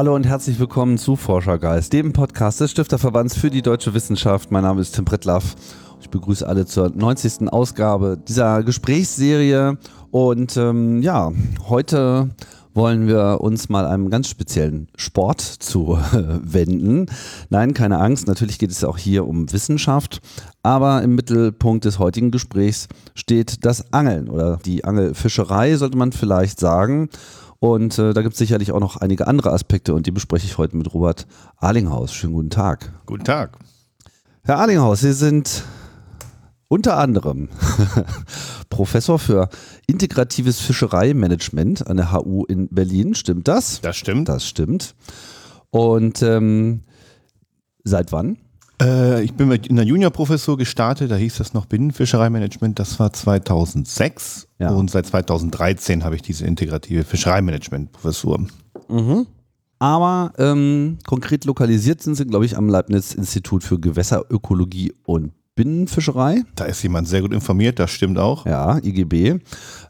Hallo 0.00 0.14
und 0.14 0.24
herzlich 0.24 0.58
willkommen 0.58 0.96
zu 0.96 1.14
Forschergeist, 1.14 1.92
dem 1.92 2.14
Podcast 2.14 2.58
des 2.62 2.70
Stifterverbands 2.70 3.36
für 3.36 3.50
die 3.50 3.60
deutsche 3.60 3.92
Wissenschaft. 3.92 4.50
Mein 4.50 4.62
Name 4.62 4.80
ist 4.80 4.94
Tim 4.94 5.04
Prittlaff. 5.04 5.54
Ich 6.00 6.08
begrüße 6.08 6.48
alle 6.48 6.64
zur 6.64 6.88
90. 6.88 7.52
Ausgabe 7.52 8.16
dieser 8.16 8.62
Gesprächsserie. 8.62 9.76
Und 10.10 10.56
ähm, 10.56 11.02
ja, 11.02 11.30
heute 11.68 12.30
wollen 12.72 13.08
wir 13.08 13.42
uns 13.42 13.68
mal 13.68 13.84
einem 13.84 14.08
ganz 14.08 14.28
speziellen 14.28 14.88
Sport 14.96 15.40
zuwenden. 15.58 17.04
Nein, 17.50 17.74
keine 17.74 17.98
Angst, 17.98 18.26
natürlich 18.26 18.58
geht 18.58 18.70
es 18.70 18.82
auch 18.84 18.96
hier 18.96 19.26
um 19.26 19.52
Wissenschaft, 19.52 20.22
aber 20.62 21.02
im 21.02 21.14
Mittelpunkt 21.14 21.84
des 21.84 21.98
heutigen 21.98 22.30
Gesprächs 22.30 22.88
steht 23.14 23.66
das 23.66 23.92
Angeln 23.92 24.30
oder 24.30 24.60
die 24.64 24.82
Angelfischerei, 24.82 25.76
sollte 25.76 25.98
man 25.98 26.12
vielleicht 26.12 26.58
sagen. 26.58 27.10
Und 27.60 27.98
äh, 27.98 28.14
da 28.14 28.22
gibt 28.22 28.32
es 28.32 28.38
sicherlich 28.38 28.72
auch 28.72 28.80
noch 28.80 28.96
einige 28.96 29.26
andere 29.26 29.52
Aspekte 29.52 29.94
und 29.94 30.06
die 30.06 30.10
bespreche 30.10 30.46
ich 30.46 30.56
heute 30.56 30.76
mit 30.76 30.92
Robert 30.94 31.26
Arlinghaus. 31.58 32.12
Schönen 32.14 32.32
guten 32.32 32.50
Tag. 32.50 32.90
Guten 33.04 33.24
Tag. 33.24 33.58
Herr 34.42 34.58
Arlinghaus, 34.58 35.00
Sie 35.00 35.12
sind 35.12 35.62
unter 36.68 36.96
anderem 36.96 37.50
Professor 38.70 39.18
für 39.18 39.50
integratives 39.86 40.60
Fischereimanagement 40.60 41.86
an 41.86 41.98
der 41.98 42.12
HU 42.12 42.46
in 42.46 42.68
Berlin. 42.68 43.14
Stimmt 43.14 43.46
das? 43.46 43.82
Das 43.82 43.96
stimmt. 43.96 44.30
Das 44.30 44.46
stimmt. 44.46 44.94
Und 45.68 46.22
ähm, 46.22 46.84
seit 47.84 48.10
wann? 48.10 48.38
Äh, 48.80 49.22
ich 49.22 49.34
bin 49.34 49.50
in 49.50 49.76
der 49.76 49.84
Juniorprofessur 49.84 50.56
gestartet, 50.56 51.10
da 51.10 51.16
hieß 51.16 51.38
das 51.38 51.54
noch 51.54 51.66
Binnenfischereimanagement, 51.66 52.78
das 52.78 52.98
war 52.98 53.12
2006 53.12 54.48
ja. 54.58 54.70
und 54.70 54.90
seit 54.90 55.06
2013 55.06 56.04
habe 56.04 56.16
ich 56.16 56.22
diese 56.22 56.46
integrative 56.46 57.04
Fischereimanagement-Professur. 57.04 58.46
Mhm. 58.88 59.26
Aber 59.78 60.32
ähm, 60.38 60.98
konkret 61.06 61.46
lokalisiert 61.46 62.02
sind 62.02 62.14
sie, 62.14 62.26
glaube 62.26 62.44
ich, 62.44 62.56
am 62.56 62.68
Leibniz-Institut 62.68 63.64
für 63.64 63.78
Gewässerökologie 63.78 64.92
und 65.04 65.32
Binnenfischerei. 65.54 66.42
Da 66.54 66.64
ist 66.64 66.82
jemand 66.82 67.08
sehr 67.08 67.22
gut 67.22 67.32
informiert, 67.32 67.78
das 67.78 67.90
stimmt 67.90 68.18
auch. 68.18 68.46
Ja, 68.46 68.78
IGB. 68.78 69.40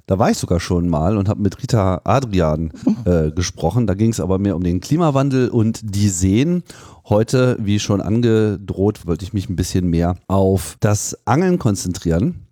Da 0.06 0.18
war 0.18 0.30
ich 0.30 0.38
sogar 0.38 0.58
schon 0.58 0.88
mal 0.88 1.16
und 1.16 1.28
habe 1.28 1.41
mit 1.41 1.62
Rita 1.62 2.00
Adrian 2.02 2.72
äh, 3.05 3.30
gesprochen. 3.30 3.86
Da 3.86 3.94
ging 3.94 4.11
es 4.11 4.20
aber 4.20 4.38
mehr 4.38 4.56
um 4.56 4.64
den 4.64 4.80
Klimawandel 4.80 5.48
und 5.48 5.80
die 5.94 6.08
Seen. 6.08 6.64
Heute, 7.11 7.56
wie 7.61 7.80
schon 7.80 8.00
angedroht, 8.00 9.05
wollte 9.05 9.25
ich 9.25 9.33
mich 9.33 9.48
ein 9.48 9.56
bisschen 9.56 9.91
mehr 9.91 10.14
auf 10.28 10.77
das 10.78 11.27
Angeln 11.27 11.58
konzentrieren. 11.58 12.47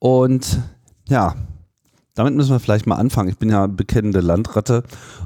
Und 0.00 0.58
ja, 1.08 1.36
damit 2.14 2.34
müssen 2.34 2.50
wir 2.50 2.58
vielleicht 2.58 2.88
mal 2.88 2.96
anfangen. 2.96 3.28
Ich 3.28 3.38
bin 3.38 3.50
ja 3.50 3.68
bekennende 3.68 4.20
Landratte 4.20 4.82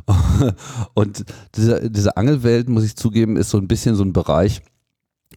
und 0.95 1.25
diese, 1.55 1.91
diese 1.91 2.19
Angelwelt, 2.19 2.69
muss 2.69 2.85
ich 2.85 2.95
zugeben, 2.95 3.39
ist 3.39 3.49
so 3.49 3.57
ein 3.57 3.69
bisschen 3.69 3.95
so 3.95 4.05
ein 4.05 4.13
Bereich, 4.13 4.61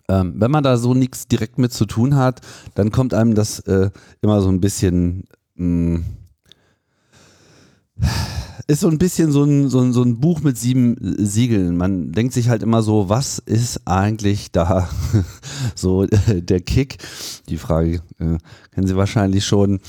ähm, 0.10 0.34
wenn 0.36 0.52
man 0.52 0.66
da 0.66 0.76
so 0.76 0.94
nichts 0.94 1.30
direkt 1.30 1.58
mit 1.58 1.72
zu 1.72 1.86
tun 1.86 2.18
hat, 2.18 2.42
dann 2.76 2.92
kommt 2.92 3.14
einem 3.14 3.34
das 3.34 3.62
äh, 3.62 3.92
immer 4.22 4.42
so 4.42 4.50
ein 4.50 4.60
bisschen. 4.60 5.24
Mh, 5.56 6.00
mm, 6.00 6.06
ist 8.68 8.82
so 8.82 8.90
ein 8.90 8.98
bisschen 8.98 9.32
so 9.32 9.44
ein, 9.44 9.70
so, 9.70 9.80
ein, 9.80 9.94
so 9.94 10.04
ein 10.04 10.20
Buch 10.20 10.42
mit 10.42 10.58
sieben 10.58 10.98
Siegeln. 11.00 11.78
Man 11.78 12.12
denkt 12.12 12.34
sich 12.34 12.50
halt 12.50 12.62
immer 12.62 12.82
so, 12.82 13.08
was 13.08 13.40
ist 13.40 13.82
eigentlich 13.86 14.52
da 14.52 14.90
so 15.76 16.04
äh, 16.04 16.42
der 16.42 16.60
Kick? 16.60 16.98
Die 17.48 17.58
Frage 17.58 18.02
äh, 18.20 18.38
kennen 18.72 18.88
Sie 18.88 18.98
wahrscheinlich 18.98 19.46
schon. 19.46 19.80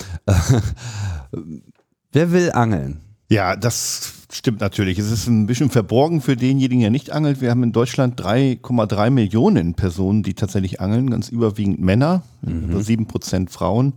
wer 2.13 2.33
will 2.33 2.53
angeln? 2.53 3.01
Ja, 3.31 3.57
das 3.57 4.15
stimmt 4.33 4.61
natürlich. 4.61 4.99
Es 4.99 5.11
ist 5.11 5.27
ein 5.27 5.47
bisschen 5.47 5.71
verborgen 5.71 6.21
für 6.21 6.37
denjenigen, 6.37 6.81
der 6.81 6.91
nicht 6.91 7.11
angelt. 7.11 7.41
Wir 7.41 7.51
haben 7.51 7.63
in 7.63 7.73
Deutschland 7.73 8.21
3,3 8.21 9.11
Millionen 9.11 9.75
Personen, 9.75 10.23
die 10.23 10.35
tatsächlich 10.35 10.81
angeln, 10.81 11.11
ganz 11.11 11.29
überwiegend 11.29 11.81
Männer, 11.81 12.23
mhm. 12.43 12.71
über 12.71 12.83
sieben 12.83 13.07
Prozent 13.07 13.51
Frauen. 13.51 13.95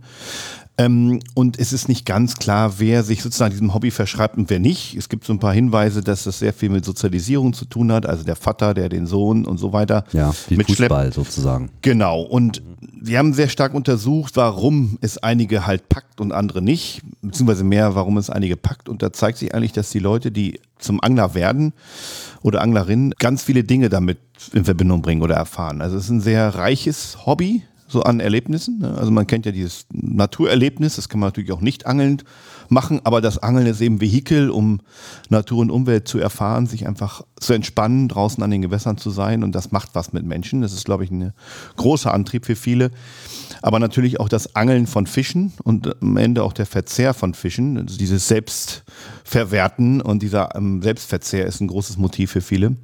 Ähm, 0.78 1.20
und 1.34 1.58
es 1.58 1.72
ist 1.72 1.88
nicht 1.88 2.06
ganz 2.06 2.36
klar, 2.36 2.74
wer 2.78 3.02
sich 3.02 3.22
sozusagen 3.22 3.50
diesem 3.50 3.74
Hobby 3.74 3.90
verschreibt 3.90 4.38
und 4.38 4.48
wer 4.48 4.58
nicht. 4.58 4.96
Es 4.96 5.08
gibt 5.08 5.24
so 5.24 5.32
ein 5.32 5.38
paar 5.38 5.52
Hinweise, 5.52 6.02
dass 6.02 6.24
das 6.24 6.38
sehr 6.38 6.54
viel 6.54 6.70
mit 6.70 6.84
Sozialisierung 6.84 7.52
zu 7.52 7.66
tun 7.66 7.92
hat, 7.92 8.06
also 8.06 8.24
der 8.24 8.36
Vater, 8.36 8.72
der 8.72 8.88
den 8.88 9.06
Sohn 9.06 9.44
und 9.44 9.58
so 9.58 9.72
weiter. 9.72 10.04
Ja, 10.12 10.32
wie 10.48 10.62
Fußball 10.62 11.12
sozusagen. 11.12 11.70
Genau. 11.82 12.22
Und 12.22 12.62
wir 12.80 13.18
haben 13.18 13.34
sehr 13.34 13.48
stark 13.48 13.74
untersucht, 13.74 14.36
warum 14.36 14.96
es 15.02 15.18
einige 15.18 15.66
halt 15.66 15.88
packt 15.88 16.20
und 16.20 16.32
andere 16.32 16.62
nicht, 16.62 17.02
beziehungsweise 17.20 17.64
mehr, 17.64 17.94
warum 17.94 18.16
es 18.16 18.30
einige 18.30 18.56
packt. 18.56 18.88
Und 18.88 19.02
da 19.02 19.12
zeigt 19.12 19.38
sich 19.38 19.54
eigentlich, 19.54 19.72
dass 19.72 19.90
die 19.90 19.98
Leute, 19.98 20.30
die 20.30 20.58
zum 20.78 21.02
Angler 21.02 21.34
werden 21.34 21.74
oder 22.42 22.62
Anglerin, 22.62 23.12
ganz 23.18 23.42
viele 23.42 23.64
Dinge 23.64 23.88
damit 23.88 24.18
in 24.52 24.64
Verbindung 24.64 25.02
bringen 25.02 25.22
oder 25.22 25.34
erfahren. 25.34 25.82
Also 25.82 25.96
es 25.96 26.04
ist 26.04 26.10
ein 26.10 26.20
sehr 26.20 26.54
reiches 26.54 27.26
Hobby, 27.26 27.62
so 27.92 28.02
an 28.02 28.20
Erlebnissen. 28.20 28.78
Ne? 28.80 28.96
Also 28.98 29.10
man 29.10 29.26
kennt 29.26 29.46
ja 29.46 29.52
dieses 29.52 29.86
Naturerlebnis, 29.92 30.96
das 30.96 31.08
kann 31.08 31.20
man 31.20 31.28
natürlich 31.28 31.52
auch 31.52 31.60
nicht 31.60 31.86
angelnd 31.86 32.24
machen, 32.68 33.00
aber 33.04 33.20
das 33.20 33.38
Angeln 33.38 33.66
ist 33.66 33.80
eben 33.80 34.00
Vehikel, 34.00 34.50
um 34.50 34.80
Natur 35.28 35.58
und 35.58 35.70
Umwelt 35.70 36.08
zu 36.08 36.18
erfahren, 36.18 36.66
sich 36.66 36.86
einfach 36.86 37.22
zu 37.38 37.52
entspannen, 37.52 38.08
draußen 38.08 38.42
an 38.42 38.50
den 38.50 38.62
Gewässern 38.62 38.96
zu 38.96 39.10
sein 39.10 39.44
und 39.44 39.52
das 39.52 39.70
macht 39.70 39.90
was 39.94 40.12
mit 40.12 40.24
Menschen. 40.24 40.62
Das 40.62 40.72
ist, 40.72 40.84
glaube 40.84 41.04
ich, 41.04 41.10
ein 41.10 41.32
großer 41.76 42.12
Antrieb 42.12 42.46
für 42.46 42.56
viele. 42.56 42.90
Aber 43.60 43.78
natürlich 43.78 44.18
auch 44.18 44.28
das 44.28 44.56
Angeln 44.56 44.86
von 44.86 45.06
Fischen 45.06 45.52
und 45.62 46.02
am 46.02 46.16
Ende 46.16 46.42
auch 46.42 46.52
der 46.52 46.66
Verzehr 46.66 47.14
von 47.14 47.34
Fischen, 47.34 47.78
also 47.78 47.96
dieses 47.96 48.26
Selbstverwerten 49.32 50.02
und 50.02 50.22
dieser 50.22 50.54
ähm, 50.54 50.82
Selbstverzehr 50.82 51.46
ist 51.46 51.60
ein 51.60 51.68
großes 51.68 51.96
Motiv 51.96 52.32
für 52.32 52.42
viele. 52.42 52.76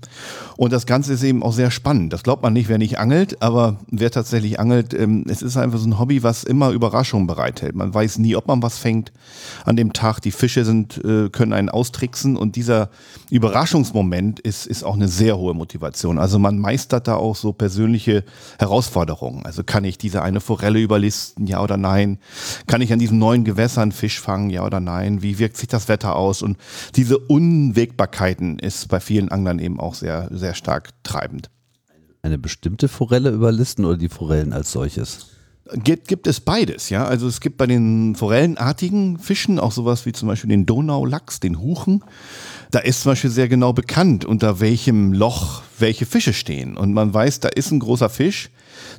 Und 0.56 0.72
das 0.72 0.86
Ganze 0.86 1.12
ist 1.12 1.22
eben 1.22 1.42
auch 1.42 1.53
sehr 1.53 1.70
spannend. 1.70 2.12
Das 2.12 2.22
glaubt 2.22 2.42
man 2.42 2.54
nicht, 2.54 2.69
wer 2.69 2.78
nicht 2.78 2.98
angelt, 2.98 3.42
aber 3.42 3.76
wer 3.91 4.10
tatsächlich 4.10 4.59
angelt, 4.59 4.94
ähm, 4.94 5.25
es 5.28 5.42
ist 5.42 5.59
einfach 5.59 5.78
so 5.78 5.86
ein 5.86 5.98
Hobby, 5.98 6.22
was 6.22 6.44
immer 6.44 6.70
Überraschungen 6.70 7.26
bereithält. 7.26 7.75
Man 7.75 7.92
weiß 7.92 8.19
nie, 8.19 8.34
ob 8.34 8.48
man 8.48 8.62
was 8.62 8.78
fängt 8.78 9.12
an 9.66 9.76
dem 9.76 9.92
Tag. 9.92 10.20
Die 10.20 10.31
Fische 10.31 10.64
sind, 10.64 11.04
äh, 11.04 11.28
können 11.28 11.53
einen 11.53 11.69
austricksen 11.69 12.36
und 12.36 12.56
dieser 12.56 12.88
Überraschungsmoment 13.30 14.41
ist, 14.41 14.66
ist 14.66 14.84
auch 14.84 14.94
eine 14.94 15.09
sehr 15.09 15.36
hohe 15.36 15.53
Motivation. 15.54 16.19
Also 16.19 16.38
man 16.38 16.59
meistert 16.59 17.09
da 17.09 17.16
auch 17.16 17.36
so 17.36 17.53
persönliche 17.53 18.25
Herausforderungen. 18.59 19.44
Also 19.44 19.65
kann 19.65 19.84
ich 19.84 19.98
diese 19.98 20.22
eine 20.22 20.41
Forelle 20.41 20.80
überlisten, 20.80 21.47
ja 21.47 21.62
oder 21.62 21.76
nein? 21.76 22.19
Kann 22.66 22.80
ich 22.80 22.92
an 22.92 22.98
diesen 22.98 23.19
neuen 23.19 23.44
Gewässern 23.44 23.92
Fisch 23.92 24.19
fangen, 24.19 24.48
ja 24.48 24.65
oder 24.65 24.80
nein? 24.80 25.22
Wie 25.22 25.38
wirkt 25.38 25.59
sich 25.59 25.69
das 25.69 25.88
Wetter 25.88 26.16
aus? 26.16 26.38
Und 26.43 26.56
diese 26.97 27.19
Unwägbarkeiten 27.19 28.59
ist 28.59 28.88
bei 28.88 29.00
vielen 29.00 29.28
Anglern 29.31 29.59
eben 29.59 29.81
auch 29.81 29.94
sehr, 29.94 30.28
sehr 30.32 30.54
stark 30.54 30.91
treibend. 31.03 31.50
Eine 32.22 32.38
bestimmte 32.38 32.88
Forelle 32.88 33.30
überlisten 33.30 33.84
oder 33.84 33.97
die 33.97 34.09
Forellen 34.09 34.53
als 34.53 34.72
solches? 34.72 35.28
Gibt, 35.74 36.09
gibt 36.09 36.27
es 36.27 36.41
beides, 36.41 36.89
ja. 36.89 37.04
Also 37.04 37.28
es 37.28 37.41
gibt 37.41 37.59
bei 37.59 37.66
den 37.66 38.15
forellenartigen 38.15 39.18
Fischen 39.18 39.59
auch 39.59 39.72
sowas 39.72 40.07
wie 40.07 40.12
zum 40.12 40.28
Beispiel 40.28 40.48
den 40.48 40.65
Donaulachs, 40.65 41.41
den 41.41 41.60
Huchen. 41.60 42.03
Da 42.71 42.78
ist 42.78 43.03
zum 43.03 43.12
Beispiel 43.12 43.30
sehr 43.30 43.48
genau 43.48 43.72
bekannt, 43.72 44.24
unter 44.24 44.60
welchem 44.60 45.12
Loch 45.12 45.62
welche 45.80 46.07
Fische 46.07 46.33
stehen. 46.33 46.77
Und 46.77 46.92
man 46.92 47.13
weiß, 47.13 47.41
da 47.41 47.48
ist 47.48 47.71
ein 47.71 47.80
großer 47.80 48.09
Fisch, 48.09 48.51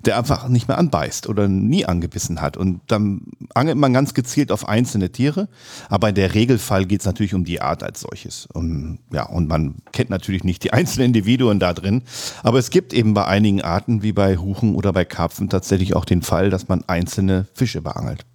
der 0.06 0.18
einfach 0.18 0.48
nicht 0.48 0.68
mehr 0.68 0.78
anbeißt 0.78 1.28
oder 1.28 1.48
nie 1.48 1.86
angebissen 1.86 2.42
hat. 2.42 2.58
Und 2.58 2.82
dann 2.88 3.22
angelt 3.54 3.78
man 3.78 3.94
ganz 3.94 4.14
gezielt 4.14 4.52
auf 4.52 4.68
einzelne 4.68 5.12
Tiere. 5.12 5.50
Aber 5.90 6.10
in 6.10 6.16
der 6.16 6.34
Regelfall 6.34 6.86
geht 6.86 7.02
es 7.02 7.06
natürlich 7.06 7.34
um 7.34 7.46
die 7.46 7.62
Art 7.62 7.84
als 7.84 8.02
solches. 8.02 8.48
Und, 8.54 9.00
ja, 9.12 9.24
und 9.24 9.48
man 9.48 9.76
kennt 9.92 10.10
natürlich 10.10 10.44
nicht 10.44 10.64
die 10.64 10.74
einzelnen 10.74 11.08
Individuen 11.08 11.60
da 11.60 11.74
drin. 11.74 12.04
Aber 12.44 12.60
es 12.60 12.70
gibt 12.70 12.94
eben 12.94 13.14
bei 13.14 13.26
einigen 13.26 13.62
Arten, 13.62 14.04
wie 14.04 14.14
bei 14.14 14.38
Huchen 14.38 14.76
oder 14.76 14.94
bei 14.94 15.06
Karpfen, 15.06 15.50
tatsächlich 15.50 15.96
auch 15.96 16.06
den 16.06 16.22
Fall, 16.22 16.50
dass 16.50 16.68
man 16.68 16.84
einzelne 16.88 17.48
Fische 17.54 17.82
beangelt. 17.82 18.26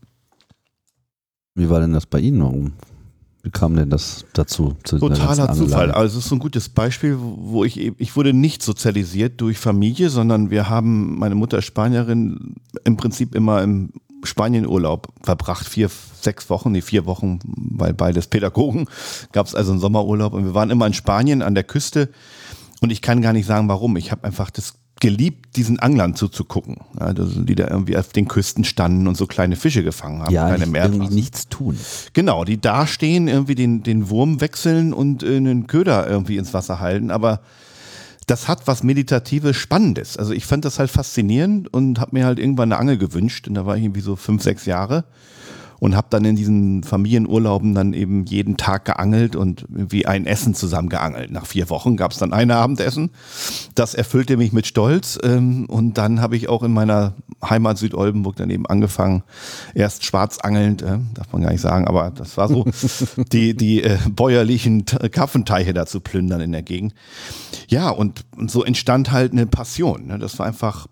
Wie 1.54 1.70
war 1.70 1.80
denn 1.80 1.92
das 1.92 2.06
bei 2.06 2.18
Ihnen? 2.18 2.42
Warum 2.42 2.72
wie 3.44 3.50
kam 3.50 3.76
denn 3.76 3.90
das 3.90 4.24
dazu? 4.32 4.74
Totaler 4.84 5.52
Zufall. 5.52 5.92
Also 5.92 6.18
es 6.18 6.24
ist 6.24 6.30
so 6.30 6.36
ein 6.36 6.38
gutes 6.38 6.70
Beispiel, 6.70 7.18
wo 7.20 7.62
ich 7.62 7.78
ich 7.78 8.16
wurde 8.16 8.32
nicht 8.32 8.62
sozialisiert 8.62 9.38
durch 9.42 9.58
Familie, 9.58 10.08
sondern 10.08 10.50
wir 10.50 10.70
haben 10.70 11.18
meine 11.18 11.34
Mutter 11.34 11.60
Spanierin 11.60 12.54
im 12.84 12.96
Prinzip 12.96 13.34
immer 13.34 13.62
im 13.62 13.90
Spanienurlaub 14.22 15.08
verbracht, 15.22 15.68
vier, 15.68 15.90
sechs 16.22 16.48
Wochen, 16.48 16.72
nee, 16.72 16.80
vier 16.80 17.04
Wochen, 17.04 17.38
weil 17.44 17.92
beides 17.92 18.28
Pädagogen, 18.28 18.86
gab 19.32 19.46
es 19.46 19.54
also 19.54 19.72
einen 19.72 19.80
Sommerurlaub 19.80 20.32
und 20.32 20.46
wir 20.46 20.54
waren 20.54 20.70
immer 20.70 20.86
in 20.86 20.94
Spanien 20.94 21.42
an 21.42 21.54
der 21.54 21.64
Küste 21.64 22.08
und 22.80 22.90
ich 22.90 23.02
kann 23.02 23.20
gar 23.20 23.34
nicht 23.34 23.44
sagen, 23.44 23.68
warum. 23.68 23.98
Ich 23.98 24.10
habe 24.10 24.24
einfach 24.24 24.50
das 24.50 24.74
geliebt, 25.00 25.56
diesen 25.56 25.78
Anglern 25.80 26.14
zuzugucken, 26.14 26.78
also 26.96 27.42
die 27.42 27.54
da 27.54 27.68
irgendwie 27.68 27.96
auf 27.96 28.12
den 28.12 28.28
Küsten 28.28 28.64
standen 28.64 29.06
und 29.06 29.16
so 29.16 29.26
kleine 29.26 29.56
Fische 29.56 29.82
gefangen 29.82 30.22
haben. 30.22 30.32
Ja, 30.32 30.56
nicht, 30.56 30.74
irgendwie 30.74 31.14
nichts 31.14 31.48
tun. 31.48 31.78
Genau, 32.12 32.44
die 32.44 32.60
da 32.60 32.86
stehen, 32.86 33.28
irgendwie 33.28 33.54
den, 33.54 33.82
den 33.82 34.08
Wurm 34.08 34.40
wechseln 34.40 34.92
und 34.92 35.22
äh, 35.22 35.36
einen 35.36 35.66
Köder 35.66 36.08
irgendwie 36.08 36.36
ins 36.36 36.54
Wasser 36.54 36.80
halten, 36.80 37.10
aber 37.10 37.40
das 38.26 38.48
hat 38.48 38.66
was 38.66 38.82
Meditatives, 38.82 39.56
Spannendes. 39.56 40.16
Also 40.16 40.32
ich 40.32 40.46
fand 40.46 40.64
das 40.64 40.78
halt 40.78 40.90
faszinierend 40.90 41.72
und 41.72 42.00
habe 42.00 42.16
mir 42.16 42.24
halt 42.24 42.38
irgendwann 42.38 42.72
eine 42.72 42.80
Angel 42.80 42.96
gewünscht 42.96 43.46
und 43.48 43.54
da 43.54 43.66
war 43.66 43.76
ich 43.76 43.84
irgendwie 43.84 44.00
so 44.00 44.16
fünf, 44.16 44.42
sechs 44.42 44.64
Jahre 44.64 45.04
und 45.84 45.94
habe 45.94 46.06
dann 46.08 46.24
in 46.24 46.34
diesen 46.34 46.82
Familienurlauben 46.82 47.74
dann 47.74 47.92
eben 47.92 48.24
jeden 48.24 48.56
Tag 48.56 48.86
geangelt 48.86 49.36
und 49.36 49.66
wie 49.68 50.06
ein 50.06 50.24
Essen 50.24 50.54
zusammen 50.54 50.88
geangelt. 50.88 51.30
Nach 51.30 51.44
vier 51.44 51.68
Wochen 51.68 51.98
gab 51.98 52.12
es 52.12 52.16
dann 52.16 52.32
ein 52.32 52.50
Abendessen. 52.50 53.10
Das 53.74 53.94
erfüllte 53.94 54.38
mich 54.38 54.54
mit 54.54 54.66
Stolz 54.66 55.18
ähm, 55.22 55.66
und 55.66 55.98
dann 55.98 56.22
habe 56.22 56.38
ich 56.38 56.48
auch 56.48 56.62
in 56.62 56.72
meiner 56.72 57.12
Heimat 57.44 57.76
Südoldenburg 57.76 58.36
dann 58.36 58.48
eben 58.48 58.64
angefangen, 58.64 59.24
erst 59.74 60.06
schwarzangelnd, 60.06 60.80
äh, 60.80 61.00
darf 61.12 61.30
man 61.32 61.42
gar 61.42 61.52
nicht 61.52 61.60
sagen, 61.60 61.86
aber 61.86 62.10
das 62.12 62.38
war 62.38 62.48
so, 62.48 62.64
die, 63.32 63.54
die 63.54 63.82
äh, 63.82 63.98
bäuerlichen 64.08 64.86
Karpfenteiche 64.86 65.74
da 65.74 65.84
zu 65.84 66.00
plündern 66.00 66.40
in 66.40 66.52
der 66.52 66.62
Gegend. 66.62 66.94
Ja, 67.68 67.90
und, 67.90 68.24
und 68.34 68.50
so 68.50 68.64
entstand 68.64 69.12
halt 69.12 69.32
eine 69.32 69.44
Passion. 69.44 70.06
Ne? 70.06 70.18
Das 70.18 70.38
war 70.38 70.46
einfach 70.46 70.86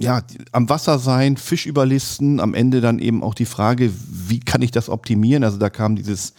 ja, 0.00 0.22
am 0.52 0.70
Wasser 0.70 0.98
sein, 0.98 1.36
Fisch 1.36 1.66
überlisten, 1.66 2.40
am 2.40 2.54
Ende 2.54 2.80
dann 2.80 3.00
eben 3.00 3.22
auch 3.22 3.34
die 3.34 3.44
Frage, 3.44 3.92
wie 4.08 4.40
kann 4.40 4.62
ich 4.62 4.70
das 4.70 4.88
optimieren? 4.88 5.44
Also 5.44 5.58
da 5.58 5.68
kam 5.68 5.94
dieses 5.94 6.32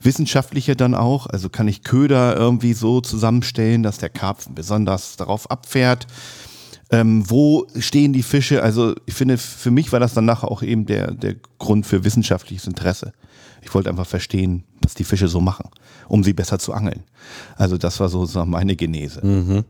Wissenschaftliche 0.00 0.74
dann 0.74 0.94
auch, 0.94 1.26
also 1.26 1.50
kann 1.50 1.68
ich 1.68 1.82
Köder 1.82 2.34
irgendwie 2.34 2.72
so 2.72 3.02
zusammenstellen, 3.02 3.82
dass 3.82 3.98
der 3.98 4.08
Karpfen 4.08 4.54
besonders 4.54 5.16
darauf 5.16 5.50
abfährt? 5.50 6.06
Ähm, 6.90 7.28
wo 7.28 7.66
stehen 7.78 8.14
die 8.14 8.22
Fische? 8.22 8.62
Also 8.62 8.94
ich 9.04 9.12
finde, 9.12 9.36
für 9.36 9.70
mich 9.70 9.92
war 9.92 10.00
das 10.00 10.14
dann 10.14 10.24
nachher 10.24 10.50
auch 10.50 10.62
eben 10.62 10.86
der, 10.86 11.12
der 11.12 11.34
Grund 11.58 11.84
für 11.84 12.04
wissenschaftliches 12.04 12.66
Interesse. 12.66 13.12
Ich 13.60 13.74
wollte 13.74 13.90
einfach 13.90 14.06
verstehen, 14.06 14.64
was 14.82 14.94
die 14.94 15.04
Fische 15.04 15.28
so 15.28 15.42
machen, 15.42 15.68
um 16.08 16.24
sie 16.24 16.32
besser 16.32 16.58
zu 16.58 16.72
angeln. 16.72 17.02
Also 17.56 17.76
das 17.76 18.00
war 18.00 18.08
so 18.08 18.26
meine 18.46 18.76
Genese. 18.76 19.26
Mhm. 19.26 19.64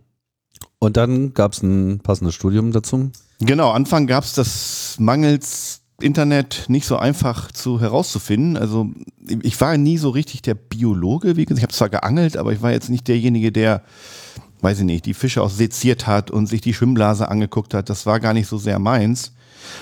Und 0.85 0.99
dann 0.99 1.33
gab 1.33 1.53
es 1.55 1.63
ein 1.63 2.01
passendes 2.01 2.35
Studium 2.35 2.71
dazu? 2.71 3.11
Genau, 3.41 3.71
Anfang 3.71 4.07
gab 4.07 4.23
es 4.23 4.35
das 4.35 4.97
mangels 4.99 5.81
Internet 5.99 6.67
nicht 6.69 6.87
so 6.87 6.97
einfach 6.97 7.51
zu 7.51 7.81
herauszufinden. 7.81 8.59
Also 8.59 8.91
ich 9.27 9.59
war 9.63 9.79
nie 9.79 9.97
so 9.97 10.11
richtig 10.11 10.43
der 10.43 10.55
Biologe, 10.55 11.37
wie 11.37 11.47
gesagt, 11.47 11.59
ich 11.59 11.63
habe 11.63 11.73
zwar 11.73 11.89
geangelt, 11.89 12.37
aber 12.37 12.53
ich 12.53 12.61
war 12.61 12.71
jetzt 12.71 12.91
nicht 12.91 13.09
derjenige, 13.09 13.51
der, 13.51 13.83
weiß 14.61 14.81
ich 14.81 14.85
nicht, 14.85 15.07
die 15.07 15.15
Fische 15.15 15.43
auch 15.43 15.49
seziert 15.49 16.07
hat 16.07 16.31
und 16.31 16.49
sich 16.49 16.61
die 16.61 16.75
Schwimmblase 16.75 17.29
angeguckt 17.29 17.73
hat. 17.73 17.89
Das 17.89 18.05
war 18.05 18.21
gar 18.21 18.35
nicht 18.35 18.49
so 18.49 18.59
sehr 18.59 18.79
meins. 18.79 19.33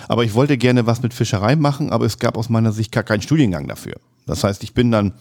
Aber 0.07 0.23
ich 0.23 0.35
wollte 0.35 0.57
gerne 0.57 0.87
was 0.87 1.03
mit 1.03 1.13
Fischerei 1.15 1.57
machen, 1.57 1.91
aber 1.91 2.07
es 2.07 2.21
gab 2.21 2.39
aus 2.39 2.49
meiner 2.49 2.71
Sicht 2.71 2.93
gar 2.93 3.03
keinen 3.03 3.23
Studiengang 3.23 3.67
dafür. 3.67 3.97
Das 4.27 4.45
heißt, 4.45 4.63
ich 4.63 4.73
bin 4.73 4.93
dann 4.93 5.15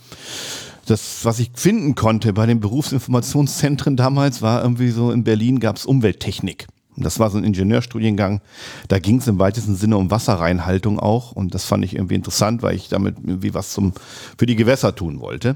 das, 0.85 1.23
was 1.23 1.39
ich 1.39 1.51
finden 1.53 1.95
konnte 1.95 2.33
bei 2.33 2.45
den 2.45 2.59
Berufsinformationszentren 2.59 3.95
damals, 3.95 4.41
war 4.41 4.63
irgendwie 4.63 4.89
so, 4.89 5.11
in 5.11 5.23
Berlin 5.23 5.59
gab 5.59 5.77
es 5.77 5.85
Umwelttechnik. 5.85 6.67
Das 6.97 7.19
war 7.19 7.29
so 7.29 7.37
ein 7.37 7.43
Ingenieurstudiengang. 7.43 8.41
Da 8.87 8.99
ging 8.99 9.19
es 9.19 9.27
im 9.27 9.39
weitesten 9.39 9.75
Sinne 9.75 9.97
um 9.97 10.11
Wasserreinhaltung 10.11 10.99
auch. 10.99 11.31
Und 11.31 11.53
das 11.55 11.63
fand 11.63 11.85
ich 11.85 11.95
irgendwie 11.95 12.15
interessant, 12.15 12.63
weil 12.63 12.75
ich 12.75 12.89
damit 12.89 13.15
irgendwie 13.17 13.53
was 13.53 13.71
zum, 13.71 13.93
für 14.37 14.45
die 14.45 14.57
Gewässer 14.57 14.93
tun 14.93 15.21
wollte. 15.21 15.55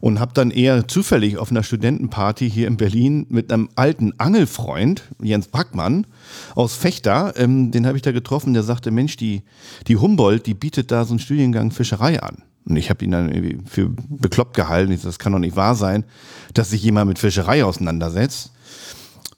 Und 0.00 0.20
habe 0.20 0.32
dann 0.34 0.50
eher 0.50 0.86
zufällig 0.86 1.38
auf 1.38 1.50
einer 1.50 1.62
Studentenparty 1.62 2.50
hier 2.50 2.66
in 2.66 2.76
Berlin 2.76 3.26
mit 3.28 3.52
einem 3.52 3.68
alten 3.74 4.12
Angelfreund, 4.18 5.04
Jens 5.22 5.48
Backmann 5.48 6.06
aus 6.54 6.74
Fechter, 6.74 7.34
ähm, 7.36 7.70
den 7.70 7.86
habe 7.86 7.96
ich 7.96 8.02
da 8.02 8.12
getroffen, 8.12 8.54
der 8.54 8.62
sagte, 8.62 8.90
Mensch, 8.90 9.16
die, 9.16 9.42
die 9.86 9.96
Humboldt, 9.96 10.46
die 10.46 10.54
bietet 10.54 10.90
da 10.90 11.04
so 11.04 11.12
einen 11.12 11.20
Studiengang 11.20 11.70
Fischerei 11.70 12.22
an. 12.22 12.42
Und 12.64 12.76
ich 12.76 12.90
habe 12.90 13.04
ihn 13.04 13.10
dann 13.10 13.32
irgendwie 13.32 13.58
für 13.66 13.90
bekloppt 14.08 14.54
gehalten. 14.54 14.92
Ich 14.92 15.02
das 15.02 15.18
kann 15.18 15.32
doch 15.32 15.38
nicht 15.38 15.56
wahr 15.56 15.74
sein, 15.74 16.04
dass 16.54 16.70
sich 16.70 16.82
jemand 16.82 17.08
mit 17.08 17.18
Fischerei 17.18 17.64
auseinandersetzt. 17.64 18.52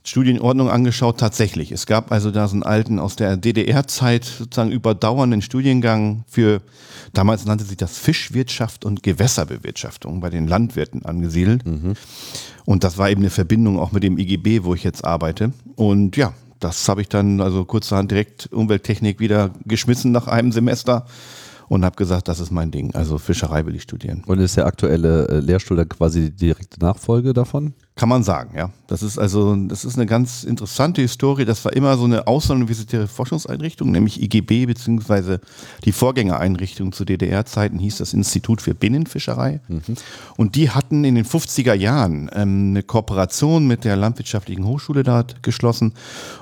Studienordnung 0.05 0.69
angeschaut, 0.69 1.21
tatsächlich. 1.21 1.71
Es 1.71 1.87
gab 1.87 2.11
also 2.11 2.33
da 2.33 2.49
so 2.49 2.55
einen 2.55 2.65
alten 2.65 2.99
aus 2.99 3.15
der 3.15 3.37
DDR-Zeit 3.37 4.25
sozusagen 4.25 4.73
überdauernden 4.73 5.43
Studiengang 5.43 6.25
für, 6.27 6.61
damals 7.13 7.45
nannte 7.45 7.65
sich 7.65 7.77
das 7.77 7.99
Fischwirtschaft 7.99 8.85
und 8.85 9.05
Gewässerbewirtschaftung 9.05 10.21
bei 10.21 10.29
den 10.29 10.49
Landwirten 10.49 11.05
angesiedelt. 11.05 11.65
Mhm. 11.65 11.95
Und 12.65 12.83
das 12.83 12.99
war 12.99 13.11
eben 13.11 13.21
eine 13.21 13.31
Verbindung 13.31 13.79
auch 13.79 13.93
mit 13.93 14.03
dem 14.03 14.19
IGB, 14.19 14.65
wo 14.65 14.75
ich 14.75 14.83
jetzt 14.83 15.05
arbeite. 15.05 15.53
Und 15.77 16.17
ja, 16.17 16.33
das 16.59 16.89
habe 16.89 17.01
ich 17.01 17.09
dann 17.09 17.41
also 17.41 17.65
kurzerhand 17.65 18.11
direkt 18.11 18.53
Umwelttechnik 18.53 19.21
wieder 19.21 19.51
geschmissen 19.67 20.11
nach 20.11 20.27
einem 20.27 20.51
Semester 20.51 21.07
und 21.73 21.87
habe 21.87 21.97
gesagt, 21.97 22.29
das 22.29 22.39
ist 22.39 22.51
mein 22.51 22.71
Ding. 22.71 22.95
Also 22.95 23.17
Fischerei 23.17 23.65
will 23.65 23.75
ich 23.75 23.83
studieren. 23.83 24.25
Und 24.27 24.41
ist 24.41 24.59
der 24.59 24.67
aktuelle 24.67 25.27
äh, 25.29 25.39
Lehrstuhl 25.39 25.79
dann 25.79 25.89
quasi 25.89 26.25
die 26.31 26.37
direkte 26.37 26.79
Nachfolge 26.81 27.33
davon? 27.33 27.73
Kann 27.95 28.09
man 28.09 28.23
sagen, 28.23 28.57
ja. 28.57 28.71
Das 28.87 29.03
ist 29.03 29.19
also, 29.19 29.55
das 29.55 29.85
ist 29.85 29.97
eine 29.97 30.07
ganz 30.07 30.45
interessante 30.45 31.03
Historie. 31.03 31.45
Das 31.45 31.63
war 31.67 31.75
immer 31.75 31.99
so 31.99 32.05
eine 32.05 32.27
außeruniversitäre 32.27 33.07
Forschungseinrichtung, 33.07 33.91
nämlich 33.91 34.23
IGB, 34.23 34.65
beziehungsweise 34.65 35.41
die 35.85 35.93
Vorgängereinrichtung 35.93 36.93
zu 36.93 37.05
DDR-Zeiten 37.05 37.79
hieß 37.79 37.99
das 37.99 38.15
Institut 38.15 38.63
für 38.63 38.75
Binnenfischerei. 38.75 39.61
Mhm. 39.69 39.83
Und 40.39 40.57
die 40.57 40.71
hatten 40.71 41.05
in 41.05 41.17
den 41.17 41.27
50er 41.27 41.75
Jahren 41.75 42.31
ähm, 42.33 42.71
eine 42.71 42.83
Kooperation 42.83 43.67
mit 43.67 43.85
der 43.85 43.97
Landwirtschaftlichen 43.97 44.67
Hochschule 44.67 45.03
da 45.03 45.27
geschlossen 45.43 45.93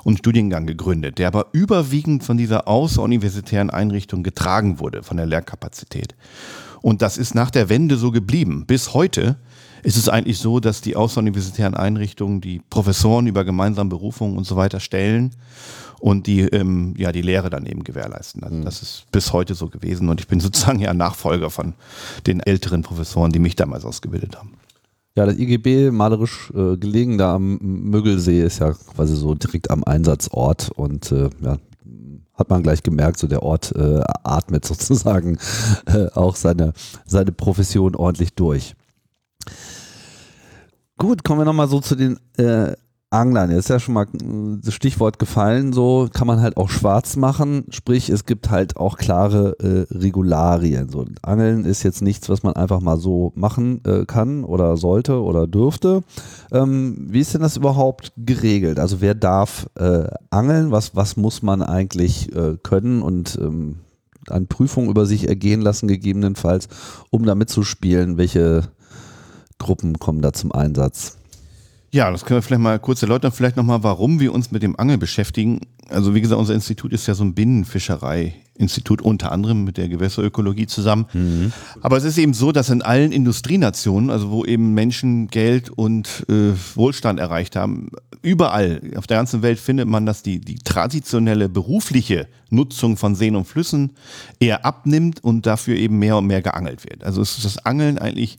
und 0.05 0.13
einen 0.13 0.19
Studiengang 0.19 0.67
gegründet, 0.67 1.19
der 1.19 1.27
aber 1.27 1.47
überwiegend 1.53 2.23
von 2.23 2.39
dieser 2.39 2.69
außeruniversitären 2.69 3.71
Einrichtung 3.71 4.23
getragen 4.23 4.79
wurde, 4.79 5.03
von 5.03 5.17
der 5.17 5.27
Lehrkapazität. 5.27 6.15
Und 6.81 7.03
das 7.03 7.19
ist 7.19 7.35
nach 7.35 7.51
der 7.51 7.69
Wende 7.69 7.97
so 7.97 8.11
geblieben. 8.11 8.65
Bis 8.67 8.95
heute 8.95 9.37
ist 9.83 9.97
es 9.97 10.09
eigentlich 10.09 10.39
so, 10.39 10.61
dass 10.61 10.81
die 10.81 10.97
außeruniversitären 10.97 11.75
Einrichtungen 11.75 12.41
die 12.41 12.61
Professoren 12.71 13.27
über 13.27 13.45
gemeinsame 13.45 13.91
Berufungen 13.91 14.37
und 14.37 14.45
so 14.45 14.57
weiter 14.57 14.81
stellen 14.81 15.35
und 16.01 16.27
die, 16.27 16.41
ähm, 16.41 16.95
ja, 16.97 17.13
die 17.13 17.23
Lehre 17.23 17.51
dann 17.51 17.67
eben 17.67 17.85
gewährleisten. 17.85 18.43
Also 18.43 18.57
mhm. 18.57 18.65
das 18.65 18.83
ist 18.83 19.05
bis 19.13 19.33
heute 19.33 19.55
so 19.55 19.69
gewesen 19.69 20.09
und 20.09 20.21
ich 20.21 20.29
bin 20.29 20.41
sozusagen 20.41 20.81
ja 20.81 20.93
Nachfolger 20.95 21.51
von 21.51 21.75
den 22.27 22.41
älteren 22.41 22.83
Professoren, 22.83 23.33
die 23.33 23.39
mich 23.39 23.57
damals 23.57 23.85
ausgebildet 23.85 24.37
haben. 24.37 24.55
Ja, 25.17 25.27
das 25.27 25.39
IGB 25.39 25.91
malerisch 25.91 26.51
äh, 26.55 26.77
gelegen 26.77 27.19
da 27.19 27.35
am 27.35 27.59
Müggelsee 27.59 28.43
ist 28.43 28.61
ja 28.61 28.73
quasi 28.73 29.17
so 29.17 29.35
direkt 29.35 29.71
am 29.71 29.83
Einsatzort 29.85 30.71
und 30.77 31.11
äh, 31.11 31.29
ja, 31.43 31.59
hat 32.35 32.49
man 32.49 32.63
gleich 32.63 32.83
gemerkt, 32.83 33.19
so 33.19 33.27
der 33.27 33.43
Ort 33.43 33.75
äh, 33.77 34.01
atmet 34.25 34.65
sozusagen 34.65 35.39
äh, 35.87 36.07
auch 36.15 36.37
seine, 36.37 36.73
seine 37.07 37.33
Profession 37.33 37.95
ordentlich 37.95 38.35
durch. 38.35 38.75
Gut, 40.99 41.25
kommen 41.25 41.41
wir 41.41 41.45
nochmal 41.45 41.69
so 41.69 41.81
zu 41.81 41.97
den 41.97 42.19
äh, 42.37 42.75
Anglern. 43.11 43.51
Jetzt 43.51 43.65
ist 43.65 43.69
ja 43.71 43.81
schon 43.81 43.95
mal 43.95 44.07
das 44.63 44.73
Stichwort 44.73 45.19
gefallen, 45.19 45.73
so 45.73 46.09
kann 46.13 46.29
man 46.29 46.41
halt 46.41 46.57
auch 46.57 46.69
schwarz 46.69 47.17
machen, 47.17 47.65
sprich 47.71 48.09
es 48.09 48.25
gibt 48.25 48.51
halt 48.51 48.77
auch 48.77 48.97
klare 48.97 49.57
äh, 49.59 49.93
Regularien. 49.93 50.89
So, 50.91 51.05
Angeln 51.23 51.65
ist 51.65 51.83
jetzt 51.83 52.03
nichts, 52.03 52.29
was 52.29 52.45
man 52.45 52.55
einfach 52.55 52.81
mal 52.81 52.99
so 52.99 53.33
machen 53.35 53.81
äh, 53.85 54.05
kann 54.05 54.45
oder 54.45 54.77
sollte 54.77 55.21
oder 55.23 55.49
dürfte. 55.49 56.03
Ähm, 56.53 57.09
wie 57.11 57.21
ist 57.21 57.35
denn 57.35 57.43
das 57.43 57.57
überhaupt 57.57 58.13
geregelt? 58.17 58.79
Also 58.79 59.01
wer 59.01 59.17
darf 59.17 59.69
äh, 59.75 60.07
angeln? 60.31 60.71
Was, 60.71 60.95
was 60.95 61.17
muss 61.17 61.43
man 61.43 61.63
eigentlich 61.63 62.33
äh, 62.37 62.59
können 62.63 63.03
und 63.03 63.37
ähm, 63.43 63.81
an 64.29 64.47
Prüfungen 64.47 64.89
über 64.89 65.07
sich 65.07 65.29
ergehen 65.29 65.61
lassen, 65.63 65.89
gegebenenfalls, 65.89 66.69
um 67.11 67.25
da 67.25 67.35
mitzuspielen, 67.35 68.19
welche 68.19 68.69
Gruppen 69.61 70.01
kommen 70.01 70.23
da 70.23 70.33
zum 70.33 70.51
Einsatz? 70.51 71.19
Ja, 71.93 72.11
das 72.11 72.25
können 72.25 72.39
wir 72.39 72.43
vielleicht 72.43 72.63
mal 72.63 72.79
kurz 72.81 73.03
erläutern, 73.03 73.31
vielleicht 73.31 73.57
nochmal, 73.57 73.85
warum 73.85 74.19
wir 74.19 74.33
uns 74.33 74.51
mit 74.51 74.65
dem 74.65 74.79
Angel 74.79 74.99
beschäftigen. 74.99 75.61
Also 75.91 76.15
wie 76.15 76.21
gesagt, 76.21 76.39
unser 76.39 76.55
Institut 76.55 76.93
ist 76.93 77.07
ja 77.07 77.15
so 77.15 77.25
ein 77.25 77.35
Binnenfischerei-Institut, 77.35 79.03
unter 79.03 79.33
anderem 79.33 79.65
mit 79.65 79.77
der 79.77 79.89
Gewässerökologie 79.89 80.67
zusammen. 80.67 81.07
Mhm. 81.13 81.53
Aber 81.81 81.97
es 81.97 82.05
ist 82.05 82.19
eben 82.19 82.35
so, 82.35 82.53
dass 82.53 82.71
in 82.71 82.83
allen 82.83 83.13
Industrienationen, 83.13 84.11
also 84.11 84.31
wo 84.31 84.45
eben 84.45 84.75
Menschen 84.75 85.29
Geld 85.29 85.71
und 85.71 86.25
äh, 86.29 86.53
Wohlstand 86.75 87.19
erreicht 87.21 87.57
haben, 87.57 87.91
überall 88.23 88.81
auf 88.97 89.07
der 89.07 89.17
ganzen 89.17 89.43
Welt 89.43 89.59
findet 89.59 89.89
man, 89.89 90.07
dass 90.07 90.23
die, 90.23 90.41
die 90.41 90.57
traditionelle 90.57 91.49
berufliche 91.49 92.29
Nutzung 92.51 92.97
von 92.97 93.15
Seen 93.15 93.37
und 93.37 93.47
Flüssen 93.47 93.93
eher 94.41 94.65
abnimmt 94.65 95.23
und 95.23 95.47
dafür 95.47 95.77
eben 95.77 95.99
mehr 95.99 96.17
und 96.17 96.27
mehr 96.27 96.43
geangelt 96.43 96.85
wird. 96.85 97.05
Also 97.05 97.23
es 97.23 97.37
ist 97.37 97.45
das 97.45 97.65
Angeln 97.65 97.99
eigentlich 97.99 98.39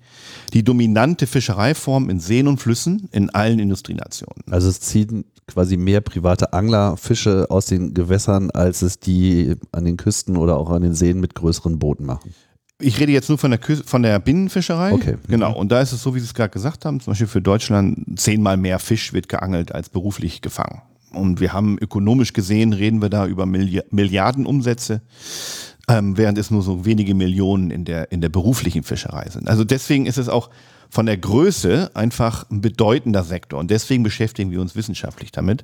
die 0.53 0.63
dominante 0.63 1.27
Fischereiform 1.27 2.09
in 2.09 2.19
Seen 2.19 2.47
und 2.47 2.59
Flüssen 2.59 3.07
in 3.11 3.29
allen 3.29 3.59
Industrienationen. 3.59 4.43
Also 4.51 4.69
es 4.69 4.81
ziehen 4.81 5.25
quasi 5.51 5.77
mehr 5.77 6.01
private 6.01 6.53
Angler 6.53 6.97
Fische 6.97 7.47
aus 7.49 7.65
den 7.65 7.93
Gewässern, 7.93 8.51
als 8.51 8.81
es 8.81 8.99
die 8.99 9.55
an 9.71 9.85
den 9.85 9.97
Küsten 9.97 10.37
oder 10.37 10.57
auch 10.57 10.69
an 10.69 10.81
den 10.81 10.93
Seen 10.93 11.19
mit 11.19 11.35
größeren 11.35 11.79
Booten 11.79 12.05
machen. 12.05 12.33
Ich 12.79 12.99
rede 12.99 13.11
jetzt 13.11 13.29
nur 13.29 13.37
von 13.37 13.51
der, 13.51 13.59
Küste, 13.59 13.85
von 13.85 14.01
der 14.01 14.19
Binnenfischerei. 14.19 14.93
Okay. 14.93 15.17
Genau. 15.27 15.55
Und 15.55 15.71
da 15.71 15.81
ist 15.81 15.91
es 15.91 16.01
so, 16.01 16.15
wie 16.15 16.19
Sie 16.19 16.25
es 16.25 16.33
gerade 16.33 16.49
gesagt 16.49 16.85
haben, 16.85 16.99
zum 16.99 17.11
Beispiel 17.11 17.27
für 17.27 17.41
Deutschland 17.41 18.19
zehnmal 18.19 18.57
mehr 18.57 18.79
Fisch 18.79 19.13
wird 19.13 19.29
geangelt 19.29 19.71
als 19.71 19.89
beruflich 19.89 20.41
gefangen. 20.41 20.81
Und 21.13 21.39
wir 21.39 21.53
haben 21.53 21.77
ökonomisch 21.79 22.33
gesehen, 22.33 22.73
reden 22.73 23.01
wir 23.01 23.09
da 23.09 23.27
über 23.27 23.45
Milliardenumsätze, 23.45 25.01
ähm, 25.87 26.17
während 26.17 26.37
es 26.37 26.49
nur 26.49 26.63
so 26.63 26.85
wenige 26.85 27.13
Millionen 27.13 27.69
in 27.69 27.85
der, 27.85 28.11
in 28.11 28.21
der 28.21 28.29
beruflichen 28.29 28.83
Fischerei 28.83 29.29
sind. 29.29 29.47
Also 29.49 29.63
deswegen 29.63 30.05
ist 30.05 30.17
es 30.17 30.29
auch 30.29 30.49
von 30.91 31.05
der 31.05 31.17
Größe 31.17 31.89
einfach 31.93 32.49
ein 32.51 32.59
bedeutender 32.59 33.23
Sektor. 33.23 33.59
Und 33.59 33.71
deswegen 33.71 34.03
beschäftigen 34.03 34.51
wir 34.51 34.59
uns 34.59 34.75
wissenschaftlich 34.75 35.31
damit. 35.31 35.63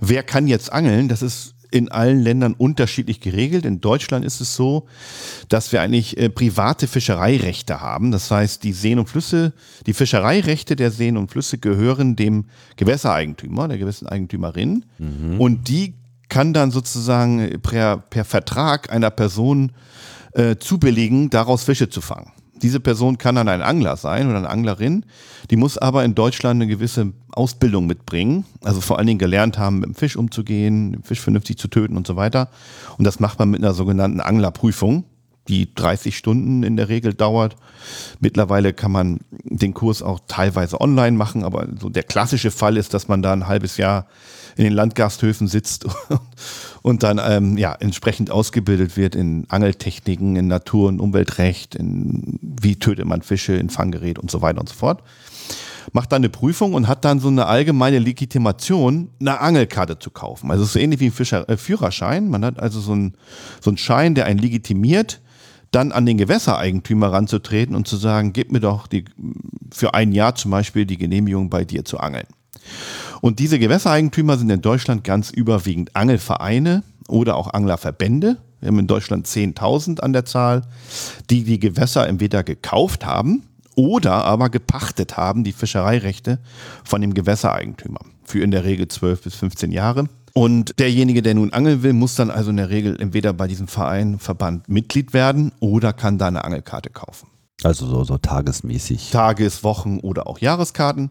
Wer 0.00 0.22
kann 0.22 0.48
jetzt 0.48 0.72
angeln? 0.72 1.08
Das 1.08 1.20
ist 1.20 1.54
in 1.70 1.90
allen 1.90 2.20
Ländern 2.20 2.54
unterschiedlich 2.54 3.20
geregelt. 3.20 3.66
In 3.66 3.82
Deutschland 3.82 4.24
ist 4.24 4.40
es 4.40 4.56
so, 4.56 4.86
dass 5.50 5.72
wir 5.72 5.82
eigentlich 5.82 6.16
äh, 6.16 6.30
private 6.30 6.86
Fischereirechte 6.86 7.82
haben. 7.82 8.12
Das 8.12 8.30
heißt, 8.30 8.64
die 8.64 8.72
Seen 8.72 8.98
und 8.98 9.10
Flüsse, 9.10 9.52
die 9.86 9.92
Fischereirechte 9.92 10.74
der 10.74 10.90
Seen 10.90 11.18
und 11.18 11.30
Flüsse 11.30 11.58
gehören 11.58 12.16
dem 12.16 12.46
Gewässereigentümer, 12.76 13.68
der 13.68 13.76
Gewässereigentümerin. 13.76 14.86
Mhm. 14.98 15.38
Und 15.38 15.68
die 15.68 15.94
kann 16.30 16.54
dann 16.54 16.70
sozusagen 16.70 17.60
per, 17.60 17.98
per 17.98 18.24
Vertrag 18.24 18.90
einer 18.90 19.10
Person 19.10 19.72
äh, 20.32 20.56
zubilligen, 20.56 21.28
daraus 21.28 21.64
Fische 21.64 21.90
zu 21.90 22.00
fangen. 22.00 22.32
Diese 22.62 22.80
Person 22.80 23.18
kann 23.18 23.34
dann 23.34 23.48
ein 23.48 23.62
Angler 23.62 23.96
sein 23.96 24.28
oder 24.28 24.38
eine 24.38 24.48
Anglerin, 24.48 25.04
die 25.50 25.56
muss 25.56 25.78
aber 25.78 26.04
in 26.04 26.14
Deutschland 26.14 26.60
eine 26.60 26.66
gewisse 26.66 27.12
Ausbildung 27.32 27.86
mitbringen, 27.86 28.44
also 28.62 28.80
vor 28.80 28.98
allen 28.98 29.06
Dingen 29.06 29.18
gelernt 29.18 29.58
haben, 29.58 29.80
mit 29.80 29.86
dem 29.86 29.94
Fisch 29.94 30.16
umzugehen, 30.16 30.92
den 30.92 31.02
Fisch 31.02 31.20
vernünftig 31.20 31.58
zu 31.58 31.68
töten 31.68 31.96
und 31.96 32.06
so 32.06 32.16
weiter. 32.16 32.48
Und 32.98 33.04
das 33.04 33.20
macht 33.20 33.38
man 33.38 33.50
mit 33.50 33.62
einer 33.62 33.74
sogenannten 33.74 34.20
Anglerprüfung, 34.20 35.04
die 35.48 35.74
30 35.74 36.16
Stunden 36.16 36.62
in 36.62 36.76
der 36.76 36.88
Regel 36.88 37.14
dauert. 37.14 37.56
Mittlerweile 38.20 38.72
kann 38.72 38.92
man 38.92 39.20
den 39.44 39.74
Kurs 39.74 40.02
auch 40.02 40.20
teilweise 40.26 40.80
online 40.80 41.16
machen, 41.16 41.44
aber 41.44 41.68
so 41.80 41.88
der 41.88 42.02
klassische 42.02 42.50
Fall 42.50 42.76
ist, 42.76 42.94
dass 42.94 43.08
man 43.08 43.22
da 43.22 43.32
ein 43.32 43.46
halbes 43.46 43.76
Jahr 43.76 44.06
in 44.56 44.64
den 44.64 44.72
Landgasthöfen 44.72 45.48
sitzt 45.48 45.86
und 46.82 47.02
dann 47.02 47.20
ähm, 47.22 47.58
ja, 47.58 47.74
entsprechend 47.74 48.30
ausgebildet 48.30 48.96
wird 48.96 49.14
in 49.14 49.44
Angeltechniken, 49.48 50.36
in 50.36 50.48
Natur- 50.48 50.88
und 50.88 51.00
Umweltrecht, 51.00 51.74
in 51.74 52.38
wie 52.40 52.76
tötet 52.76 53.04
man 53.06 53.22
Fische, 53.22 53.54
in 53.54 53.70
Fanggerät 53.70 54.18
und 54.18 54.30
so 54.30 54.42
weiter 54.42 54.60
und 54.60 54.68
so 54.68 54.74
fort. 54.74 55.02
Macht 55.92 56.10
dann 56.10 56.20
eine 56.20 56.30
Prüfung 56.30 56.74
und 56.74 56.88
hat 56.88 57.04
dann 57.04 57.20
so 57.20 57.28
eine 57.28 57.46
allgemeine 57.46 57.98
Legitimation, 57.98 59.10
eine 59.20 59.40
Angelkarte 59.40 59.98
zu 59.98 60.10
kaufen. 60.10 60.50
Also 60.50 60.64
so 60.64 60.78
ähnlich 60.78 61.00
wie 61.00 61.06
ein 61.06 61.12
Fischer, 61.12 61.48
äh, 61.48 61.56
Führerschein. 61.56 62.28
Man 62.28 62.44
hat 62.44 62.58
also 62.58 62.80
so 62.80 62.92
einen, 62.92 63.14
so 63.60 63.70
einen 63.70 63.78
Schein, 63.78 64.14
der 64.14 64.24
einen 64.24 64.40
legitimiert, 64.40 65.20
dann 65.70 65.92
an 65.92 66.06
den 66.06 66.18
Gewässereigentümer 66.18 67.12
ranzutreten 67.12 67.74
und 67.74 67.86
zu 67.86 67.96
sagen, 67.96 68.32
gib 68.32 68.52
mir 68.52 68.60
doch 68.60 68.86
die, 68.86 69.04
für 69.72 69.94
ein 69.94 70.12
Jahr 70.12 70.34
zum 70.34 70.50
Beispiel 70.50 70.86
die 70.86 70.98
Genehmigung 70.98 71.50
bei 71.50 71.64
dir 71.64 71.84
zu 71.84 71.98
angeln. 71.98 72.26
Und 73.20 73.38
diese 73.38 73.58
Gewässereigentümer 73.58 74.36
sind 74.36 74.50
in 74.50 74.62
Deutschland 74.62 75.04
ganz 75.04 75.30
überwiegend 75.30 75.94
Angelvereine 75.94 76.82
oder 77.08 77.36
auch 77.36 77.52
Anglerverbände. 77.52 78.38
Wir 78.60 78.68
haben 78.68 78.78
in 78.78 78.86
Deutschland 78.86 79.26
10.000 79.26 80.00
an 80.00 80.12
der 80.12 80.24
Zahl, 80.24 80.62
die 81.30 81.44
die 81.44 81.58
Gewässer 81.58 82.06
entweder 82.08 82.42
gekauft 82.42 83.04
haben 83.04 83.44
oder 83.74 84.24
aber 84.24 84.48
gepachtet 84.48 85.16
haben, 85.16 85.44
die 85.44 85.52
Fischereirechte 85.52 86.38
von 86.84 87.00
dem 87.00 87.14
Gewässereigentümer. 87.14 88.00
Für 88.24 88.40
in 88.42 88.50
der 88.50 88.64
Regel 88.64 88.88
12 88.88 89.22
bis 89.22 89.34
15 89.36 89.70
Jahre. 89.70 90.08
Und 90.36 90.78
derjenige, 90.78 91.22
der 91.22 91.34
nun 91.34 91.54
angeln 91.54 91.82
will, 91.82 91.94
muss 91.94 92.14
dann 92.14 92.30
also 92.30 92.50
in 92.50 92.58
der 92.58 92.68
Regel 92.68 93.00
entweder 93.00 93.32
bei 93.32 93.46
diesem 93.48 93.68
Verein, 93.68 94.18
Verband 94.18 94.68
Mitglied 94.68 95.14
werden 95.14 95.50
oder 95.60 95.94
kann 95.94 96.18
da 96.18 96.26
eine 96.26 96.44
Angelkarte 96.44 96.90
kaufen. 96.90 97.28
Also 97.62 97.86
so, 97.86 98.04
so 98.04 98.18
tagesmäßig. 98.18 99.10
Tages-, 99.10 99.64
Wochen- 99.64 100.00
oder 100.00 100.26
auch 100.26 100.38
Jahreskarten. 100.38 101.10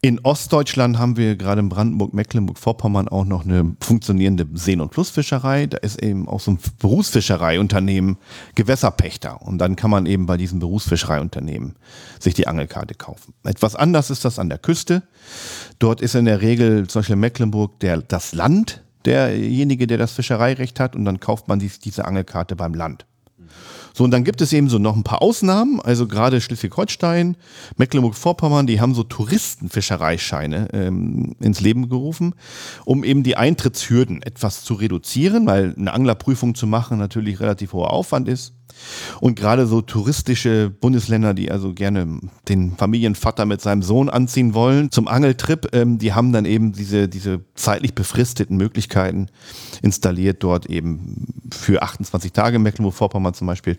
In 0.00 0.20
Ostdeutschland 0.20 0.98
haben 0.98 1.16
wir 1.16 1.34
gerade 1.34 1.60
in 1.60 1.68
Brandenburg, 1.68 2.14
Mecklenburg-Vorpommern 2.14 3.08
auch 3.08 3.24
noch 3.24 3.44
eine 3.44 3.74
funktionierende 3.80 4.46
Seen- 4.54 4.80
und 4.80 4.94
Flussfischerei. 4.94 5.66
Da 5.66 5.78
ist 5.78 6.00
eben 6.00 6.28
auch 6.28 6.38
so 6.38 6.52
ein 6.52 6.58
Berufsfischereiunternehmen 6.78 8.16
Gewässerpächter. 8.54 9.42
Und 9.42 9.58
dann 9.58 9.74
kann 9.74 9.90
man 9.90 10.06
eben 10.06 10.26
bei 10.26 10.36
diesem 10.36 10.60
Berufsfischereiunternehmen 10.60 11.74
sich 12.20 12.34
die 12.34 12.46
Angelkarte 12.46 12.94
kaufen. 12.94 13.34
Etwas 13.42 13.74
anders 13.74 14.10
ist 14.10 14.24
das 14.24 14.38
an 14.38 14.48
der 14.48 14.58
Küste. 14.58 15.02
Dort 15.80 16.00
ist 16.00 16.14
in 16.14 16.26
der 16.26 16.42
Regel 16.42 16.86
zum 16.86 17.00
Beispiel 17.00 17.14
in 17.14 17.20
Mecklenburg 17.20 17.80
der, 17.80 18.02
das 18.02 18.34
Land 18.34 18.84
derjenige, 19.04 19.88
der 19.88 19.98
das 19.98 20.12
Fischereirecht 20.12 20.78
hat. 20.78 20.94
Und 20.94 21.04
dann 21.04 21.18
kauft 21.18 21.48
man 21.48 21.58
dies, 21.58 21.80
diese 21.80 22.04
Angelkarte 22.04 22.54
beim 22.54 22.72
Land. 22.72 23.04
So, 23.94 24.04
und 24.04 24.10
dann 24.10 24.24
gibt 24.24 24.40
es 24.40 24.52
eben 24.52 24.68
so 24.68 24.78
noch 24.78 24.96
ein 24.96 25.04
paar 25.04 25.22
Ausnahmen, 25.22 25.80
also 25.80 26.06
gerade 26.06 26.40
Schleswig-Holstein, 26.40 27.36
Mecklenburg-Vorpommern, 27.76 28.66
die 28.66 28.80
haben 28.80 28.94
so 28.94 29.02
Touristenfischereischeine 29.02 30.68
ähm, 30.72 31.36
ins 31.40 31.60
Leben 31.60 31.88
gerufen, 31.88 32.34
um 32.84 33.04
eben 33.04 33.22
die 33.22 33.36
Eintrittshürden 33.36 34.22
etwas 34.22 34.64
zu 34.64 34.74
reduzieren, 34.74 35.46
weil 35.46 35.74
eine 35.76 35.92
Anglerprüfung 35.92 36.54
zu 36.54 36.66
machen 36.66 36.98
natürlich 36.98 37.40
relativ 37.40 37.72
hoher 37.72 37.92
Aufwand 37.92 38.28
ist. 38.28 38.54
Und 39.20 39.34
gerade 39.34 39.66
so 39.66 39.80
touristische 39.80 40.70
Bundesländer, 40.70 41.34
die 41.34 41.50
also 41.50 41.72
gerne 41.72 42.20
den 42.48 42.76
Familienvater 42.76 43.46
mit 43.46 43.60
seinem 43.60 43.82
Sohn 43.82 44.08
anziehen 44.08 44.54
wollen 44.54 44.90
zum 44.90 45.08
Angeltrip, 45.08 45.68
ähm, 45.72 45.98
die 45.98 46.12
haben 46.12 46.32
dann 46.32 46.44
eben 46.44 46.72
diese, 46.72 47.08
diese 47.08 47.40
zeitlich 47.54 47.94
befristeten 47.94 48.56
Möglichkeiten 48.56 49.28
installiert, 49.82 50.42
dort 50.42 50.66
eben 50.66 51.26
für 51.52 51.82
28 51.82 52.32
Tage 52.32 52.58
Mecklenburg-Vorpommern 52.58 53.34
zum 53.34 53.46
Beispiel 53.46 53.78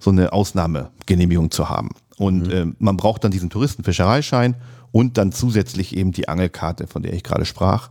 so 0.00 0.10
eine 0.10 0.32
Ausnahmegenehmigung 0.32 1.50
zu 1.50 1.68
haben. 1.68 1.90
Und 2.18 2.46
mhm. 2.46 2.52
äh, 2.52 2.66
man 2.78 2.96
braucht 2.96 3.24
dann 3.24 3.30
diesen 3.30 3.50
Touristenfischereischein 3.50 4.56
und 4.92 5.18
dann 5.18 5.32
zusätzlich 5.32 5.96
eben 5.96 6.12
die 6.12 6.28
Angelkarte, 6.28 6.86
von 6.86 7.02
der 7.02 7.14
ich 7.14 7.22
gerade 7.22 7.44
sprach, 7.44 7.90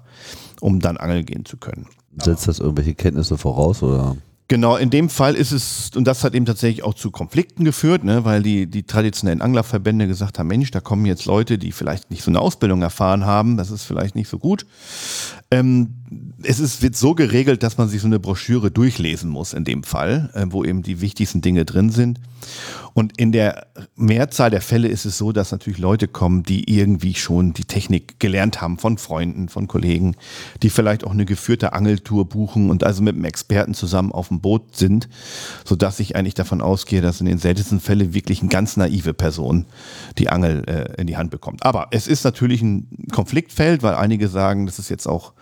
um 0.61 0.79
dann 0.79 0.97
angeln 0.97 1.25
gehen 1.25 1.45
zu 1.45 1.57
können. 1.57 1.87
Setzt 2.17 2.47
das 2.47 2.59
irgendwelche 2.59 2.93
Kenntnisse 2.93 3.37
voraus 3.37 3.81
oder? 3.83 4.15
Genau, 4.51 4.75
in 4.75 4.89
dem 4.89 5.07
Fall 5.07 5.35
ist 5.35 5.53
es, 5.53 5.91
und 5.95 6.05
das 6.05 6.25
hat 6.25 6.35
eben 6.35 6.45
tatsächlich 6.45 6.83
auch 6.83 6.93
zu 6.93 7.09
Konflikten 7.09 7.63
geführt, 7.63 8.03
ne, 8.03 8.25
weil 8.25 8.43
die, 8.43 8.67
die 8.67 8.83
traditionellen 8.83 9.41
Anglerverbände 9.41 10.07
gesagt 10.07 10.39
haben, 10.39 10.47
Mensch, 10.47 10.71
da 10.71 10.81
kommen 10.81 11.05
jetzt 11.05 11.23
Leute, 11.23 11.57
die 11.57 11.71
vielleicht 11.71 12.11
nicht 12.11 12.21
so 12.21 12.31
eine 12.31 12.41
Ausbildung 12.41 12.81
erfahren 12.81 13.25
haben, 13.25 13.55
das 13.55 13.71
ist 13.71 13.83
vielleicht 13.83 14.13
nicht 14.15 14.27
so 14.27 14.39
gut. 14.39 14.65
Ähm, 15.51 16.00
es 16.43 16.59
ist, 16.59 16.81
wird 16.81 16.95
so 16.95 17.15
geregelt, 17.15 17.63
dass 17.63 17.77
man 17.77 17.87
sich 17.87 18.01
so 18.01 18.07
eine 18.07 18.19
Broschüre 18.19 18.71
durchlesen 18.71 19.29
muss 19.29 19.53
in 19.53 19.63
dem 19.63 19.83
Fall, 19.83 20.29
äh, 20.33 20.45
wo 20.49 20.63
eben 20.63 20.83
die 20.83 21.01
wichtigsten 21.01 21.41
Dinge 21.41 21.65
drin 21.65 21.89
sind. 21.89 22.19
Und 22.93 23.17
in 23.17 23.31
der 23.31 23.67
Mehrzahl 23.95 24.49
der 24.49 24.59
Fälle 24.59 24.89
ist 24.89 25.05
es 25.05 25.17
so, 25.17 25.31
dass 25.31 25.51
natürlich 25.51 25.79
Leute 25.79 26.09
kommen, 26.09 26.43
die 26.43 26.69
irgendwie 26.69 27.13
schon 27.13 27.53
die 27.53 27.63
Technik 27.63 28.19
gelernt 28.19 28.59
haben 28.59 28.77
von 28.77 28.97
Freunden, 28.97 29.47
von 29.47 29.67
Kollegen, 29.67 30.15
die 30.61 30.69
vielleicht 30.69 31.05
auch 31.05 31.11
eine 31.11 31.25
geführte 31.25 31.71
Angeltour 31.71 32.27
buchen 32.27 32.69
und 32.69 32.83
also 32.83 33.01
mit 33.01 33.15
einem 33.15 33.23
Experten 33.23 33.73
zusammen 33.73 34.11
auf 34.11 34.27
dem 34.27 34.41
Boot 34.41 34.75
sind, 34.75 35.07
sodass 35.63 36.01
ich 36.01 36.15
eigentlich 36.15 36.33
davon 36.33 36.61
ausgehe, 36.61 37.01
dass 37.01 37.21
in 37.21 37.27
den 37.27 37.37
seltensten 37.37 37.79
Fällen 37.79 38.13
wirklich 38.13 38.41
eine 38.41 38.49
ganz 38.49 38.75
naive 38.75 39.13
Person 39.13 39.67
die 40.17 40.27
Angel 40.27 40.63
äh, 40.67 40.99
in 40.99 41.07
die 41.07 41.15
Hand 41.15 41.31
bekommt. 41.31 41.63
Aber 41.63 41.87
es 41.91 42.07
ist 42.07 42.25
natürlich 42.25 42.61
ein 42.61 42.87
Konfliktfeld, 43.13 43.83
weil 43.83 43.95
einige 43.95 44.27
sagen, 44.27 44.65
das 44.65 44.79
ist 44.79 44.89
jetzt 44.89 45.07
auch 45.07 45.33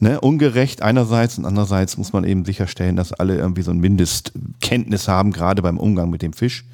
ne, 0.00 0.20
ungerecht 0.20 0.82
einerseits 0.82 1.38
und 1.38 1.44
andererseits 1.44 1.96
muss 1.96 2.12
man 2.12 2.24
eben 2.24 2.44
sicherstellen, 2.44 2.96
dass 2.96 3.12
alle 3.12 3.36
irgendwie 3.36 3.62
so 3.62 3.70
ein 3.70 3.78
Mindestkenntnis 3.78 5.08
haben, 5.08 5.32
gerade 5.32 5.62
beim 5.62 5.78
Umgang 5.78 6.10
mit 6.10 6.22
dem 6.22 6.32
Fisch. 6.32 6.64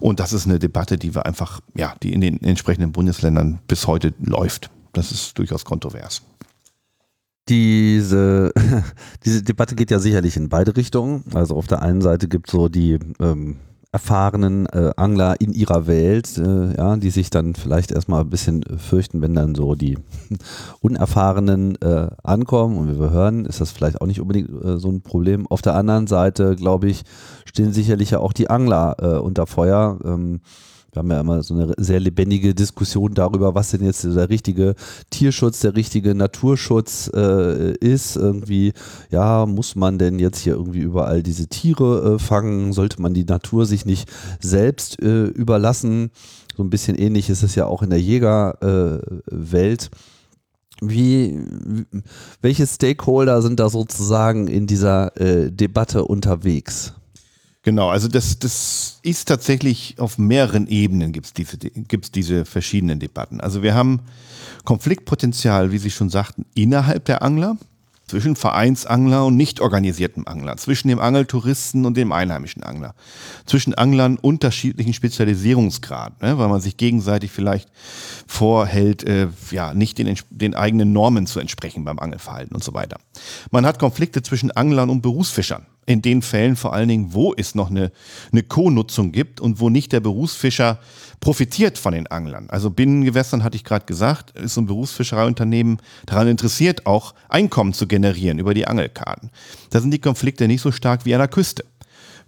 Und 0.00 0.20
das 0.20 0.32
ist 0.32 0.46
eine 0.46 0.58
Debatte, 0.58 0.98
die 0.98 1.14
wir 1.14 1.26
einfach, 1.26 1.60
ja, 1.74 1.94
die 2.02 2.12
in 2.12 2.20
den 2.20 2.42
entsprechenden 2.42 2.92
Bundesländern 2.92 3.58
bis 3.68 3.86
heute 3.86 4.14
läuft. 4.20 4.70
Das 4.92 5.12
ist 5.12 5.38
durchaus 5.38 5.64
kontrovers. 5.64 6.22
Diese, 7.48 8.52
diese 9.24 9.42
Debatte 9.42 9.76
geht 9.76 9.90
ja 9.90 9.98
sicherlich 9.98 10.36
in 10.36 10.48
beide 10.48 10.76
Richtungen. 10.76 11.24
Also 11.34 11.56
auf 11.56 11.66
der 11.66 11.82
einen 11.82 12.00
Seite 12.00 12.28
gibt 12.28 12.48
es 12.48 12.52
so 12.52 12.68
die 12.68 12.98
ähm, 13.20 13.56
erfahrenen 13.92 14.66
äh, 14.66 14.92
Angler 14.96 15.40
in 15.40 15.52
ihrer 15.52 15.86
Welt, 15.86 16.36
äh, 16.38 16.76
ja, 16.76 16.96
die 16.96 17.10
sich 17.10 17.30
dann 17.30 17.54
vielleicht 17.54 17.92
erstmal 17.92 18.22
ein 18.22 18.30
bisschen 18.30 18.62
fürchten, 18.78 19.22
wenn 19.22 19.34
dann 19.34 19.54
so 19.54 19.74
die 19.74 19.98
Unerfahrenen 20.80 21.80
äh, 21.80 22.08
ankommen 22.22 22.78
und 22.78 22.98
wir 22.98 23.10
hören, 23.10 23.46
ist 23.46 23.60
das 23.60 23.70
vielleicht 23.70 24.00
auch 24.00 24.06
nicht 24.06 24.20
unbedingt 24.20 24.50
äh, 24.50 24.78
so 24.78 24.90
ein 24.90 25.00
Problem. 25.00 25.46
Auf 25.46 25.62
der 25.62 25.74
anderen 25.74 26.06
Seite, 26.06 26.56
glaube 26.56 26.88
ich, 26.88 27.04
stehen 27.44 27.72
sicherlich 27.72 28.10
ja 28.10 28.18
auch 28.18 28.32
die 28.32 28.50
Angler 28.50 28.96
äh, 29.00 29.18
unter 29.18 29.46
Feuer. 29.46 29.98
Ähm, 30.04 30.40
wir 30.96 31.00
haben 31.00 31.10
ja 31.10 31.20
immer 31.20 31.42
so 31.42 31.54
eine 31.54 31.74
sehr 31.76 32.00
lebendige 32.00 32.54
Diskussion 32.54 33.12
darüber, 33.12 33.54
was 33.54 33.70
denn 33.70 33.84
jetzt 33.84 34.04
der 34.04 34.30
richtige 34.30 34.74
Tierschutz, 35.10 35.60
der 35.60 35.76
richtige 35.76 36.14
Naturschutz 36.14 37.10
äh, 37.14 37.72
ist. 37.74 38.16
Irgendwie, 38.16 38.72
ja, 39.10 39.44
muss 39.44 39.76
man 39.76 39.98
denn 39.98 40.18
jetzt 40.18 40.38
hier 40.38 40.54
irgendwie 40.54 40.80
überall 40.80 41.22
diese 41.22 41.48
Tiere 41.48 42.14
äh, 42.14 42.18
fangen? 42.18 42.72
Sollte 42.72 43.02
man 43.02 43.12
die 43.12 43.24
Natur 43.24 43.66
sich 43.66 43.84
nicht 43.84 44.10
selbst 44.40 45.02
äh, 45.02 45.24
überlassen? 45.24 46.10
So 46.56 46.62
ein 46.62 46.70
bisschen 46.70 46.96
ähnlich 46.96 47.28
ist 47.28 47.42
es 47.42 47.54
ja 47.54 47.66
auch 47.66 47.82
in 47.82 47.90
der 47.90 48.00
Jägerwelt. 48.00 49.90
Wie, 50.80 51.38
welche 52.40 52.66
Stakeholder 52.66 53.42
sind 53.42 53.60
da 53.60 53.68
sozusagen 53.68 54.48
in 54.48 54.66
dieser 54.66 55.14
äh, 55.20 55.52
Debatte 55.52 56.04
unterwegs? 56.04 56.94
Genau, 57.66 57.88
also 57.88 58.06
das, 58.06 58.38
das 58.38 59.00
ist 59.02 59.26
tatsächlich 59.26 59.96
auf 59.98 60.18
mehreren 60.18 60.68
Ebenen 60.68 61.10
gibt 61.10 61.26
es 61.26 61.32
diese, 61.32 61.56
gibt's 61.58 62.12
diese 62.12 62.44
verschiedenen 62.44 63.00
Debatten. 63.00 63.40
Also 63.40 63.60
wir 63.64 63.74
haben 63.74 64.02
Konfliktpotenzial, 64.62 65.72
wie 65.72 65.78
Sie 65.78 65.90
schon 65.90 66.08
sagten, 66.08 66.46
innerhalb 66.54 67.06
der 67.06 67.22
Angler. 67.22 67.56
Zwischen 68.06 68.36
Vereinsangler 68.36 69.26
und 69.26 69.36
nicht 69.36 69.60
organisiertem 69.60 70.26
Angler, 70.26 70.56
zwischen 70.56 70.88
dem 70.88 71.00
Angeltouristen 71.00 71.84
und 71.84 71.96
dem 71.96 72.12
einheimischen 72.12 72.62
Angler, 72.62 72.94
zwischen 73.46 73.74
Anglern 73.74 74.16
unterschiedlichen 74.16 74.92
Spezialisierungsgrad, 74.92 76.22
ne, 76.22 76.38
weil 76.38 76.48
man 76.48 76.60
sich 76.60 76.76
gegenseitig 76.76 77.32
vielleicht 77.32 77.68
vorhält, 78.26 79.02
äh, 79.04 79.28
ja, 79.50 79.74
nicht 79.74 79.98
den, 79.98 80.16
den 80.30 80.54
eigenen 80.54 80.92
Normen 80.92 81.26
zu 81.26 81.40
entsprechen 81.40 81.84
beim 81.84 81.98
Angelverhalten 81.98 82.54
und 82.54 82.62
so 82.62 82.74
weiter. 82.74 82.98
Man 83.50 83.66
hat 83.66 83.80
Konflikte 83.80 84.22
zwischen 84.22 84.52
Anglern 84.52 84.88
und 84.90 85.02
Berufsfischern. 85.02 85.66
In 85.88 86.02
den 86.02 86.20
Fällen 86.20 86.56
vor 86.56 86.72
allen 86.72 86.88
Dingen, 86.88 87.14
wo 87.14 87.32
es 87.36 87.54
noch 87.54 87.70
eine, 87.70 87.92
eine 88.32 88.42
Co-Nutzung 88.42 89.12
gibt 89.12 89.40
und 89.40 89.60
wo 89.60 89.70
nicht 89.70 89.92
der 89.92 90.00
Berufsfischer 90.00 90.80
profitiert 91.20 91.78
von 91.78 91.92
den 91.92 92.08
Anglern. 92.08 92.46
Also 92.50 92.70
Binnengewässern, 92.70 93.44
hatte 93.44 93.56
ich 93.56 93.62
gerade 93.62 93.86
gesagt, 93.86 94.32
ist 94.32 94.54
so 94.54 94.62
ein 94.62 94.66
Berufsfischereiunternehmen 94.66 95.78
daran 96.04 96.26
interessiert, 96.26 96.86
auch 96.86 97.14
Einkommen 97.28 97.72
zu 97.72 97.86
generieren 97.86 97.95
über 98.38 98.54
die 98.54 98.66
Angelkarten. 98.66 99.30
Da 99.70 99.80
sind 99.80 99.90
die 99.90 100.00
Konflikte 100.00 100.46
nicht 100.46 100.60
so 100.60 100.72
stark 100.72 101.04
wie 101.04 101.14
an 101.14 101.20
der 101.20 101.28
Küste. 101.28 101.64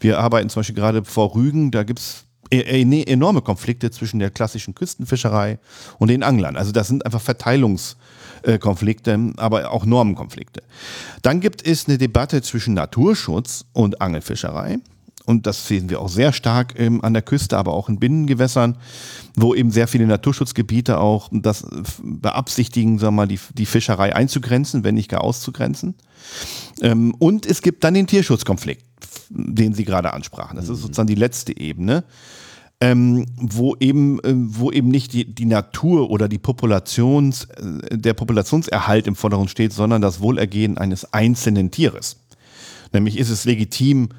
Wir 0.00 0.18
arbeiten 0.18 0.48
zum 0.48 0.60
Beispiel 0.60 0.76
gerade 0.76 1.04
vor 1.04 1.34
Rügen, 1.34 1.70
da 1.70 1.82
gibt 1.82 1.98
es 1.98 2.24
e-, 2.50 3.02
enorme 3.02 3.42
Konflikte 3.42 3.90
zwischen 3.90 4.20
der 4.20 4.30
klassischen 4.30 4.74
Küstenfischerei 4.74 5.58
und 5.98 6.08
den 6.08 6.22
Anglern. 6.22 6.56
Also 6.56 6.72
das 6.72 6.88
sind 6.88 7.04
einfach 7.04 7.20
Verteilungskonflikte, 7.20 9.32
aber 9.36 9.72
auch 9.72 9.84
Normenkonflikte. 9.84 10.62
Dann 11.22 11.40
gibt 11.40 11.66
es 11.66 11.88
eine 11.88 11.98
Debatte 11.98 12.42
zwischen 12.42 12.74
Naturschutz 12.74 13.64
und 13.72 14.00
Angelfischerei 14.00 14.78
und 15.28 15.46
das 15.46 15.68
sehen 15.68 15.90
wir 15.90 16.00
auch 16.00 16.08
sehr 16.08 16.32
stark 16.32 16.72
ähm, 16.78 17.04
an 17.04 17.12
der 17.12 17.20
Küste, 17.20 17.58
aber 17.58 17.74
auch 17.74 17.90
in 17.90 18.00
Binnengewässern, 18.00 18.78
wo 19.36 19.54
eben 19.54 19.70
sehr 19.70 19.86
viele 19.86 20.06
Naturschutzgebiete 20.06 20.98
auch 20.98 21.28
das 21.30 21.66
beabsichtigen, 22.02 22.98
sagen 22.98 23.14
wir 23.14 23.24
mal, 23.24 23.28
die, 23.28 23.38
die 23.52 23.66
Fischerei 23.66 24.16
einzugrenzen, 24.16 24.84
wenn 24.84 24.94
nicht 24.94 25.10
gar 25.10 25.22
auszugrenzen. 25.22 25.96
Ähm, 26.80 27.14
und 27.18 27.44
es 27.44 27.60
gibt 27.60 27.84
dann 27.84 27.92
den 27.92 28.06
Tierschutzkonflikt, 28.06 28.82
den 29.28 29.74
Sie 29.74 29.84
gerade 29.84 30.14
ansprachen. 30.14 30.56
Das 30.56 30.64
ist 30.64 30.78
mhm. 30.78 30.82
sozusagen 30.82 31.08
die 31.08 31.14
letzte 31.14 31.54
Ebene. 31.54 32.04
Ähm, 32.80 33.26
wo 33.36 33.74
eben, 33.80 34.20
äh, 34.20 34.32
wo 34.34 34.70
eben 34.70 34.88
nicht 34.88 35.12
die, 35.12 35.24
die 35.34 35.46
Natur 35.46 36.10
oder 36.10 36.28
die 36.28 36.38
Populations, 36.38 37.46
äh, 37.46 37.98
der 37.98 38.14
Populationserhalt 38.14 39.08
im 39.08 39.16
Vordergrund 39.16 39.50
steht, 39.50 39.72
sondern 39.72 40.00
das 40.00 40.20
Wohlergehen 40.20 40.78
eines 40.78 41.12
einzelnen 41.12 41.72
Tieres. 41.72 42.20
Nämlich 42.92 43.18
ist 43.18 43.30
es 43.30 43.44
legitim, 43.44 44.10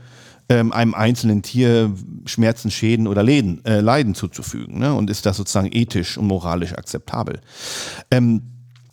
ähm, 0.50 0.72
einem 0.72 0.94
einzelnen 0.94 1.42
Tier 1.42 1.94
Schmerzen, 2.26 2.72
Schäden 2.72 3.08
oder 3.08 3.24
Läden, 3.24 3.64
äh, 3.66 3.80
Leiden 3.80 4.16
zuzufügen? 4.16 4.80
Ne? 4.80 4.94
Und 4.94 5.10
ist 5.10 5.26
das 5.26 5.38
sozusagen 5.38 5.70
ethisch 5.72 6.18
und 6.18 6.28
moralisch 6.28 6.74
akzeptabel? 6.74 7.40
Ähm, 8.12 8.42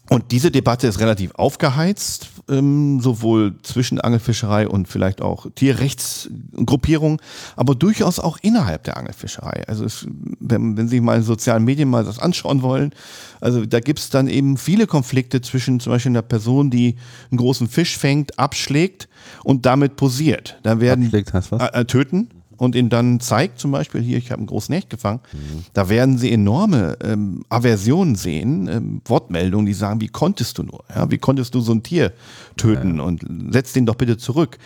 und 0.09 0.31
diese 0.31 0.51
Debatte 0.51 0.87
ist 0.87 1.01
relativ 1.01 1.35
aufgeheizt, 1.35 2.29
ähm, 2.49 3.01
sowohl 3.01 3.57
zwischen 3.63 4.01
Angelfischerei 4.01 4.69
und 4.69 4.87
vielleicht 4.87 5.21
auch 5.21 5.47
Tierrechtsgruppierungen, 5.55 7.19
aber 7.57 7.75
durchaus 7.75 8.21
auch 8.21 8.39
innerhalb 8.41 8.85
der 8.85 8.97
Angelfischerei. 8.97 9.65
Also 9.67 9.85
es, 9.85 10.07
wenn, 10.39 10.77
wenn 10.77 10.89
Sie 10.89 11.01
mal 11.01 11.17
in 11.17 11.23
sozialen 11.23 11.65
Medien 11.65 11.89
mal 11.89 12.05
das 12.05 12.21
anschauen 12.21 12.63
wollen, 12.63 12.93
also 13.41 13.67
da 13.67 13.81
gibt 13.81 13.99
es 13.99 14.11
dann 14.11 14.29
eben 14.29 14.57
viele 14.57 14.87
Konflikte 14.87 15.41
zwischen 15.41 15.81
zum 15.81 15.93
Beispiel 15.93 16.13
einer 16.13 16.23
Person, 16.23 16.71
die 16.71 16.97
einen 17.31 17.39
großen 17.39 17.69
Fisch 17.69 17.99
fängt, 17.99 18.39
abschlägt 18.39 19.09
und 19.43 19.67
damit 19.67 19.97
posiert. 19.97 20.59
Da 20.62 20.81
werden 20.81 21.07
abschlägt 21.07 21.33
heißt 21.33 21.51
was? 21.51 21.62
Äh, 21.62 21.81
äh 21.81 21.85
töten 21.85 22.29
und 22.57 22.75
ihn 22.75 22.88
dann 22.88 23.21
zeigt, 23.21 23.59
zum 23.59 23.71
Beispiel 23.71 24.01
hier, 24.01 24.19
ich 24.19 24.31
habe 24.31 24.40
einen 24.40 24.47
großen 24.47 24.75
Hecht 24.75 24.90
gefangen, 24.90 25.21
mhm. 25.33 25.64
da 25.73 25.88
werden 25.88 26.19
sie 26.19 26.33
enorme 26.33 26.97
ähm, 27.03 27.45
Aversionen 27.49 28.14
sehen, 28.14 28.69
ähm, 28.69 29.01
Wortmeldungen, 29.05 29.66
die 29.66 29.75
sagen, 29.75 30.01
wie 30.01 30.09
konntest 30.09 30.59
du 30.59 30.62
nur? 30.62 30.85
Ja, 30.95 31.11
wie 31.11 31.19
konntest 31.19 31.55
du 31.55 31.61
so 31.61 31.73
ein 31.73 31.83
Tier 31.83 32.12
töten 32.57 32.99
ja. 32.99 33.03
und 33.03 33.25
setz 33.51 33.73
den 33.73 33.87
doch 33.87 33.97
bitte 33.97 34.16
zurück. 34.16 34.59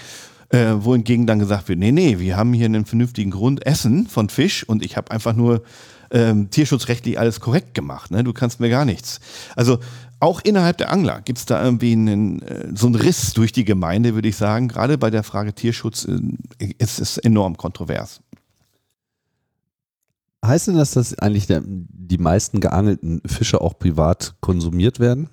Äh, 0.53 0.83
wohingegen 0.83 1.29
dann 1.29 1.39
gesagt 1.39 1.69
wird, 1.69 1.79
nee, 1.79 1.93
nee, 1.93 2.19
wir 2.19 2.37
haben 2.37 2.53
hier 2.53 2.67
einen 2.67 2.85
vernünftigen 2.85 3.31
Grund, 3.31 3.65
Essen 3.65 4.09
von 4.09 4.29
Fisch 4.29 4.65
und 4.65 4.85
ich 4.85 4.97
habe 4.97 5.13
einfach 5.13 5.33
nur 5.33 5.63
ähm, 6.11 6.51
tierschutzrechtlich 6.51 7.19
alles 7.19 7.39
korrekt 7.39 7.75
gemacht. 7.75 8.11
Ne? 8.11 8.25
Du 8.25 8.33
kannst 8.33 8.59
mir 8.59 8.69
gar 8.69 8.85
nichts. 8.85 9.21
Also 9.55 9.79
auch 10.21 10.41
innerhalb 10.43 10.77
der 10.79 10.93
Angler 10.93 11.23
gibt 11.23 11.39
es 11.39 11.47
da 11.47 11.65
irgendwie 11.65 11.93
einen, 11.93 12.43
äh, 12.43 12.69
so 12.75 12.87
einen 12.87 12.95
Riss 12.95 13.33
durch 13.33 13.53
die 13.53 13.65
Gemeinde, 13.65 14.15
würde 14.15 14.29
ich 14.29 14.37
sagen. 14.37 14.69
Gerade 14.69 14.99
bei 14.99 15.11
der 15.11 15.23
Frage 15.23 15.55
Tierschutz 15.55 16.05
äh, 16.07 16.75
ist 16.79 17.01
es 17.01 17.19
enorm 17.19 17.57
kontrovers. 17.57 18.21
Heißt 20.45 20.69
denn 20.69 20.77
das, 20.77 20.93
dass 20.93 21.19
eigentlich 21.19 21.47
der, 21.47 21.63
die 21.65 22.19
meisten 22.19 22.61
geangelten 22.61 23.21
Fische 23.27 23.61
auch 23.61 23.79
privat 23.79 24.35
konsumiert 24.41 25.01
werden? 25.01 25.29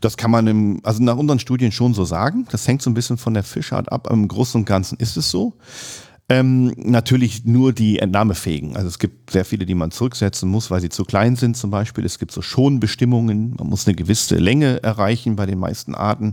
Das 0.00 0.16
kann 0.16 0.30
man 0.30 0.46
im, 0.46 0.80
also 0.82 1.02
nach 1.02 1.16
unseren 1.16 1.38
Studien 1.38 1.70
schon 1.70 1.94
so 1.94 2.04
sagen. 2.04 2.46
Das 2.50 2.66
hängt 2.66 2.82
so 2.82 2.90
ein 2.90 2.94
bisschen 2.94 3.18
von 3.18 3.34
der 3.34 3.44
Fischart 3.44 3.92
ab. 3.92 4.08
Im 4.10 4.26
Großen 4.26 4.60
und 4.60 4.64
Ganzen 4.64 4.98
ist 4.98 5.16
es 5.16 5.30
so. 5.30 5.54
Ähm, 6.32 6.72
natürlich 6.78 7.44
nur 7.44 7.74
die 7.74 7.98
entnahmefähigen. 7.98 8.74
Also 8.74 8.88
es 8.88 8.98
gibt 8.98 9.32
sehr 9.32 9.44
viele, 9.44 9.66
die 9.66 9.74
man 9.74 9.90
zurücksetzen 9.90 10.48
muss, 10.48 10.70
weil 10.70 10.80
sie 10.80 10.88
zu 10.88 11.04
klein 11.04 11.36
sind 11.36 11.58
zum 11.58 11.70
Beispiel. 11.70 12.06
Es 12.06 12.18
gibt 12.18 12.32
so 12.32 12.40
Schonbestimmungen. 12.40 13.54
Man 13.58 13.68
muss 13.68 13.86
eine 13.86 13.94
gewisse 13.94 14.36
Länge 14.36 14.82
erreichen 14.82 15.36
bei 15.36 15.44
den 15.44 15.58
meisten 15.58 15.94
Arten, 15.94 16.32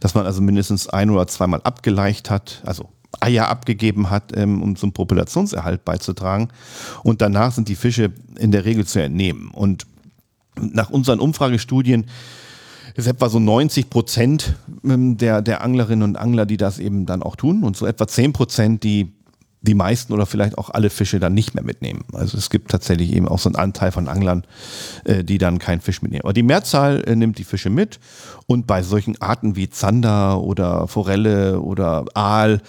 dass 0.00 0.16
man 0.16 0.26
also 0.26 0.42
mindestens 0.42 0.88
ein 0.88 1.08
oder 1.10 1.28
zweimal 1.28 1.60
abgeleicht 1.62 2.30
hat, 2.30 2.62
also 2.66 2.88
Eier 3.20 3.46
abgegeben 3.46 4.10
hat, 4.10 4.36
ähm, 4.36 4.60
um 4.60 4.74
zum 4.74 4.92
Populationserhalt 4.92 5.84
beizutragen. 5.84 6.48
Und 7.04 7.22
danach 7.22 7.52
sind 7.52 7.68
die 7.68 7.76
Fische 7.76 8.12
in 8.40 8.50
der 8.50 8.64
Regel 8.64 8.86
zu 8.86 9.00
entnehmen. 9.00 9.52
Und 9.52 9.86
nach 10.60 10.90
unseren 10.90 11.20
Umfragestudien 11.20 12.06
ist 12.96 13.06
etwa 13.06 13.28
so 13.28 13.38
90 13.38 13.88
Prozent 13.88 14.56
ähm, 14.82 15.16
der, 15.16 15.42
der 15.42 15.62
Anglerinnen 15.62 16.02
und 16.02 16.16
Angler, 16.16 16.44
die 16.44 16.56
das 16.56 16.80
eben 16.80 17.06
dann 17.06 17.22
auch 17.22 17.36
tun 17.36 17.62
und 17.62 17.76
so 17.76 17.86
etwa 17.86 18.08
10 18.08 18.32
Prozent, 18.32 18.82
die 18.82 19.12
die 19.60 19.74
meisten 19.74 20.12
oder 20.12 20.26
vielleicht 20.26 20.56
auch 20.56 20.70
alle 20.70 20.90
Fische 20.90 21.18
dann 21.18 21.34
nicht 21.34 21.54
mehr 21.54 21.64
mitnehmen. 21.64 22.04
Also 22.12 22.38
es 22.38 22.50
gibt 22.50 22.70
tatsächlich 22.70 23.12
eben 23.12 23.28
auch 23.28 23.38
so 23.38 23.48
einen 23.48 23.56
Anteil 23.56 23.92
von 23.92 24.08
Anglern, 24.08 24.44
äh, 25.04 25.24
die 25.24 25.38
dann 25.38 25.58
keinen 25.58 25.80
Fisch 25.80 26.02
mitnehmen. 26.02 26.22
Aber 26.22 26.32
die 26.32 26.42
Mehrzahl 26.42 27.02
äh, 27.06 27.16
nimmt 27.16 27.38
die 27.38 27.44
Fische 27.44 27.70
mit 27.70 27.98
und 28.46 28.66
bei 28.66 28.82
solchen 28.82 29.20
Arten 29.20 29.56
wie 29.56 29.68
Zander 29.68 30.40
oder 30.40 30.86
Forelle 30.86 31.60
oder 31.60 32.04
Aal, 32.14 32.60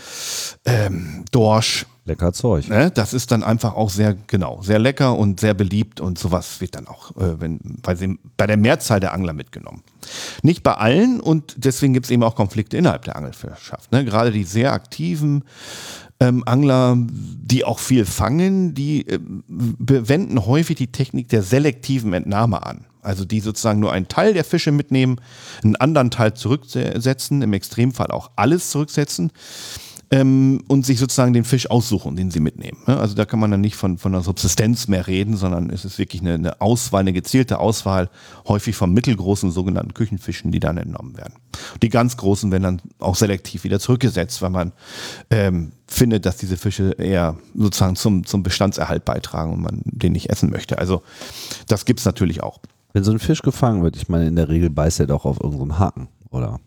ähm, 0.65 1.25
Dorsch, 1.31 1.85
Lecker 2.09 2.33
Zeug. 2.33 2.67
Ne, 2.67 2.91
das 2.91 3.13
ist 3.13 3.31
dann 3.31 3.43
einfach 3.43 3.75
auch 3.75 3.91
sehr, 3.91 4.15
genau, 4.27 4.61
sehr 4.63 4.79
lecker 4.79 5.15
und 5.15 5.39
sehr 5.39 5.53
beliebt 5.53 6.01
und 6.01 6.17
sowas 6.17 6.59
wird 6.59 6.75
dann 6.75 6.87
auch, 6.87 7.15
äh, 7.17 7.39
wenn, 7.39 7.59
weil 7.83 7.95
sie 7.95 8.17
bei 8.35 8.47
der 8.47 8.57
Mehrzahl 8.57 8.99
der 8.99 9.13
Angler 9.13 9.33
mitgenommen. 9.33 9.83
Nicht 10.41 10.63
bei 10.63 10.73
allen 10.73 11.19
und 11.19 11.53
deswegen 11.57 11.93
gibt 11.93 12.07
es 12.07 12.11
eben 12.11 12.23
auch 12.23 12.35
Konflikte 12.35 12.77
innerhalb 12.77 13.05
der 13.05 13.15
Angelwirtschaft. 13.15 13.91
Ne? 13.91 14.03
Gerade 14.05 14.31
die 14.31 14.43
sehr 14.43 14.73
aktiven 14.73 15.43
ähm, 16.19 16.43
Angler, 16.45 16.97
die 16.99 17.63
auch 17.63 17.79
viel 17.79 18.05
fangen, 18.05 18.73
die 18.73 19.07
äh, 19.07 19.19
wenden 19.47 20.45
häufig 20.45 20.75
die 20.75 20.91
Technik 20.91 21.29
der 21.29 21.43
selektiven 21.43 22.13
Entnahme 22.13 22.65
an. 22.65 22.85
Also 23.01 23.23
die 23.23 23.39
sozusagen 23.39 23.79
nur 23.79 23.93
einen 23.93 24.09
Teil 24.09 24.33
der 24.33 24.43
Fische 24.43 24.71
mitnehmen, 24.71 25.21
einen 25.63 25.77
anderen 25.77 26.11
Teil 26.11 26.33
zurücksetzen, 26.33 27.41
im 27.41 27.53
Extremfall 27.53 28.11
auch 28.11 28.31
alles 28.35 28.69
zurücksetzen 28.71 29.31
ähm, 30.11 30.63
und 30.67 30.85
sich 30.85 30.97
sozusagen 30.97 31.33
den 31.33 31.43
Fisch 31.43 31.69
aussuchen, 31.69 32.15
den 32.15 32.31
sie 32.31 32.39
mitnehmen. 32.39 32.79
Also 32.85 33.15
da 33.15 33.25
kann 33.25 33.39
man 33.39 33.51
dann 33.51 33.61
nicht 33.61 33.75
von, 33.75 33.97
von 33.97 34.13
einer 34.13 34.23
Subsistenz 34.23 34.87
mehr 34.87 35.07
reden, 35.07 35.37
sondern 35.37 35.69
es 35.69 35.85
ist 35.85 35.99
wirklich 35.99 36.21
eine, 36.21 36.33
eine 36.33 36.61
Auswahl, 36.61 37.01
eine 37.01 37.13
gezielte 37.13 37.59
Auswahl, 37.59 38.09
häufig 38.47 38.75
von 38.75 38.91
mittelgroßen 38.93 39.51
sogenannten 39.51 39.93
Küchenfischen, 39.93 40.51
die 40.51 40.59
dann 40.59 40.77
entnommen 40.77 41.17
werden. 41.17 41.35
Die 41.81 41.89
ganz 41.89 42.17
großen 42.17 42.51
werden 42.51 42.63
dann 42.63 42.81
auch 42.99 43.15
selektiv 43.15 43.63
wieder 43.63 43.79
zurückgesetzt, 43.79 44.41
weil 44.41 44.49
man 44.49 44.71
ähm, 45.29 45.73
findet, 45.87 46.25
dass 46.25 46.37
diese 46.37 46.57
Fische 46.57 46.91
eher 46.97 47.37
sozusagen 47.53 47.95
zum, 47.95 48.25
zum 48.25 48.41
Bestandserhalt 48.41 49.05
beitragen 49.05 49.53
und 49.53 49.61
man 49.61 49.81
den 49.85 50.13
nicht 50.13 50.29
essen 50.29 50.49
möchte. 50.49 50.79
Also 50.79 51.03
das 51.67 51.85
gibt 51.85 51.99
es 51.99 52.05
natürlich 52.05 52.41
auch. 52.41 52.59
Wenn 52.93 53.03
so 53.03 53.11
ein 53.11 53.19
Fisch 53.19 53.43
gefangen 53.43 53.83
wird, 53.83 53.95
ich 53.95 54.09
meine, 54.09 54.27
in 54.27 54.35
der 54.35 54.49
Regel 54.49 54.71
beißt 54.71 54.99
er 55.01 55.07
doch 55.07 55.25
auf 55.25 55.39
irgendeinen 55.39 55.77
Haken, 55.77 56.07
oder? 56.31 56.59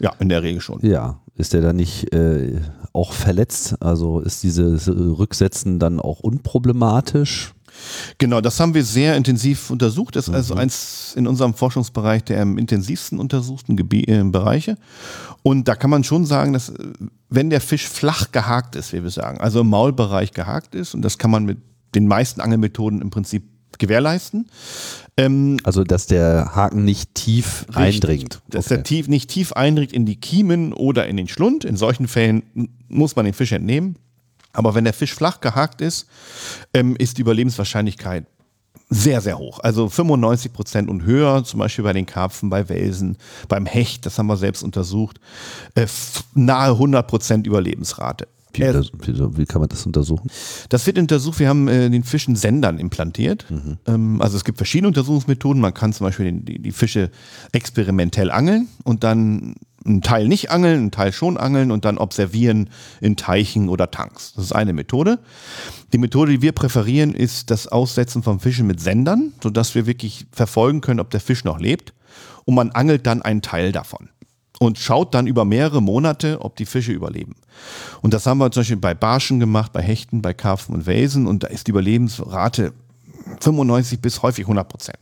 Ja, 0.00 0.12
in 0.18 0.28
der 0.28 0.42
Regel 0.42 0.60
schon. 0.60 0.80
Ja, 0.84 1.20
ist 1.36 1.52
der 1.52 1.62
dann 1.62 1.76
nicht 1.76 2.12
äh, 2.12 2.60
auch 2.92 3.12
verletzt? 3.12 3.80
Also 3.80 4.20
ist 4.20 4.42
dieses 4.42 4.88
Rücksetzen 4.88 5.78
dann 5.78 6.00
auch 6.00 6.20
unproblematisch? 6.20 7.52
Genau, 8.18 8.40
das 8.40 8.58
haben 8.58 8.74
wir 8.74 8.84
sehr 8.84 9.16
intensiv 9.16 9.70
untersucht. 9.70 10.16
Das 10.16 10.28
ist 10.28 10.34
also 10.34 10.54
mhm. 10.54 10.60
eins 10.60 11.14
in 11.14 11.26
unserem 11.26 11.54
Forschungsbereich 11.54 12.24
der 12.24 12.42
am 12.42 12.58
intensivsten 12.58 13.18
untersuchten 13.18 13.76
Gebi 13.76 14.04
äh, 14.04 14.22
Bereiche. 14.24 14.76
Und 15.42 15.68
da 15.68 15.74
kann 15.74 15.90
man 15.90 16.04
schon 16.04 16.26
sagen, 16.26 16.52
dass 16.52 16.72
wenn 17.28 17.50
der 17.50 17.60
Fisch 17.60 17.88
flach 17.88 18.32
gehakt 18.32 18.76
ist, 18.76 18.92
wie 18.92 19.02
wir 19.02 19.10
sagen, 19.10 19.40
also 19.40 19.60
im 19.60 19.68
Maulbereich 19.68 20.32
gehakt 20.32 20.74
ist, 20.74 20.94
und 20.94 21.02
das 21.02 21.18
kann 21.18 21.30
man 21.30 21.44
mit 21.44 21.58
den 21.94 22.06
meisten 22.06 22.40
Angelmethoden 22.40 23.00
im 23.00 23.10
Prinzip 23.10 23.44
gewährleisten, 23.78 24.48
ähm, 25.16 25.58
also, 25.64 25.82
dass 25.82 26.06
der 26.06 26.54
Haken 26.54 26.84
nicht 26.84 27.14
tief 27.14 27.66
richtig, 27.68 27.76
eindringt. 27.76 28.42
Dass 28.48 28.66
okay. 28.66 28.74
der 28.74 28.84
tief, 28.84 29.08
nicht 29.08 29.30
tief 29.30 29.52
eindringt 29.52 29.92
in 29.92 30.04
die 30.04 30.16
Kiemen 30.16 30.72
oder 30.72 31.06
in 31.06 31.16
den 31.16 31.28
Schlund. 31.28 31.64
In 31.64 31.76
solchen 31.76 32.06
Fällen 32.06 32.70
muss 32.88 33.16
man 33.16 33.24
den 33.24 33.34
Fisch 33.34 33.52
entnehmen. 33.52 33.96
Aber 34.52 34.74
wenn 34.74 34.84
der 34.84 34.92
Fisch 34.92 35.14
flach 35.14 35.40
gehakt 35.40 35.80
ist, 35.80 36.06
ähm, 36.74 36.96
ist 36.96 37.18
die 37.18 37.22
Überlebenswahrscheinlichkeit 37.22 38.26
sehr, 38.88 39.20
sehr 39.20 39.38
hoch. 39.38 39.58
Also 39.60 39.88
95 39.88 40.52
Prozent 40.52 40.88
und 40.88 41.02
höher, 41.02 41.44
zum 41.44 41.58
Beispiel 41.58 41.84
bei 41.84 41.92
den 41.92 42.06
Karpfen, 42.06 42.50
bei 42.50 42.68
Welsen, 42.68 43.16
beim 43.48 43.66
Hecht, 43.66 44.06
das 44.06 44.18
haben 44.18 44.28
wir 44.28 44.36
selbst 44.36 44.62
untersucht, 44.62 45.18
äh, 45.74 45.86
nahe 46.34 46.72
100 46.72 47.06
Prozent 47.06 47.46
Überlebensrate. 47.46 48.28
Wie, 48.56 48.62
Äh, 48.62 48.82
wie, 49.06 49.38
wie 49.38 49.46
kann 49.46 49.60
man 49.60 49.68
das 49.68 49.86
untersuchen? 49.86 50.30
Das 50.68 50.86
wird 50.86 50.98
untersucht, 50.98 51.38
wir 51.38 51.48
haben 51.48 51.68
äh, 51.68 51.90
den 51.90 52.04
Fischen 52.04 52.36
Sendern 52.36 52.78
implantiert. 52.78 53.46
Ähm, 53.86 54.20
also 54.20 54.36
es 54.36 54.44
gibt 54.44 54.58
verschiedene 54.58 54.88
Untersuchungsmethoden. 54.88 55.60
Man 55.60 55.74
kann 55.74 55.92
zum 55.92 56.06
Beispiel 56.06 56.26
den, 56.26 56.44
die, 56.44 56.58
die 56.60 56.72
Fische 56.72 57.10
experimentell 57.52 58.30
angeln 58.30 58.68
und 58.84 59.04
dann 59.04 59.54
einen 59.84 60.02
Teil 60.02 60.26
nicht 60.28 60.50
angeln, 60.50 60.78
einen 60.78 60.90
Teil 60.90 61.12
schon 61.12 61.36
angeln 61.36 61.70
und 61.70 61.84
dann 61.84 61.98
observieren 61.98 62.70
in 63.00 63.16
Teichen 63.16 63.68
oder 63.68 63.90
Tanks. 63.90 64.32
Das 64.34 64.46
ist 64.46 64.52
eine 64.52 64.72
Methode. 64.72 65.20
Die 65.92 65.98
Methode, 65.98 66.32
die 66.32 66.42
wir 66.42 66.52
präferieren, 66.52 67.14
ist 67.14 67.50
das 67.50 67.68
Aussetzen 67.68 68.22
von 68.22 68.40
Fischen 68.40 68.66
mit 68.66 68.80
Sendern, 68.80 69.32
sodass 69.42 69.74
wir 69.74 69.86
wirklich 69.86 70.26
verfolgen 70.32 70.80
können, 70.80 71.00
ob 71.00 71.10
der 71.10 71.20
Fisch 71.20 71.44
noch 71.44 71.60
lebt. 71.60 71.94
Und 72.44 72.54
man 72.54 72.70
angelt 72.70 73.06
dann 73.06 73.22
einen 73.22 73.42
Teil 73.42 73.72
davon 73.72 74.08
und 74.58 74.78
schaut 74.78 75.14
dann 75.14 75.26
über 75.26 75.44
mehrere 75.44 75.82
Monate, 75.82 76.40
ob 76.40 76.56
die 76.56 76.66
Fische 76.66 76.92
überleben. 76.92 77.36
Und 78.02 78.14
das 78.14 78.26
haben 78.26 78.38
wir 78.38 78.50
zum 78.50 78.60
Beispiel 78.60 78.76
bei 78.76 78.94
Barschen 78.94 79.40
gemacht, 79.40 79.72
bei 79.72 79.82
Hechten, 79.82 80.22
bei 80.22 80.34
Karpfen 80.34 80.74
und 80.74 80.86
Welsen 80.86 81.26
und 81.26 81.42
da 81.42 81.48
ist 81.48 81.66
die 81.66 81.70
Überlebensrate 81.70 82.72
95 83.40 84.00
bis 84.00 84.22
häufig 84.22 84.44
100 84.44 84.68
Prozent. 84.68 84.98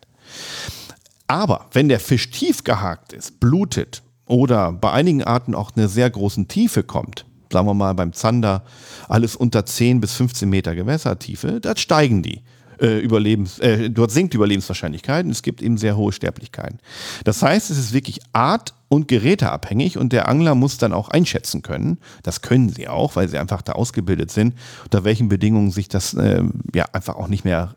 Aber 1.26 1.66
wenn 1.72 1.88
der 1.88 2.00
Fisch 2.00 2.30
tief 2.30 2.64
gehakt 2.64 3.12
ist, 3.12 3.40
blutet 3.40 4.02
oder 4.26 4.72
bei 4.72 4.92
einigen 4.92 5.22
Arten 5.22 5.54
auch 5.54 5.72
eine 5.74 5.88
sehr 5.88 6.10
großen 6.10 6.48
Tiefe 6.48 6.82
kommt, 6.82 7.24
sagen 7.52 7.66
wir 7.66 7.74
mal 7.74 7.94
beim 7.94 8.12
Zander 8.12 8.64
alles 9.08 9.36
unter 9.36 9.64
10 9.64 10.00
bis 10.00 10.14
15 10.14 10.48
Meter 10.48 10.74
Gewässertiefe, 10.74 11.60
da 11.60 11.76
steigen 11.76 12.22
die. 12.22 12.42
Äh, 12.80 12.98
Überlebens, 12.98 13.58
äh, 13.58 13.90
dort 13.90 14.10
sinkt 14.10 14.32
die 14.32 14.36
Überlebenswahrscheinlichkeit 14.36 15.24
und 15.24 15.30
es 15.30 15.42
gibt 15.42 15.62
eben 15.62 15.76
sehr 15.76 15.96
hohe 15.96 16.12
Sterblichkeiten. 16.12 16.78
Das 17.24 17.42
heißt, 17.42 17.70
es 17.70 17.78
ist 17.78 17.92
wirklich 17.92 18.20
art- 18.32 18.74
und 18.88 19.08
geräteabhängig 19.08 19.98
und 19.98 20.12
der 20.12 20.28
Angler 20.28 20.54
muss 20.54 20.78
dann 20.78 20.92
auch 20.92 21.08
einschätzen 21.08 21.62
können, 21.62 21.98
das 22.22 22.42
können 22.42 22.68
sie 22.68 22.88
auch, 22.88 23.16
weil 23.16 23.28
sie 23.28 23.38
einfach 23.38 23.62
da 23.62 23.72
ausgebildet 23.72 24.30
sind, 24.30 24.54
unter 24.84 25.04
welchen 25.04 25.28
Bedingungen 25.28 25.70
sich 25.70 25.88
das 25.88 26.14
ähm, 26.14 26.52
ja 26.74 26.84
einfach 26.92 27.16
auch 27.16 27.28
nicht 27.28 27.44
mehr 27.44 27.74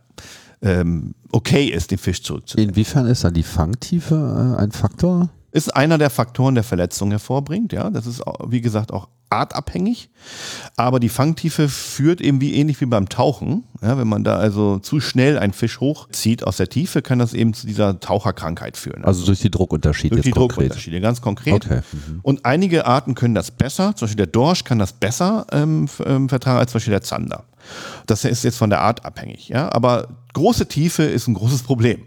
ähm, 0.62 1.14
okay 1.32 1.66
ist, 1.66 1.92
den 1.92 1.98
Fisch 1.98 2.24
zurückzunehmen. 2.24 2.72
Inwiefern 2.72 3.06
ist 3.08 3.24
dann 3.24 3.34
die 3.34 3.44
Fangtiefe 3.44 4.56
äh, 4.58 4.62
ein 4.62 4.72
Faktor? 4.72 5.30
Ist 5.52 5.76
einer 5.76 5.98
der 5.98 6.10
Faktoren, 6.10 6.56
der 6.56 6.64
Verletzung 6.64 7.12
hervorbringt. 7.12 7.74
Ja, 7.74 7.90
das 7.90 8.06
ist 8.06 8.22
wie 8.48 8.62
gesagt 8.62 8.92
auch 8.92 9.08
artabhängig. 9.30 10.10
Aber 10.76 11.00
die 11.00 11.10
Fangtiefe 11.10 11.68
führt 11.68 12.22
eben 12.22 12.42
wie 12.42 12.56
ähnlich 12.56 12.80
wie 12.82 12.86
beim 12.86 13.10
Tauchen. 13.10 13.64
Ja, 13.82 13.98
wenn 13.98 14.08
man 14.08 14.24
da 14.24 14.38
also 14.38 14.80
zu 14.80 15.00
schnell 15.00 15.38
einen 15.38 15.54
Fisch 15.54 15.80
hochzieht 15.80 16.44
aus 16.44 16.58
der 16.58 16.70
Tiefe, 16.70 17.02
kann 17.02 17.20
das 17.20 17.34
eben 17.34 17.54
zu 17.54 17.68
dieser 17.68 18.00
Taucherkrankheit 18.00 18.78
führen. 18.78 19.04
Also 19.04 19.26
durch 19.26 19.40
die 19.40 19.52
Druckunterschiede. 19.52 20.16
durch 20.16 20.26
die 20.26 20.32
konkret. 20.32 20.58
Druckunterschiede, 20.58 21.02
ganz 21.02 21.22
konkret. 21.22 21.66
Okay. 21.66 21.82
Und 22.24 22.46
einige 22.46 22.86
Arten 22.86 23.16
können 23.16 23.36
das 23.36 23.52
besser. 23.52 23.96
Zum 23.96 24.06
Beispiel 24.06 24.26
der 24.26 24.28
Dorsch 24.28 24.64
kann 24.64 24.80
das 24.80 24.94
besser 24.94 25.46
ähm, 25.52 25.88
ähm, 26.06 26.30
vertragen 26.30 26.60
als 26.60 26.72
zum 26.72 26.78
Beispiel 26.78 26.92
der 26.92 27.04
Zander. 27.04 27.44
Das 28.06 28.24
ist 28.24 28.44
jetzt 28.44 28.58
von 28.58 28.70
der 28.70 28.82
Art 28.82 29.06
abhängig. 29.06 29.50
Ja? 29.50 29.72
Aber 29.74 30.08
große 30.34 30.68
Tiefe 30.68 31.04
ist 31.04 31.28
ein 31.28 31.34
großes 31.34 31.64
Problem. 31.64 32.04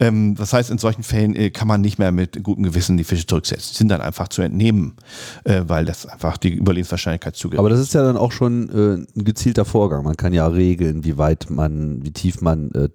Ähm, 0.00 0.34
das 0.34 0.52
heißt, 0.52 0.70
in 0.70 0.78
solchen 0.78 1.02
Fällen 1.02 1.34
äh, 1.34 1.50
kann 1.50 1.68
man 1.68 1.80
nicht 1.80 1.98
mehr 1.98 2.12
mit 2.12 2.42
gutem 2.42 2.64
Gewissen 2.64 2.96
die 2.96 3.04
Fische 3.04 3.26
zurücksetzen. 3.26 3.70
Die 3.72 3.78
sind 3.78 3.88
dann 3.88 4.00
einfach 4.00 4.28
zu 4.28 4.42
entnehmen, 4.42 4.94
äh, 5.44 5.62
weil 5.66 5.84
das 5.84 6.06
einfach 6.06 6.36
die 6.36 6.54
Überlebenswahrscheinlichkeit 6.54 7.36
zu 7.36 7.50
gering 7.50 7.58
Aber 7.58 7.70
das 7.70 7.80
ist 7.80 7.94
ja 7.94 8.02
dann 8.02 8.16
auch 8.16 8.32
schon 8.32 8.68
äh, 8.70 8.94
ein 9.18 9.24
gezielter 9.24 9.64
Vorgang. 9.64 10.04
Man 10.04 10.16
kann 10.16 10.32
ja 10.32 10.46
regeln, 10.46 11.04
wie 11.04 11.18
weit 11.18 11.50
man, 11.50 12.04
wie 12.04 12.12
tief 12.12 12.40
man 12.40 12.70
äh, 12.72 12.88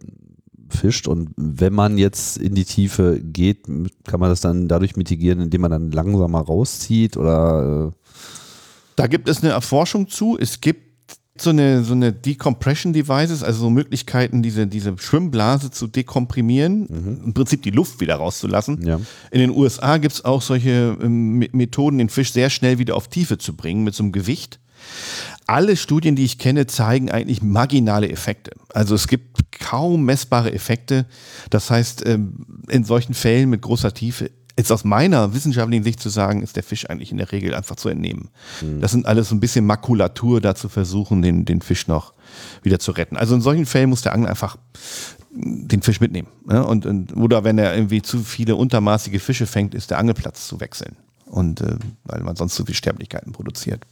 fischt. 0.70 1.08
Und 1.08 1.30
wenn 1.38 1.74
man 1.74 1.98
jetzt 1.98 2.38
in 2.38 2.56
die 2.56 2.66
Tiefe 2.66 3.20
geht, 3.22 3.66
kann 4.06 4.20
man 4.20 4.30
das 4.30 4.42
dann 4.42 4.68
dadurch 4.68 4.96
mitigieren, 4.96 5.42
indem 5.42 5.62
man 5.62 5.72
dann 5.72 5.92
langsamer 5.92 6.42
rauszieht 6.42 7.18
oder 7.18 7.92
äh, 7.92 8.14
Da 8.96 9.08
gibt 9.08 9.30
es 9.30 9.44
eine 9.44 9.52
Erforschung 9.52 10.08
zu. 10.08 10.38
Es 10.40 10.62
gibt 10.62 10.87
so 11.42 11.50
eine, 11.52 11.84
so 11.84 11.94
eine 11.94 12.14
Decompression 12.14 12.94
Devices, 12.94 13.44
also 13.44 13.60
so 13.62 13.70
Möglichkeiten, 13.70 14.42
diese, 14.42 14.68
diese 14.68 14.96
Schwimmblase 14.98 15.72
zu 15.72 15.88
dekomprimieren, 15.88 17.22
im 17.26 17.34
Prinzip 17.34 17.64
die 17.64 17.72
Luft 17.72 18.00
wieder 18.00 18.16
rauszulassen. 18.16 18.86
Ja. 18.86 19.00
In 19.32 19.40
den 19.40 19.50
USA 19.52 19.98
gibt 19.98 20.14
es 20.16 20.26
auch 20.26 20.42
solche 20.42 20.98
ähm, 21.02 21.40
Me- 21.40 21.50
Methoden, 21.52 21.98
den 21.98 22.10
Fisch 22.10 22.32
sehr 22.32 22.50
schnell 22.50 22.78
wieder 22.80 22.96
auf 22.96 23.08
Tiefe 23.08 23.38
zu 23.38 23.56
bringen 23.56 23.84
mit 23.84 23.96
so 23.96 24.04
einem 24.04 24.12
Gewicht. 24.12 24.60
Alle 25.48 25.76
Studien, 25.78 26.16
die 26.16 26.26
ich 26.26 26.38
kenne, 26.40 26.68
zeigen 26.68 27.10
eigentlich 27.10 27.42
marginale 27.42 28.10
Effekte. 28.10 28.52
Also 28.74 28.96
es 28.96 29.08
gibt 29.08 29.52
kaum 29.52 30.06
messbare 30.06 30.54
Effekte. 30.54 31.06
Das 31.50 31.70
heißt, 31.72 32.06
ähm, 32.06 32.46
in 32.70 32.84
solchen 32.84 33.14
Fällen 33.14 33.50
mit 33.50 33.62
großer 33.62 33.94
Tiefe 33.94 34.30
ist 34.58 34.72
aus 34.72 34.84
meiner 34.84 35.34
wissenschaftlichen 35.34 35.84
Sicht 35.84 36.02
zu 36.02 36.10
sagen, 36.10 36.42
ist 36.42 36.56
der 36.56 36.64
Fisch 36.64 36.90
eigentlich 36.90 37.12
in 37.12 37.18
der 37.18 37.32
Regel 37.32 37.54
einfach 37.54 37.76
zu 37.76 37.90
entnehmen. 37.90 38.30
Das 38.82 38.92
sind 38.92 39.06
alles 39.06 39.30
so 39.30 39.36
ein 39.36 39.40
bisschen 39.40 39.66
Makulatur, 39.66 40.42
da 40.42 40.56
zu 40.56 40.68
versuchen, 40.68 41.22
den, 41.22 41.46
den 41.46 41.62
Fisch 41.62 41.88
noch 41.88 42.14
wieder 42.64 42.80
zu 42.80 42.92
retten. 42.92 43.18
Also 43.18 43.36
in 43.36 43.42
solchen 43.42 43.68
Fällen 43.68 43.90
muss 43.90 44.02
der 44.02 44.14
Angler 44.14 44.30
einfach 44.30 44.58
den 45.32 45.82
Fisch 45.84 46.02
mitnehmen. 46.02 46.28
Ne? 46.46 46.66
Und, 46.66 46.88
und, 46.88 47.16
oder 47.16 47.44
wenn 47.44 47.60
er 47.60 47.76
irgendwie 47.76 48.02
zu 48.02 48.24
viele 48.24 48.56
untermaßige 48.56 49.22
Fische 49.22 49.46
fängt, 49.46 49.76
ist 49.76 49.92
der 49.92 50.00
Angelplatz 50.00 50.48
zu 50.48 50.60
wechseln. 50.60 50.96
Und 51.26 51.62
äh, 51.62 51.76
weil 52.06 52.24
man 52.24 52.36
sonst 52.36 52.56
zu 52.56 52.66
viel 52.66 52.76
Sterblichkeiten 52.76 53.34
produziert. 53.34 53.86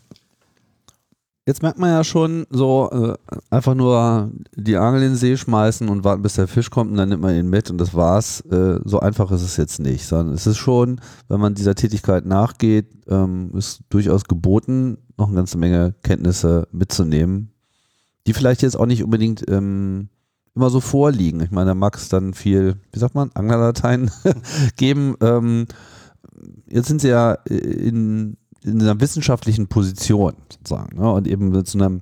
Jetzt 1.48 1.62
merkt 1.62 1.78
man 1.78 1.92
ja 1.92 2.04
schon 2.04 2.48
so, 2.50 2.90
äh, 2.92 3.36
einfach 3.52 3.76
nur 3.76 4.32
die 4.56 4.78
Angel 4.78 5.04
in 5.04 5.10
den 5.10 5.16
See 5.16 5.38
schmeißen 5.38 5.88
und 5.90 6.04
warten, 6.04 6.24
bis 6.24 6.34
der 6.34 6.48
Fisch 6.48 6.72
kommt 6.72 6.90
und 6.90 6.98
dann 6.98 7.10
nimmt 7.10 7.22
man 7.22 7.36
ihn 7.36 7.48
mit 7.50 7.70
und 7.70 7.78
das 7.78 7.94
war's. 7.94 8.42
Äh, 8.50 8.80
so 8.84 9.00
einfach 9.00 9.30
ist 9.32 9.44
es 9.44 9.56
jetzt 9.56 9.80
nicht, 9.80 10.08
sondern 10.08 10.34
es 10.34 10.48
ist 10.48 10.58
schon, 10.58 11.00
wenn 11.28 11.40
man 11.40 11.54
dieser 11.54 11.76
Tätigkeit 11.76 12.26
nachgeht, 12.26 12.88
ähm, 13.08 13.52
ist 13.56 13.82
durchaus 13.90 14.24
geboten, 14.24 14.98
noch 15.18 15.28
eine 15.28 15.36
ganze 15.36 15.60
Menge 15.60 15.94
Kenntnisse 16.02 16.68
mitzunehmen, 16.72 17.52
die 18.26 18.34
vielleicht 18.34 18.64
jetzt 18.64 18.76
auch 18.76 18.88
nicht 18.88 19.04
unbedingt 19.04 19.48
ähm, 19.48 20.10
immer 20.56 20.72
so 20.72 20.80
vorliegen. 20.80 21.42
Ich 21.42 21.52
meine, 21.52 21.68
da 21.68 21.76
mag 21.76 21.96
es 21.96 22.10
dann 22.10 22.34
viel, 22.34 22.78
wie 22.92 23.00
sagt 23.00 23.14
man, 23.14 23.30
Anglerdateien 23.36 24.10
geben. 24.78 25.16
Ähm, 25.22 25.68
jetzt 26.68 26.88
sind 26.88 27.02
sie 27.02 27.10
ja 27.10 27.34
in, 27.34 28.38
in 28.65 28.82
einer 28.82 28.99
wissenschaftlichen 28.99 29.67
Position 29.67 30.34
sozusagen 30.51 30.97
ne? 30.97 31.12
und 31.12 31.28
eben 31.28 31.49
mit 31.49 31.67
so 31.67 31.80
einem, 31.80 32.01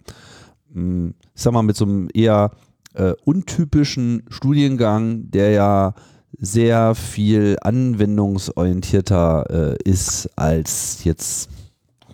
mh, 0.73 1.13
ich 1.35 1.41
sag 1.41 1.53
mal, 1.53 1.63
mit 1.63 1.75
so 1.75 1.85
einem 1.85 2.09
eher 2.13 2.51
äh, 2.93 3.13
untypischen 3.25 4.23
Studiengang, 4.29 5.29
der 5.31 5.51
ja 5.51 5.93
sehr 6.37 6.95
viel 6.95 7.57
anwendungsorientierter 7.61 9.45
äh, 9.49 9.89
ist 9.89 10.29
als 10.35 11.03
jetzt 11.03 11.49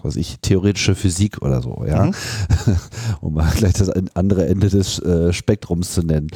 was 0.01 0.15
weiß 0.15 0.15
ich, 0.15 0.39
theoretische 0.39 0.95
Physik 0.95 1.41
oder 1.41 1.61
so, 1.61 1.83
ja. 1.85 2.05
Mhm. 2.05 2.15
um 3.21 3.33
mal 3.33 3.51
gleich 3.51 3.73
das 3.73 3.89
andere 3.89 4.47
Ende 4.47 4.69
des 4.69 4.99
äh, 4.99 5.33
Spektrums 5.33 5.93
zu 5.93 6.03
nennen. 6.03 6.29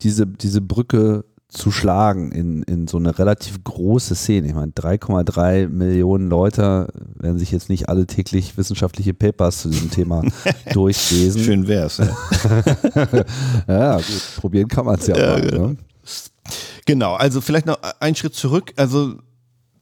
diese, 0.01 0.25
diese 0.25 0.62
Brücke 0.62 1.23
zu 1.49 1.71
schlagen 1.71 2.31
in, 2.31 2.63
in 2.63 2.88
so 2.88 2.97
eine 2.97 3.17
relativ 3.17 3.63
große 3.63 4.15
Szene? 4.15 4.47
Ich 4.47 4.53
meine, 4.53 4.71
3,3 4.73 5.67
Millionen 5.69 6.29
Leute 6.29 6.88
werden 7.15 7.39
sich 7.39 7.51
jetzt 7.51 7.69
nicht 7.69 7.88
alle 7.89 8.05
täglich 8.05 8.57
wissenschaftliche 8.57 9.13
Papers 9.13 9.62
zu 9.62 9.69
diesem 9.69 9.89
Thema 9.91 10.23
durchlesen. 10.73 11.41
Schön 11.41 11.67
wär's. 11.67 11.97
Ja. 11.97 12.07
Ja, 13.67 13.97
gut, 13.97 14.21
probieren 14.38 14.67
kann 14.67 14.86
man 14.86 14.99
es 14.99 15.07
ja, 15.07 15.17
Ja, 15.17 15.27
mal. 15.33 15.41
genau. 15.41 15.67
Ne? 15.69 15.77
Genau, 16.86 17.13
also 17.15 17.41
vielleicht 17.41 17.65
noch 17.65 17.79
einen 17.99 18.15
Schritt 18.15 18.33
zurück. 18.36 18.73
Also 18.77 19.15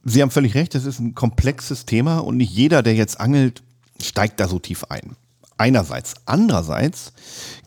Sie 0.04 0.21
haben 0.21 0.32
völlig 0.32 0.54
recht, 0.56 0.75
das 0.75 0.86
ist 0.86 0.99
ein 0.99 1.15
komplexes 1.15 1.86
Thema 1.86 2.19
und 2.19 2.38
nicht 2.38 2.51
jeder, 2.51 2.84
der 2.84 2.93
jetzt 2.93 3.19
angelt, 3.19 3.63
steigt 4.01 4.39
da 4.39 4.47
so 4.47 4.60
tief 4.60 4.86
ein. 4.89 5.15
Einerseits. 5.58 6.13
Andererseits 6.25 7.13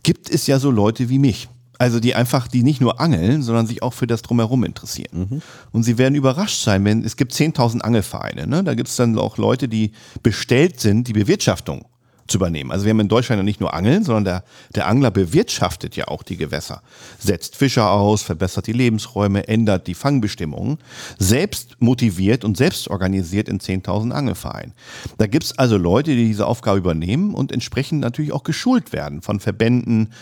gibt 0.03 0.31
es 0.31 0.47
ja 0.47 0.59
so 0.61 0.71
Leute 0.71 1.09
wie 1.09 1.19
mich. 1.19 1.49
Also 1.79 2.01
die 2.01 2.15
einfach, 2.15 2.49
die 2.49 2.63
nicht 2.65 2.81
nur 2.81 3.01
angeln, 3.01 3.43
sondern 3.43 3.67
sich 3.67 3.83
auch 3.83 3.95
für 3.95 4.09
das 4.09 4.23
Drumherum 4.23 4.65
interessieren. 4.65 5.43
Und 5.71 5.85
sie 5.85 5.97
werden 5.97 6.17
überrascht 6.17 6.63
sein, 6.63 6.85
wenn 6.85 7.05
es 7.05 7.17
gibt 7.17 7.33
10.000 7.33 7.81
Angelvereine. 7.81 8.47
Ne? 8.47 8.65
Da 8.65 8.75
gibt 8.75 8.89
es 8.89 8.97
dann 8.97 9.17
auch 9.17 9.39
Leute, 9.39 9.69
die 9.69 9.93
bestellt 10.23 10.81
sind, 10.81 11.07
die 11.07 11.13
Bewirtschaftung 11.13 11.85
zu 12.29 12.39
übernehmen. 12.39 12.71
Also 12.71 12.85
wir 12.85 12.91
haben 12.91 13.01
in 13.01 13.09
Deutschland 13.09 13.39
ja 13.39 13.43
nicht 13.43 13.61
nur 13.61 13.75
Angeln, 13.75 14.05
sondern 14.05 14.25
der, 14.25 14.45
der 14.75 14.87
Angler 14.87 15.11
bewirtschaftet 15.11 15.97
ja 15.97 16.09
auch 16.09 16.23
die 16.23 16.37
Gewässer, 16.37 16.83
setzt 17.19 17.57
Fischer 17.57 17.91
aus, 17.91 18.23
verbessert 18.23 18.67
die 18.67 18.73
Lebensräume, 18.73 19.49
ändert 19.49 19.87
die 19.87 19.95
Fangbestimmungen, 19.95 20.79
selbst 21.19 21.77
motiviert 21.81 22.45
und 22.45 22.57
selbst 22.57 22.89
organisiert 22.89 23.49
in 23.49 23.59
10.000 23.59 24.11
Angelvereinen. 24.11 24.75
Da 25.17 25.27
gibt 25.27 25.45
es 25.45 25.59
also 25.59 25.77
Leute, 25.77 26.11
die 26.15 26.27
diese 26.27 26.47
Aufgabe 26.47 26.79
übernehmen 26.79 27.35
und 27.35 27.53
entsprechend 27.53 28.01
natürlich 28.01 28.33
auch 28.33 28.45
geschult 28.45 28.93
werden 28.93 29.23
von 29.23 29.41
Verbänden, 29.41 30.13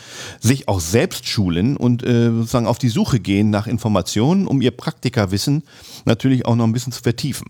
sich 0.41 0.69
auch 0.69 0.81
selbst 0.81 1.27
schulen 1.27 1.77
und 1.77 2.05
äh, 2.05 2.31
sozusagen 2.31 2.67
auf 2.67 2.79
die 2.79 2.89
Suche 2.89 3.21
gehen 3.21 3.51
nach 3.51 3.67
Informationen, 3.67 4.47
um 4.47 4.61
ihr 4.61 4.71
Praktikerwissen 4.71 5.65
natürlich 6.05 6.47
auch 6.47 6.55
noch 6.55 6.65
ein 6.65 6.73
bisschen 6.73 6.93
zu 6.93 7.03
vertiefen. 7.03 7.49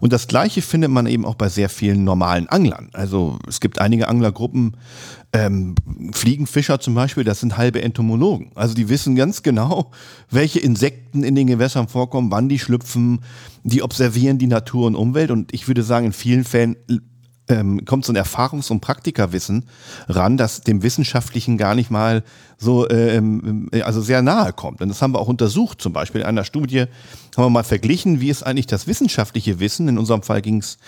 Und 0.00 0.12
das 0.12 0.28
Gleiche 0.28 0.62
findet 0.62 0.90
man 0.90 1.06
eben 1.06 1.24
auch 1.24 1.34
bei 1.34 1.48
sehr 1.48 1.68
vielen 1.68 2.04
normalen 2.04 2.48
Anglern. 2.48 2.88
Also 2.92 3.38
es 3.48 3.60
gibt 3.60 3.80
einige 3.80 3.95
Anglergruppen, 4.04 4.76
ähm, 5.32 5.74
Fliegenfischer 6.12 6.80
zum 6.80 6.94
Beispiel, 6.94 7.24
das 7.24 7.40
sind 7.40 7.56
halbe 7.56 7.82
Entomologen. 7.82 8.50
Also 8.54 8.74
die 8.74 8.88
wissen 8.88 9.16
ganz 9.16 9.42
genau, 9.42 9.90
welche 10.30 10.60
Insekten 10.60 11.24
in 11.24 11.34
den 11.34 11.46
Gewässern 11.46 11.88
vorkommen, 11.88 12.30
wann 12.30 12.48
die 12.48 12.58
schlüpfen, 12.58 13.20
die 13.64 13.82
observieren 13.82 14.38
die 14.38 14.46
Natur 14.46 14.86
und 14.86 14.94
Umwelt. 14.94 15.30
Und 15.30 15.52
ich 15.52 15.68
würde 15.68 15.82
sagen, 15.82 16.06
in 16.06 16.12
vielen 16.12 16.44
Fällen 16.44 16.76
ähm, 17.48 17.84
kommt 17.84 18.04
so 18.04 18.12
ein 18.12 18.16
Erfahrungs- 18.16 18.70
und 18.70 18.80
Praktikerwissen 18.80 19.64
ran, 20.08 20.36
das 20.36 20.62
dem 20.62 20.82
Wissenschaftlichen 20.82 21.58
gar 21.58 21.74
nicht 21.74 21.90
mal 21.90 22.24
so, 22.58 22.88
ähm, 22.88 23.68
also 23.82 24.00
sehr 24.00 24.22
nahe 24.22 24.52
kommt. 24.52 24.80
Und 24.80 24.88
das 24.88 25.02
haben 25.02 25.12
wir 25.12 25.20
auch 25.20 25.28
untersucht, 25.28 25.80
zum 25.80 25.92
Beispiel 25.92 26.22
in 26.22 26.26
einer 26.26 26.44
Studie 26.44 26.86
haben 27.36 27.44
wir 27.44 27.50
mal 27.50 27.64
verglichen, 27.64 28.20
wie 28.20 28.30
ist 28.30 28.42
eigentlich 28.42 28.66
das 28.66 28.86
wissenschaftliche 28.86 29.60
Wissen, 29.60 29.88
in 29.88 29.98
unserem 29.98 30.22
Fall 30.22 30.42
ging 30.42 30.58
es 30.58 30.78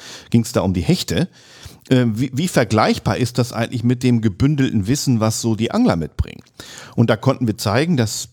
da 0.52 0.60
um 0.62 0.74
die 0.74 0.82
Hechte, 0.82 1.22
äh, 1.22 1.26
wie, 1.90 2.30
wie 2.34 2.48
vergleichbar 2.48 3.16
ist 3.16 3.38
das 3.38 3.52
eigentlich 3.52 3.84
mit 3.84 4.02
dem 4.02 4.20
gebündelten 4.20 4.86
Wissen, 4.86 5.20
was 5.20 5.40
so 5.40 5.54
die 5.54 5.70
Angler 5.70 5.96
mitbringen. 5.96 6.42
Und 6.96 7.10
da 7.10 7.16
konnten 7.16 7.46
wir 7.46 7.56
zeigen, 7.56 7.96
dass 7.96 8.28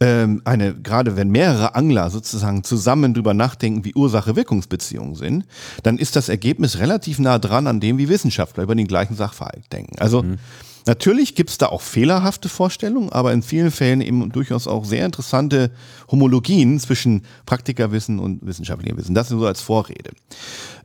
ähm, 0.00 0.40
eine, 0.44 0.74
gerade 0.74 1.16
wenn 1.16 1.30
mehrere 1.30 1.74
Angler 1.74 2.10
sozusagen 2.10 2.64
zusammen 2.64 3.14
drüber 3.14 3.34
nachdenken, 3.34 3.84
wie 3.84 3.94
Ursache-Wirkungsbeziehungen 3.94 5.14
sind, 5.14 5.44
dann 5.82 5.98
ist 5.98 6.16
das 6.16 6.28
Ergebnis 6.28 6.78
relativ 6.78 7.18
nah 7.18 7.38
dran 7.38 7.66
an 7.66 7.80
dem, 7.80 7.98
wie 7.98 8.08
Wissenschaftler 8.08 8.62
über 8.62 8.74
den 8.74 8.86
gleichen 8.86 9.14
Sachverhalt 9.14 9.70
denken. 9.72 9.98
Also 9.98 10.22
mhm. 10.22 10.38
Natürlich 10.86 11.34
gibt 11.34 11.50
es 11.50 11.58
da 11.58 11.66
auch 11.66 11.82
fehlerhafte 11.82 12.48
Vorstellungen, 12.48 13.12
aber 13.12 13.32
in 13.32 13.42
vielen 13.42 13.70
Fällen 13.70 14.00
eben 14.00 14.32
durchaus 14.32 14.66
auch 14.66 14.84
sehr 14.84 15.04
interessante 15.04 15.70
Homologien 16.10 16.80
zwischen 16.80 17.22
Praktikerwissen 17.46 18.18
und 18.18 18.44
wissenschaftlichem 18.44 18.96
Wissen. 18.96 19.14
Das 19.14 19.30
nur 19.30 19.40
so 19.40 19.46
als 19.46 19.60
Vorrede. 19.60 20.10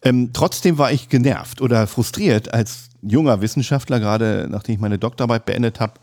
Ähm, 0.04 0.32
trotzdem 0.34 0.78
war 0.78 0.92
ich 0.92 1.10
genervt 1.10 1.62
oder 1.62 1.88
frustriert 1.88 2.54
als 2.54 2.90
junger 3.02 3.42
Wissenschaftler, 3.42 4.00
gerade 4.00 4.48
nachdem 4.50 4.76
ich 4.76 4.82
meine 4.82 5.00
Doktorarbeit 5.00 5.46
beendet 5.46 5.80
habe, 5.80 5.94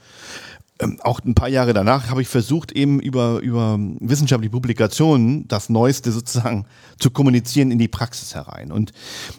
ähm, 0.83 0.99
auch 1.03 1.21
ein 1.25 1.35
paar 1.35 1.49
Jahre 1.49 1.73
danach 1.73 2.11
habe 2.11 2.23
ich 2.23 2.29
versucht, 2.29 2.73
eben 2.73 3.01
über, 3.01 3.39
über 3.41 3.79
wissenschaftliche 4.01 4.51
Publikationen 4.51 5.47
das 5.49 5.69
Neueste 5.69 6.13
sozusagen 6.13 6.67
zu 6.99 7.11
kommunizieren 7.11 7.71
in 7.71 7.79
die 7.79 7.89
Praxis 7.89 8.35
herein. 8.35 8.73
Und 8.73 8.93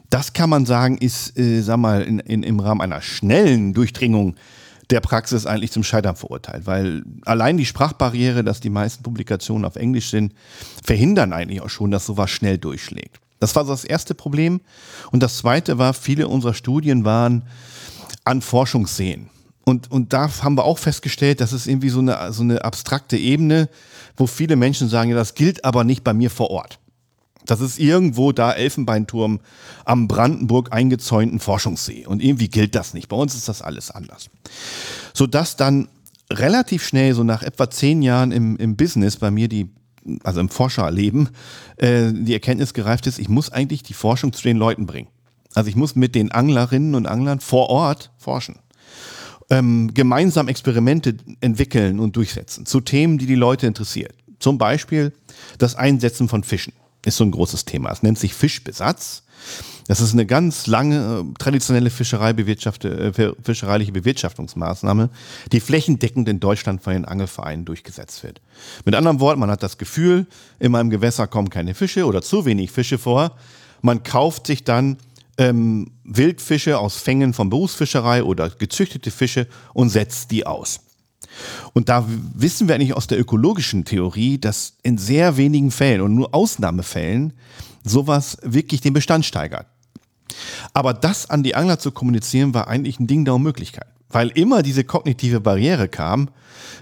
das 0.09 0.33
kann 0.33 0.49
man 0.49 0.65
sagen, 0.65 0.97
ist, 0.97 1.37
äh, 1.37 1.61
sag 1.61 1.77
mal, 1.77 2.01
in, 2.01 2.19
in, 2.19 2.43
im 2.43 2.59
Rahmen 2.59 2.81
einer 2.81 3.01
schnellen 3.01 3.73
Durchdringung 3.73 4.35
der 4.89 5.01
Praxis 5.01 5.45
eigentlich 5.45 5.71
zum 5.71 5.83
Scheitern 5.83 6.15
verurteilt, 6.15 6.65
weil 6.65 7.03
allein 7.25 7.57
die 7.57 7.65
Sprachbarriere, 7.65 8.43
dass 8.43 8.59
die 8.59 8.69
meisten 8.69 9.01
Publikationen 9.01 9.65
auf 9.65 9.75
Englisch 9.75 10.09
sind, 10.09 10.33
verhindern 10.83 11.33
eigentlich 11.33 11.61
auch 11.61 11.69
schon, 11.69 11.89
dass 11.89 12.05
sowas 12.05 12.29
schnell 12.29 12.57
durchschlägt. 12.57 13.19
Das 13.39 13.55
war 13.55 13.65
so 13.65 13.71
das 13.71 13.85
erste 13.85 14.13
Problem. 14.13 14.61
Und 15.11 15.23
das 15.23 15.37
zweite 15.37 15.77
war, 15.77 15.93
viele 15.93 16.27
unserer 16.27 16.53
Studien 16.53 17.05
waren 17.05 17.43
an 18.23 18.41
Forschungsseen. 18.41 19.29
Und, 19.65 19.89
und 19.91 20.11
da 20.13 20.29
haben 20.41 20.57
wir 20.57 20.65
auch 20.65 20.77
festgestellt, 20.77 21.39
das 21.39 21.53
ist 21.53 21.67
irgendwie 21.67 21.89
so 21.89 21.99
eine, 21.99 22.33
so 22.33 22.43
eine 22.43 22.63
abstrakte 22.65 23.17
Ebene, 23.17 23.69
wo 24.17 24.27
viele 24.27 24.55
Menschen 24.55 24.89
sagen, 24.89 25.09
ja, 25.09 25.15
das 25.15 25.35
gilt 25.35 25.63
aber 25.63 25.83
nicht 25.83 26.03
bei 26.03 26.13
mir 26.13 26.29
vor 26.29 26.49
Ort. 26.49 26.79
Das 27.45 27.61
ist 27.61 27.79
irgendwo 27.79 28.31
da 28.31 28.53
Elfenbeinturm 28.53 29.39
am 29.85 30.07
Brandenburg 30.07 30.71
eingezäunten 30.71 31.39
Forschungssee. 31.39 32.05
Und 32.05 32.23
irgendwie 32.23 32.47
gilt 32.47 32.75
das 32.75 32.93
nicht. 32.93 33.09
Bei 33.09 33.15
uns 33.15 33.35
ist 33.35 33.49
das 33.49 33.61
alles 33.61 33.91
anders. 33.91 34.29
Sodass 35.13 35.55
dann 35.55 35.89
relativ 36.31 36.85
schnell, 36.85 37.13
so 37.13 37.23
nach 37.23 37.43
etwa 37.43 37.69
zehn 37.69 38.01
Jahren 38.01 38.31
im, 38.31 38.55
im 38.57 38.75
Business, 38.75 39.17
bei 39.17 39.29
mir 39.29 39.49
die, 39.49 39.69
also 40.23 40.39
im 40.39 40.49
Forscherleben, 40.49 41.29
äh, 41.77 42.11
die 42.13 42.33
Erkenntnis 42.33 42.73
gereift 42.73 43.07
ist, 43.07 43.19
ich 43.19 43.29
muss 43.29 43.51
eigentlich 43.51 43.83
die 43.83 43.93
Forschung 43.93 44.31
zu 44.31 44.43
den 44.43 44.57
Leuten 44.57 44.85
bringen. 44.85 45.09
Also 45.53 45.69
ich 45.69 45.75
muss 45.75 45.95
mit 45.95 46.15
den 46.15 46.31
Anglerinnen 46.31 46.95
und 46.95 47.05
Anglern 47.05 47.39
vor 47.39 47.69
Ort 47.69 48.11
forschen 48.17 48.55
ähm, 49.49 49.93
gemeinsam 49.93 50.47
Experimente 50.47 51.15
entwickeln 51.41 51.99
und 51.99 52.15
durchsetzen 52.15 52.65
zu 52.65 52.81
Themen, 52.81 53.17
die 53.17 53.25
die 53.25 53.35
Leute 53.35 53.67
interessiert. 53.67 54.13
Zum 54.39 54.57
Beispiel 54.57 55.13
das 55.57 55.75
Einsetzen 55.75 56.27
von 56.27 56.43
Fischen 56.43 56.73
ist 57.05 57.17
so 57.17 57.23
ein 57.23 57.31
großes 57.31 57.65
Thema. 57.65 57.91
Es 57.91 58.03
nennt 58.03 58.19
sich 58.19 58.33
Fischbesatz. 58.33 59.23
Das 59.87 59.99
ist 59.99 60.13
eine 60.13 60.25
ganz 60.25 60.67
lange 60.67 61.19
äh, 61.19 61.37
traditionelle 61.37 61.89
Fischerei 61.89 62.31
äh, 62.31 63.33
fischereiliche 63.43 63.91
Bewirtschaftungsmaßnahme, 63.91 65.09
die 65.51 65.59
flächendeckend 65.59 66.29
in 66.29 66.39
Deutschland 66.39 66.81
von 66.81 66.93
den 66.93 67.05
Angelvereinen 67.05 67.65
durchgesetzt 67.65 68.23
wird. 68.23 68.39
Mit 68.85 68.95
anderen 68.95 69.19
Worten, 69.19 69.41
man 69.41 69.51
hat 69.51 69.63
das 69.63 69.77
Gefühl, 69.77 70.27
in 70.59 70.71
meinem 70.71 70.89
Gewässer 70.89 71.27
kommen 71.27 71.49
keine 71.49 71.73
Fische 71.73 72.05
oder 72.05 72.21
zu 72.21 72.45
wenig 72.45 72.71
Fische 72.71 72.97
vor. 72.97 73.35
Man 73.81 74.03
kauft 74.03 74.47
sich 74.47 74.63
dann 74.63 74.97
ähm, 75.37 75.91
Wildfische 76.03 76.77
aus 76.77 76.97
Fängen 76.97 77.33
von 77.33 77.49
Berufsfischerei 77.49 78.23
oder 78.23 78.49
gezüchtete 78.49 79.11
Fische 79.11 79.47
und 79.73 79.89
setzt 79.89 80.31
die 80.31 80.45
aus. 80.45 80.79
Und 81.73 81.89
da 81.89 82.05
wissen 82.07 82.67
wir 82.67 82.75
eigentlich 82.75 82.93
aus 82.93 83.07
der 83.07 83.19
ökologischen 83.19 83.85
Theorie, 83.85 84.37
dass 84.37 84.77
in 84.83 84.97
sehr 84.97 85.37
wenigen 85.37 85.71
Fällen 85.71 86.01
und 86.01 86.13
nur 86.13 86.33
Ausnahmefällen 86.33 87.33
sowas 87.83 88.37
wirklich 88.43 88.81
den 88.81 88.93
Bestand 88.93 89.25
steigert. 89.25 89.67
Aber 90.73 90.93
das 90.93 91.29
an 91.29 91.43
die 91.43 91.55
Angler 91.55 91.79
zu 91.79 91.91
kommunizieren, 91.91 92.53
war 92.53 92.67
eigentlich 92.67 92.99
ein 92.99 93.07
Ding 93.07 93.25
der 93.25 93.35
Unmöglichkeit. 93.35 93.87
Weil 94.09 94.29
immer 94.29 94.61
diese 94.61 94.83
kognitive 94.83 95.39
Barriere 95.39 95.87
kam, 95.87 96.29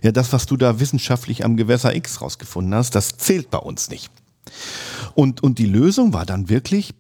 ja, 0.03 0.11
das, 0.11 0.33
was 0.33 0.45
du 0.45 0.57
da 0.57 0.79
wissenschaftlich 0.79 1.45
am 1.45 1.57
Gewässer 1.57 1.95
X 1.95 2.21
rausgefunden 2.21 2.75
hast, 2.75 2.95
das 2.95 3.17
zählt 3.17 3.49
bei 3.51 3.57
uns 3.57 3.89
nicht. 3.89 4.11
Und, 5.13 5.41
und 5.41 5.59
die 5.59 5.65
Lösung 5.65 6.13
war 6.13 6.25
dann 6.25 6.49
wirklich, 6.49 6.93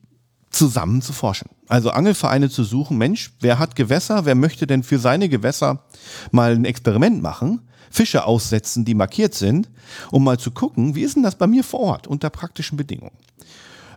zusammen 0.51 1.01
zu 1.01 1.13
forschen. 1.13 1.49
Also 1.67 1.89
Angelvereine 1.91 2.49
zu 2.49 2.63
suchen, 2.63 2.97
Mensch, 2.97 3.31
wer 3.39 3.57
hat 3.57 3.75
Gewässer, 3.75 4.25
wer 4.25 4.35
möchte 4.35 4.67
denn 4.67 4.83
für 4.83 4.99
seine 4.99 5.29
Gewässer 5.29 5.85
mal 6.31 6.53
ein 6.53 6.65
Experiment 6.65 7.21
machen, 7.21 7.61
Fische 7.89 8.25
aussetzen, 8.25 8.85
die 8.85 8.93
markiert 8.93 9.33
sind, 9.33 9.69
um 10.11 10.23
mal 10.23 10.37
zu 10.37 10.51
gucken, 10.51 10.95
wie 10.95 11.03
ist 11.03 11.15
denn 11.15 11.23
das 11.23 11.37
bei 11.37 11.47
mir 11.47 11.63
vor 11.63 11.79
Ort 11.79 12.07
unter 12.07 12.29
praktischen 12.29 12.77
Bedingungen. 12.77 13.15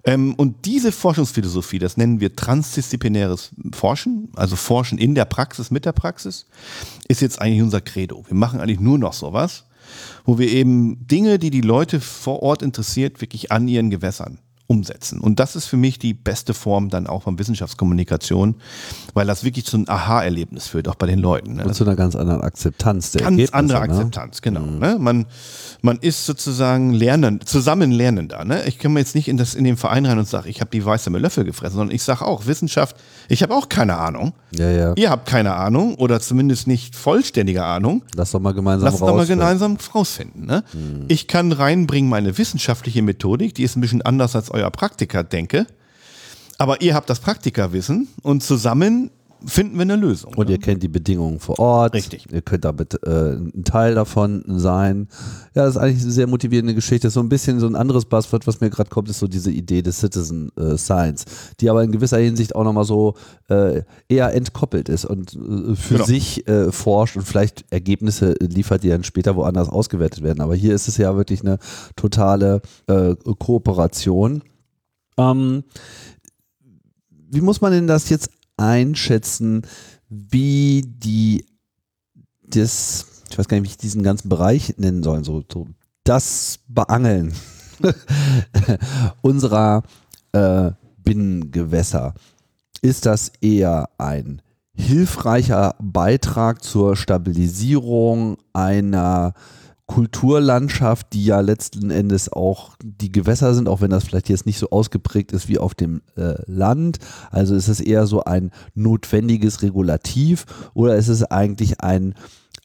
Ähm, 0.04 0.34
und 0.34 0.66
diese 0.66 0.92
Forschungsphilosophie, 0.92 1.78
das 1.78 1.96
nennen 1.96 2.20
wir 2.20 2.34
transdisziplinäres 2.34 3.50
Forschen, 3.72 4.28
also 4.34 4.56
Forschen 4.56 4.98
in 4.98 5.14
der 5.14 5.24
Praxis, 5.24 5.70
mit 5.70 5.84
der 5.84 5.92
Praxis, 5.92 6.46
ist 7.08 7.22
jetzt 7.22 7.40
eigentlich 7.40 7.62
unser 7.62 7.80
Credo. 7.80 8.24
Wir 8.28 8.36
machen 8.36 8.60
eigentlich 8.60 8.80
nur 8.80 8.98
noch 8.98 9.12
sowas, 9.12 9.64
wo 10.24 10.38
wir 10.38 10.48
eben 10.48 11.06
Dinge, 11.06 11.38
die 11.38 11.50
die 11.50 11.60
Leute 11.60 12.00
vor 12.00 12.42
Ort 12.42 12.62
interessiert, 12.62 13.20
wirklich 13.20 13.50
an 13.50 13.66
ihren 13.68 13.90
Gewässern 13.90 14.38
umsetzen. 14.66 15.20
Und 15.20 15.40
das 15.40 15.56
ist 15.56 15.66
für 15.66 15.76
mich 15.76 15.98
die 15.98 16.14
beste 16.14 16.54
Form 16.54 16.88
dann 16.88 17.06
auch 17.06 17.24
von 17.24 17.38
Wissenschaftskommunikation, 17.38 18.54
weil 19.12 19.26
das 19.26 19.44
wirklich 19.44 19.66
zu 19.66 19.76
einem 19.76 19.86
Aha-Erlebnis 19.88 20.68
führt, 20.68 20.88
auch 20.88 20.94
bei 20.94 21.06
den 21.06 21.18
Leuten. 21.18 21.56
Ne? 21.56 21.64
Und 21.64 21.74
zu 21.74 21.84
einer 21.84 21.96
ganz 21.96 22.16
anderen 22.16 22.40
Akzeptanz 22.40 23.10
der 23.10 23.22
Ganz 23.22 23.32
Ergebnisse, 23.32 23.54
andere 23.54 23.78
ne? 23.78 23.84
Akzeptanz, 23.84 24.40
genau. 24.40 24.60
Mhm. 24.60 24.78
Ne? 24.78 24.96
Man, 24.98 25.26
man 25.82 25.98
ist 25.98 26.24
sozusagen 26.24 26.94
lernend, 26.94 27.46
zusammen 27.46 27.92
lernender. 27.92 28.44
Ne? 28.46 28.64
Ich 28.64 28.78
komme 28.78 29.00
jetzt 29.00 29.14
nicht 29.14 29.28
in, 29.28 29.36
das, 29.36 29.54
in 29.54 29.64
den 29.64 29.76
Verein 29.76 30.06
rein 30.06 30.18
und 30.18 30.26
sage, 30.26 30.48
ich 30.48 30.60
habe 30.62 30.70
die 30.70 30.84
weiße 30.84 31.10
mit 31.10 31.20
Löffel 31.20 31.44
gefressen, 31.44 31.76
sondern 31.76 31.94
ich 31.94 32.02
sage 32.02 32.24
auch, 32.24 32.46
Wissenschaft, 32.46 32.96
ich 33.28 33.42
habe 33.42 33.54
auch 33.54 33.68
keine 33.68 33.98
Ahnung. 33.98 34.32
Ja, 34.52 34.70
ja. 34.70 34.94
Ihr 34.96 35.10
habt 35.10 35.26
keine 35.26 35.54
Ahnung 35.54 35.96
oder 35.96 36.20
zumindest 36.20 36.66
nicht 36.66 36.96
vollständige 36.96 37.64
Ahnung. 37.64 38.02
Lass 38.14 38.30
doch 38.30 38.40
mal 38.40 38.54
gemeinsam 38.54 38.86
Lass 38.86 39.00
doch 39.00 39.14
mal 39.14 39.26
gemeinsam 39.26 39.76
rausfinden. 39.94 40.46
Ne? 40.46 40.64
Mhm. 40.72 41.04
Ich 41.08 41.28
kann 41.28 41.52
reinbringen 41.52 42.08
meine 42.08 42.38
wissenschaftliche 42.38 43.02
Methodik, 43.02 43.54
die 43.54 43.62
ist 43.62 43.76
ein 43.76 43.82
bisschen 43.82 44.00
anders 44.00 44.34
als 44.34 44.53
euer 44.54 44.70
Praktiker 44.70 45.22
denke. 45.22 45.66
Aber 46.56 46.80
ihr 46.80 46.94
habt 46.94 47.10
das 47.10 47.20
Praktikerwissen 47.20 48.08
und 48.22 48.42
zusammen 48.42 49.10
finden 49.46 49.76
wir 49.76 49.82
eine 49.82 49.96
Lösung. 49.96 50.34
Und 50.34 50.48
ne? 50.48 50.54
ihr 50.54 50.58
kennt 50.58 50.82
die 50.82 50.88
Bedingungen 50.88 51.38
vor 51.38 51.58
Ort. 51.58 51.94
Richtig. 51.94 52.26
Ihr 52.32 52.42
könnt 52.42 52.64
damit 52.64 52.98
äh, 53.04 53.34
ein 53.34 53.64
Teil 53.64 53.94
davon 53.94 54.44
sein. 54.46 55.08
Ja, 55.54 55.64
das 55.64 55.76
ist 55.76 55.80
eigentlich 55.80 56.02
eine 56.02 56.12
sehr 56.12 56.26
motivierende 56.26 56.74
Geschichte. 56.74 57.10
So 57.10 57.20
ein 57.20 57.28
bisschen 57.28 57.60
so 57.60 57.66
ein 57.66 57.76
anderes 57.76 58.04
Buzzword, 58.04 58.46
was 58.46 58.60
mir 58.60 58.70
gerade 58.70 58.90
kommt, 58.90 59.08
ist 59.08 59.18
so 59.18 59.26
diese 59.26 59.50
Idee 59.50 59.82
des 59.82 60.00
Citizen 60.00 60.50
äh, 60.56 60.76
Science, 60.76 61.24
die 61.60 61.70
aber 61.70 61.82
in 61.82 61.92
gewisser 61.92 62.18
Hinsicht 62.18 62.54
auch 62.54 62.64
nochmal 62.64 62.84
so 62.84 63.14
äh, 63.48 63.82
eher 64.08 64.34
entkoppelt 64.34 64.88
ist 64.88 65.04
und 65.04 65.34
äh, 65.34 65.74
für 65.74 65.94
genau. 65.94 66.04
sich 66.04 66.46
äh, 66.48 66.72
forscht 66.72 67.16
und 67.16 67.26
vielleicht 67.26 67.64
Ergebnisse 67.70 68.34
liefert, 68.40 68.82
die 68.82 68.88
dann 68.88 69.04
später 69.04 69.36
woanders 69.36 69.68
ausgewertet 69.68 70.22
werden. 70.22 70.40
Aber 70.40 70.54
hier 70.54 70.74
ist 70.74 70.88
es 70.88 70.96
ja 70.96 71.16
wirklich 71.16 71.42
eine 71.42 71.58
totale 71.96 72.62
äh, 72.86 73.14
Kooperation. 73.38 74.42
Ähm, 75.16 75.64
wie 77.30 77.40
muss 77.40 77.60
man 77.60 77.72
denn 77.72 77.86
das 77.86 78.08
jetzt 78.08 78.30
einschätzen? 78.56 79.62
wie 80.30 80.82
die 80.86 81.46
das, 82.46 83.06
ich 83.30 83.38
weiß 83.38 83.48
gar 83.48 83.56
nicht, 83.56 83.64
wie 83.64 83.70
ich 83.70 83.76
diesen 83.76 84.02
ganzen 84.02 84.28
Bereich 84.28 84.74
nennen 84.76 85.02
soll, 85.02 85.24
so, 85.24 85.42
so 85.50 85.66
das 86.04 86.60
Beangeln 86.68 87.32
unserer 89.22 89.82
äh, 90.32 90.70
Binnengewässer. 91.02 92.14
Ist 92.82 93.06
das 93.06 93.32
eher 93.40 93.88
ein 93.98 94.42
hilfreicher 94.74 95.74
Beitrag 95.80 96.62
zur 96.62 96.96
Stabilisierung 96.96 98.36
einer 98.52 99.32
Kulturlandschaft, 99.86 101.12
die 101.12 101.26
ja 101.26 101.40
letzten 101.40 101.90
Endes 101.90 102.32
auch 102.32 102.76
die 102.82 103.12
Gewässer 103.12 103.54
sind, 103.54 103.68
auch 103.68 103.82
wenn 103.82 103.90
das 103.90 104.04
vielleicht 104.04 104.30
jetzt 104.30 104.46
nicht 104.46 104.58
so 104.58 104.70
ausgeprägt 104.70 105.32
ist 105.32 105.48
wie 105.48 105.58
auf 105.58 105.74
dem 105.74 106.00
äh, 106.16 106.34
Land. 106.46 106.98
Also 107.30 107.54
ist 107.54 107.68
es 107.68 107.80
eher 107.80 108.06
so 108.06 108.24
ein 108.24 108.50
notwendiges 108.74 109.62
Regulativ 109.62 110.46
oder 110.72 110.96
ist 110.96 111.08
es 111.08 111.22
eigentlich 111.24 111.80
ein 111.80 112.14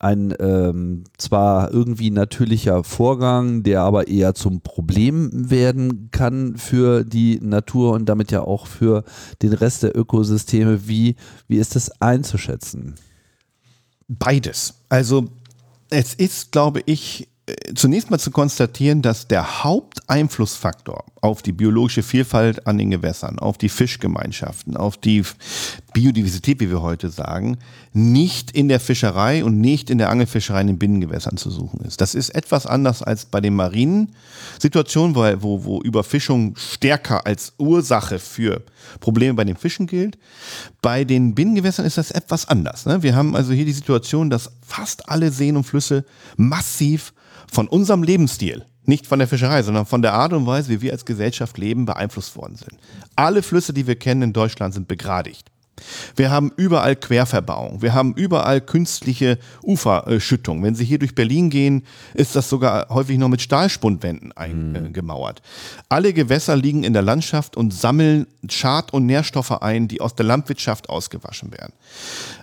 ein 0.02 0.34
ähm, 0.40 1.04
zwar 1.18 1.74
irgendwie 1.74 2.10
natürlicher 2.10 2.86
Vorgang, 2.86 3.64
der 3.64 3.82
aber 3.82 4.08
eher 4.08 4.34
zum 4.34 4.62
Problem 4.62 5.30
werden 5.34 6.10
kann 6.12 6.56
für 6.56 7.04
die 7.04 7.40
Natur 7.42 7.94
und 7.94 8.08
damit 8.08 8.32
ja 8.32 8.42
auch 8.42 8.66
für 8.66 9.04
den 9.42 9.52
Rest 9.52 9.84
der 9.84 9.98
Ökosysteme. 9.98 10.88
Wie, 10.88 11.18
wie 11.50 11.58
ist 11.58 11.76
das 11.76 12.02
einzuschätzen? 12.02 12.96
Beides. 14.08 14.76
Also 14.88 15.28
es 15.90 16.14
ist, 16.14 16.52
glaube 16.52 16.82
ich, 16.86 17.28
äh, 17.46 17.74
zunächst 17.74 18.10
mal 18.12 18.20
zu 18.20 18.32
konstatieren, 18.32 19.02
dass 19.02 19.28
der 19.28 19.64
Haupteinflussfaktor 19.64 21.06
auf 21.22 21.42
die 21.42 21.52
biologische 21.52 22.04
Vielfalt 22.04 22.66
an 22.68 22.78
den 22.78 22.92
Gewässern, 22.92 23.40
auf 23.40 23.58
die 23.58 23.70
Fischgemeinschaften, 23.70 24.78
auf 24.78 24.98
die 24.98 25.24
Biodiversität, 25.94 26.60
wie 26.60 26.70
wir 26.70 26.82
heute 26.82 27.10
sagen, 27.10 27.58
nicht 27.94 28.52
in 28.52 28.70
der 28.70 28.80
Fischerei 28.80 29.44
und 29.44 29.60
nicht 29.60 29.90
in 29.90 29.98
der 29.98 30.10
Angelfischerei 30.10 30.62
in 30.62 30.68
den 30.68 30.80
Binnengewässern 30.80 31.38
zu 31.38 31.50
suchen 31.50 31.82
ist. 31.82 32.02
Das 32.02 32.16
ist 32.16 32.30
etwas 32.30 32.66
anders 32.66 33.02
als 33.02 33.26
bei 33.26 33.42
den 33.42 33.56
marinen 33.56 34.16
Situationen, 34.60 35.16
wo, 35.16 35.64
wo, 35.64 35.82
Überfischung 35.82 36.56
stärker 36.56 37.26
als 37.26 37.54
Ursache 37.58 38.20
für 38.20 38.62
Probleme 39.00 39.34
bei 39.34 39.44
den 39.44 39.58
Fischen 39.58 39.88
gilt. 39.88 40.18
Bei 40.82 41.04
den 41.04 41.36
Binnengewässern 41.36 41.86
ist 41.86 41.98
das 41.98 42.12
etwas 42.12 42.48
anders. 42.48 42.86
Ne? 42.86 43.02
Wir 43.04 43.16
haben 43.16 43.36
also 43.36 43.54
hier 43.54 43.66
die 43.66 43.74
Situation, 43.74 44.30
dass 44.30 44.52
fast 44.62 45.10
alle 45.10 45.32
Seen 45.32 45.58
und 45.58 45.64
Flüsse 45.64 46.06
massiv 46.38 47.14
von 47.52 47.68
unserem 47.68 48.04
Lebensstil, 48.04 48.66
nicht 48.90 49.08
von 49.08 49.20
der 49.20 49.28
Fischerei, 49.30 49.64
sondern 49.64 49.86
von 49.86 50.02
der 50.02 50.14
Art 50.14 50.34
und 50.34 50.46
Weise, 50.46 50.70
wie 50.70 50.82
wir 50.82 50.92
als 50.92 51.06
Gesellschaft 51.06 51.58
leben, 51.58 51.86
beeinflusst 51.86 52.36
worden 52.36 52.58
sind. 52.58 52.78
Alle 53.16 53.42
Flüsse, 53.42 53.72
die 53.72 53.88
wir 53.88 53.96
kennen 53.96 54.22
in 54.22 54.34
Deutschland, 54.34 54.74
sind 54.74 54.90
begradigt. 54.90 55.50
Wir 56.16 56.32
haben 56.32 56.52
überall 56.56 56.96
Querverbauung. 56.96 57.82
Wir 57.82 57.94
haben 57.94 58.14
überall 58.14 58.62
künstliche 58.62 59.38
Uferschüttung. 59.64 60.64
Wenn 60.64 60.76
Sie 60.76 60.86
hier 60.86 61.00
durch 61.00 61.16
Berlin 61.16 61.50
gehen, 61.50 61.84
ist 62.14 62.36
das 62.36 62.50
sogar 62.50 62.90
häufig 62.90 63.18
noch 63.18 63.30
mit 63.30 63.42
Stahlspundwänden 63.42 64.32
eingemauert. 64.34 65.42
Mhm. 65.42 65.82
Alle 65.90 66.14
Gewässer 66.14 66.56
liegen 66.56 66.84
in 66.84 66.94
der 66.94 67.02
Landschaft 67.02 67.58
und 67.58 67.74
sammeln 67.74 68.28
Schad- 68.50 68.94
und 68.94 69.06
Nährstoffe 69.06 69.52
ein, 69.62 69.88
die 69.88 70.02
aus 70.02 70.16
der 70.16 70.26
Landwirtschaft 70.26 70.90
ausgewaschen 70.90 71.52
werden. 71.52 71.74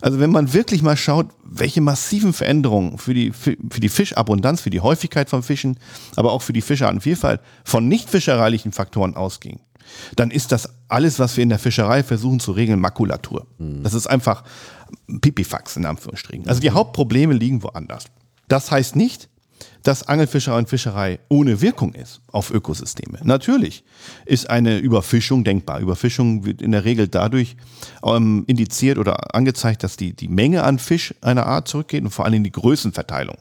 Also 0.01 0.21
wenn 0.21 0.31
man 0.31 0.53
wirklich 0.53 0.83
mal 0.83 0.97
schaut, 0.97 1.29
welche 1.45 1.81
massiven 1.81 2.33
Veränderungen 2.33 2.99
für 2.99 3.15
die, 3.15 3.33
für, 3.33 3.57
die 3.57 3.89
Fischabundanz, 3.89 4.61
für 4.61 4.71
die 4.71 4.81
Häufigkeit 4.81 5.31
von 5.31 5.43
Fischen, 5.43 5.79
aber 6.17 6.33
auch 6.33 6.43
für 6.43 6.53
die 6.53 6.61
Fischerartenvielfalt 6.61 7.41
von 7.65 7.89
nicht 7.89 8.11
fischereilichen 8.11 8.73
Faktoren 8.73 9.17
ausging, 9.17 9.61
dann 10.17 10.31
ist 10.31 10.53
das 10.53 10.69
alles, 10.89 11.19
was 11.19 11.37
wir 11.37 11.43
in 11.43 11.49
der 11.49 11.59
Fischerei 11.59 12.03
versuchen 12.03 12.41
zu 12.41 12.53
regeln, 12.53 12.81
Makulatur. 12.81 13.47
Mhm. 13.59 13.83
Das 13.83 13.95
ist 13.95 14.07
einfach 14.07 14.45
Pipifax 15.21 15.77
in 15.77 15.87
Anführungsstrichen. 15.87 16.49
Also 16.49 16.61
die 16.61 16.71
Hauptprobleme 16.71 17.35
liegen 17.35 17.63
woanders. 17.63 18.05
Das 18.49 18.71
heißt 18.71 18.97
nicht, 18.97 19.29
dass 19.83 20.07
Angelfischerei 20.07 20.59
und 20.59 20.69
Fischerei 20.69 21.19
ohne 21.29 21.61
Wirkung 21.61 21.95
ist 21.95 22.21
auf 22.33 22.51
Ökosysteme. 22.51 23.19
Natürlich 23.23 23.85
ist 24.25 24.51
eine 24.51 24.79
Überfischung 24.79 25.45
denkbar. 25.45 25.81
Überfischung 25.81 26.45
wird 26.45 26.63
in 26.63 26.73
der 26.73 26.85
Regel 26.85 27.09
dadurch 27.09 27.57
ähm, 28.05 28.45
indiziert 28.47 28.99
oder 28.99 29.35
angezeigt, 29.35 29.83
dass 29.83 29.97
die, 29.97 30.13
die 30.13 30.29
Menge 30.29 30.65
an 30.65 30.79
Fisch 30.79 31.15
einer 31.21 31.47
Art 31.47 31.69
zurückgeht 31.69 32.03
und 32.03 32.11
vor 32.11 32.25
allem 32.25 32.43
die 32.43 32.53
Größenverteilung 32.53 33.37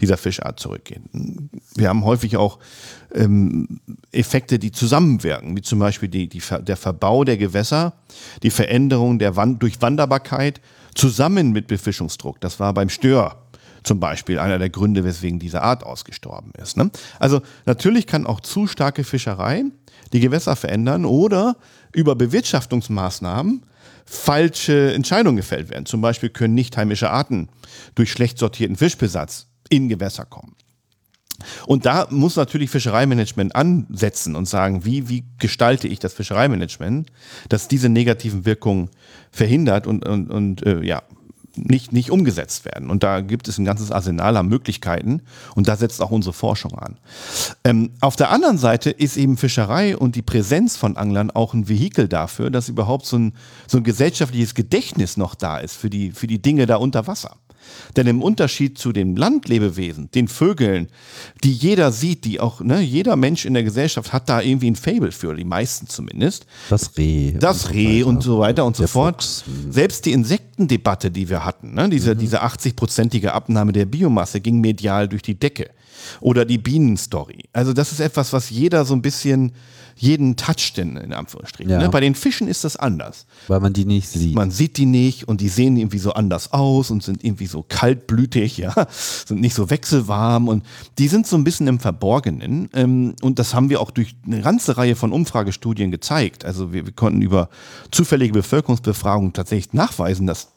dieser 0.00 0.16
Fischart 0.16 0.60
zurückgeht. 0.60 1.00
Wir 1.74 1.88
haben 1.88 2.04
häufig 2.04 2.36
auch 2.36 2.58
ähm, 3.14 3.80
Effekte, 4.12 4.58
die 4.58 4.72
zusammenwirken, 4.72 5.56
wie 5.56 5.62
zum 5.62 5.78
Beispiel 5.78 6.08
die, 6.08 6.28
die, 6.28 6.42
der 6.60 6.76
Verbau 6.76 7.24
der 7.24 7.36
Gewässer, 7.36 7.94
die 8.42 8.50
Veränderung 8.50 9.18
der 9.18 9.36
Wand 9.36 9.62
Durchwanderbarkeit 9.62 10.60
zusammen 10.94 11.52
mit 11.52 11.66
Befischungsdruck. 11.66 12.40
Das 12.40 12.60
war 12.60 12.74
beim 12.74 12.88
Stör 12.88 13.43
zum 13.84 14.00
Beispiel 14.00 14.38
einer 14.38 14.58
der 14.58 14.70
Gründe, 14.70 15.04
weswegen 15.04 15.38
diese 15.38 15.62
Art 15.62 15.84
ausgestorben 15.84 16.52
ist. 16.60 16.76
Ne? 16.76 16.90
Also 17.20 17.42
natürlich 17.66 18.06
kann 18.06 18.26
auch 18.26 18.40
zu 18.40 18.66
starke 18.66 19.04
Fischerei 19.04 19.64
die 20.12 20.20
Gewässer 20.20 20.56
verändern 20.56 21.04
oder 21.04 21.56
über 21.92 22.16
Bewirtschaftungsmaßnahmen 22.16 23.64
falsche 24.06 24.92
Entscheidungen 24.92 25.36
gefällt 25.36 25.70
werden. 25.70 25.86
Zum 25.86 26.00
Beispiel 26.00 26.30
können 26.30 26.54
nicht 26.54 26.76
heimische 26.76 27.10
Arten 27.10 27.48
durch 27.94 28.10
schlecht 28.10 28.38
sortierten 28.38 28.76
Fischbesatz 28.76 29.46
in 29.68 29.88
Gewässer 29.88 30.24
kommen. 30.24 30.56
Und 31.66 31.84
da 31.84 32.06
muss 32.10 32.36
natürlich 32.36 32.70
Fischereimanagement 32.70 33.56
ansetzen 33.56 34.36
und 34.36 34.46
sagen, 34.46 34.84
wie, 34.84 35.08
wie 35.08 35.24
gestalte 35.38 35.88
ich 35.88 35.98
das 35.98 36.14
Fischereimanagement, 36.14 37.10
dass 37.48 37.68
diese 37.68 37.88
negativen 37.88 38.46
Wirkungen 38.46 38.88
verhindert 39.30 39.86
und, 39.86 40.06
und, 40.06 40.30
und 40.30 40.64
äh, 40.64 40.82
ja, 40.82 41.02
nicht, 41.56 41.92
nicht 41.92 42.10
umgesetzt 42.10 42.64
werden. 42.64 42.90
Und 42.90 43.02
da 43.02 43.20
gibt 43.20 43.48
es 43.48 43.58
ein 43.58 43.64
ganzes 43.64 43.90
Arsenal 43.90 44.36
an 44.36 44.48
Möglichkeiten 44.48 45.22
und 45.54 45.68
da 45.68 45.76
setzt 45.76 46.02
auch 46.02 46.10
unsere 46.10 46.32
Forschung 46.32 46.78
an. 46.78 46.98
Ähm, 47.64 47.90
auf 48.00 48.16
der 48.16 48.30
anderen 48.30 48.58
Seite 48.58 48.90
ist 48.90 49.16
eben 49.16 49.36
Fischerei 49.36 49.96
und 49.96 50.16
die 50.16 50.22
Präsenz 50.22 50.76
von 50.76 50.96
Anglern 50.96 51.30
auch 51.30 51.54
ein 51.54 51.68
Vehikel 51.68 52.08
dafür, 52.08 52.50
dass 52.50 52.68
überhaupt 52.68 53.06
so 53.06 53.18
ein, 53.18 53.32
so 53.66 53.78
ein 53.78 53.84
gesellschaftliches 53.84 54.54
Gedächtnis 54.54 55.16
noch 55.16 55.34
da 55.34 55.58
ist 55.58 55.76
für 55.76 55.90
die, 55.90 56.10
für 56.10 56.26
die 56.26 56.40
Dinge 56.40 56.66
da 56.66 56.76
unter 56.76 57.06
Wasser. 57.06 57.36
Denn 57.96 58.06
im 58.06 58.22
Unterschied 58.22 58.78
zu 58.78 58.92
den 58.92 59.16
Landlebewesen, 59.16 60.10
den 60.12 60.28
Vögeln, 60.28 60.88
die 61.42 61.52
jeder 61.52 61.92
sieht, 61.92 62.24
die 62.24 62.40
auch, 62.40 62.60
ne, 62.60 62.80
jeder 62.80 63.16
Mensch 63.16 63.44
in 63.44 63.54
der 63.54 63.62
Gesellschaft 63.62 64.12
hat 64.12 64.28
da 64.28 64.40
irgendwie 64.40 64.70
ein 64.70 64.76
Fable 64.76 65.12
für, 65.12 65.34
die 65.34 65.44
meisten 65.44 65.86
zumindest. 65.86 66.46
Das 66.70 66.96
Reh. 66.96 67.32
Das 67.32 67.70
Reh 67.70 68.02
und 68.02 68.22
so 68.22 68.38
weiter 68.38 68.64
und 68.64 68.76
so 68.76 68.86
fort. 68.86 69.22
Fuchs. 69.22 69.44
Mhm. 69.46 69.72
Selbst 69.72 70.06
die 70.06 70.12
Insektendebatte, 70.12 71.10
die 71.10 71.28
wir 71.28 71.44
hatten, 71.44 71.74
ne, 71.74 71.88
diese, 71.88 72.14
mhm. 72.14 72.18
diese 72.18 72.42
80-prozentige 72.42 73.28
Abnahme 73.28 73.72
der 73.72 73.86
Biomasse 73.86 74.40
ging 74.40 74.60
medial 74.60 75.08
durch 75.08 75.22
die 75.22 75.38
Decke. 75.38 75.70
Oder 76.20 76.44
die 76.44 76.58
Bienenstory. 76.58 77.44
Also 77.52 77.72
das 77.72 77.92
ist 77.92 78.00
etwas, 78.00 78.32
was 78.32 78.50
jeder 78.50 78.84
so 78.84 78.94
ein 78.94 79.00
bisschen 79.00 79.52
jeden 79.96 80.36
toucht 80.36 80.78
in, 80.78 80.96
in 80.96 81.12
Anführungsstrichen. 81.12 81.70
Ja. 81.70 81.78
Ne? 81.78 81.88
Bei 81.88 82.00
den 82.00 82.14
Fischen 82.14 82.48
ist 82.48 82.64
das 82.64 82.76
anders. 82.76 83.26
Weil 83.48 83.60
man 83.60 83.72
die 83.72 83.84
nicht 83.84 84.08
sieht. 84.08 84.34
Man 84.34 84.50
sieht 84.50 84.76
die 84.76 84.86
nicht 84.86 85.28
und 85.28 85.40
die 85.40 85.48
sehen 85.48 85.76
irgendwie 85.76 85.98
so 85.98 86.12
anders 86.12 86.52
aus 86.52 86.90
und 86.90 87.02
sind 87.02 87.22
irgendwie 87.24 87.46
so 87.46 87.64
kaltblütig, 87.68 88.56
ja, 88.58 88.74
sind 89.26 89.40
nicht 89.40 89.54
so 89.54 89.70
wechselwarm 89.70 90.48
und 90.48 90.64
die 90.98 91.08
sind 91.08 91.26
so 91.26 91.36
ein 91.36 91.44
bisschen 91.44 91.66
im 91.66 91.80
Verborgenen. 91.80 92.68
Ähm, 92.74 93.14
und 93.22 93.38
das 93.38 93.54
haben 93.54 93.70
wir 93.70 93.80
auch 93.80 93.90
durch 93.90 94.16
eine 94.26 94.40
ganze 94.40 94.76
Reihe 94.76 94.96
von 94.96 95.12
Umfragestudien 95.12 95.90
gezeigt. 95.90 96.44
Also 96.44 96.72
wir, 96.72 96.86
wir 96.86 96.92
konnten 96.92 97.22
über 97.22 97.48
zufällige 97.90 98.32
Bevölkerungsbefragungen 98.32 99.32
tatsächlich 99.32 99.72
nachweisen, 99.72 100.26
dass 100.26 100.53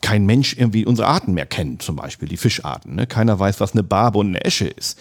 kein 0.00 0.26
Mensch 0.26 0.56
irgendwie 0.56 0.84
unsere 0.86 1.08
Arten 1.08 1.32
mehr 1.34 1.46
kennt, 1.46 1.82
zum 1.82 1.96
Beispiel 1.96 2.28
die 2.28 2.36
Fischarten. 2.36 2.94
Ne? 2.94 3.06
Keiner 3.06 3.38
weiß, 3.38 3.60
was 3.60 3.72
eine 3.72 3.82
Barbe 3.82 4.18
und 4.18 4.28
eine 4.28 4.44
Esche 4.44 4.66
ist. 4.66 4.98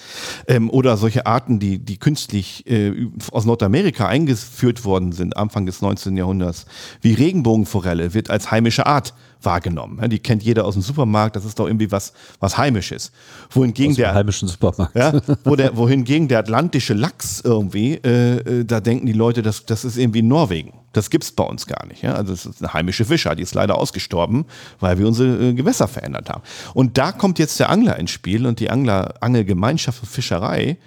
Ähm, 0.47 0.69
oder 0.69 0.97
solche 0.97 1.25
Arten, 1.25 1.59
die, 1.59 1.79
die 1.79 1.97
künstlich 1.97 2.65
äh, 2.67 3.07
aus 3.31 3.45
Nordamerika 3.45 4.07
eingeführt 4.07 4.85
worden 4.85 5.11
sind, 5.11 5.37
Anfang 5.37 5.65
des 5.65 5.81
19. 5.81 6.17
Jahrhunderts, 6.17 6.65
wie 7.01 7.13
Regenbogenforelle, 7.13 8.13
wird 8.13 8.29
als 8.29 8.51
heimische 8.51 8.85
Art 8.85 9.13
wahrgenommen. 9.43 10.09
Die 10.09 10.19
kennt 10.19 10.43
jeder 10.43 10.65
aus 10.65 10.73
dem 10.73 10.83
Supermarkt, 10.83 11.35
das 11.35 11.45
ist 11.45 11.59
doch 11.59 11.67
irgendwie 11.67 11.91
was, 11.91 12.13
was 12.39 12.57
Heimisches. 12.57 13.11
Wohingegen 13.49 13.91
aus 13.91 13.97
der 13.97 14.13
heimischen 14.13 14.47
Supermarkt. 14.47 14.95
Ja, 14.95 15.19
wo 15.43 15.55
der, 15.55 15.75
wohingegen 15.75 16.27
der 16.27 16.39
atlantische 16.39 16.93
Lachs 16.93 17.41
irgendwie, 17.41 17.95
äh, 17.95 18.37
äh, 18.37 18.65
da 18.65 18.79
denken 18.79 19.05
die 19.05 19.13
Leute, 19.13 19.41
das, 19.41 19.65
das 19.65 19.85
ist 19.85 19.97
irgendwie 19.97 20.21
Norwegen. 20.21 20.73
Das 20.93 21.09
gibt's 21.09 21.31
bei 21.31 21.43
uns 21.43 21.67
gar 21.67 21.85
nicht. 21.85 22.01
Ja? 22.01 22.15
Also 22.15 22.33
es 22.33 22.45
ist 22.45 22.61
eine 22.61 22.73
heimische 22.73 23.05
Fischer, 23.05 23.35
die 23.35 23.43
ist 23.43 23.53
leider 23.53 23.77
ausgestorben, 23.77 24.45
weil 24.79 24.99
wir 24.99 25.07
unsere 25.07 25.49
äh, 25.49 25.53
Gewässer 25.53 25.87
verändert 25.87 26.29
haben. 26.29 26.41
Und 26.73 26.97
da 26.97 27.11
kommt 27.11 27.39
jetzt 27.39 27.59
der 27.59 27.69
Angler 27.69 27.97
ins 27.97 28.11
Spiel 28.11 28.45
und 28.45 28.59
die 28.59 28.69
Angler, 28.69 29.15
Angelgemeinschaft 29.21 30.01
und 30.03 30.09
Fischerei, 30.09 30.77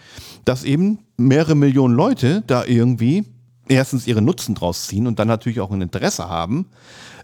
dass 0.45 0.65
eben 0.65 0.99
mehrere 1.17 1.55
Millionen 1.55 1.95
Leute 1.95 2.43
da 2.47 2.65
irgendwie 2.65 3.25
erstens 3.69 4.07
ihre 4.07 4.21
Nutzen 4.21 4.55
draus 4.55 4.87
ziehen 4.87 5.07
und 5.07 5.19
dann 5.19 5.29
natürlich 5.29 5.61
auch 5.61 5.71
ein 5.71 5.81
Interesse 5.81 6.29
haben, 6.29 6.67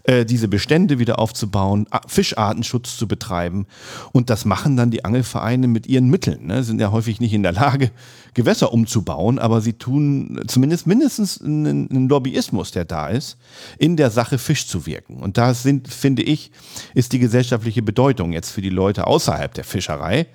äh, 0.03 0.25
diese 0.25 0.47
Bestände 0.47 0.99
wieder 0.99 1.19
aufzubauen, 1.19 1.87
Fischartenschutz 2.07 2.97
zu 2.97 3.07
betreiben. 3.07 3.67
Und 4.11 4.29
das 4.29 4.45
machen 4.45 4.77
dann 4.77 4.91
die 4.91 5.05
Angelvereine 5.05 5.67
mit 5.67 5.87
ihren 5.87 6.09
Mitteln. 6.09 6.47
Ne? 6.47 6.63
Sind 6.63 6.81
ja 6.81 6.91
häufig 6.91 7.19
nicht 7.19 7.33
in 7.33 7.43
der 7.43 7.53
Lage, 7.53 7.91
Gewässer 8.33 8.71
umzubauen, 8.71 9.39
aber 9.39 9.61
sie 9.61 9.73
tun 9.73 10.41
zumindest 10.47 10.87
mindestens 10.87 11.41
einen, 11.41 11.89
einen 11.89 12.07
Lobbyismus, 12.07 12.71
der 12.71 12.85
da 12.85 13.07
ist, 13.07 13.37
in 13.77 13.97
der 13.97 14.09
Sache 14.09 14.37
Fisch 14.37 14.67
zu 14.67 14.85
wirken. 14.85 15.17
Und 15.17 15.37
da 15.37 15.53
sind, 15.53 15.89
finde 15.89 16.23
ich, 16.23 16.51
ist 16.93 17.11
die 17.11 17.19
gesellschaftliche 17.19 17.81
Bedeutung 17.81 18.31
jetzt 18.31 18.51
für 18.51 18.61
die 18.61 18.69
Leute 18.69 19.07
außerhalb 19.07 19.53
der 19.53 19.65
Fischerei. 19.65 20.27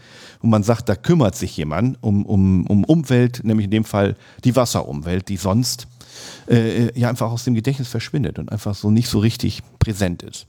Und 0.43 0.51
man 0.51 0.63
sagt, 0.63 0.89
da 0.89 0.95
kümmert 0.95 1.37
sich 1.37 1.57
jemand 1.57 1.97
um, 2.03 2.27
um, 2.27 2.67
um 2.67 2.85
Umwelt, 2.85 3.41
nämlich 3.45 3.65
in 3.65 3.71
dem 3.71 3.85
Fall 3.85 4.17
die 4.45 4.55
Wasserumwelt, 4.55 5.29
die 5.29 5.39
sonst 5.39 5.89
äh, 6.49 6.99
ja 6.99 7.09
einfach 7.09 7.31
aus 7.31 7.45
dem 7.45 7.55
Gedächtnis 7.55 7.89
verschwindet 7.89 8.39
und 8.39 8.51
einfach 8.51 8.75
so 8.75 8.91
nicht 8.91 9.09
so 9.09 9.19
richtig 9.19 9.63
präsent 9.79 10.23
ist. 10.23 10.47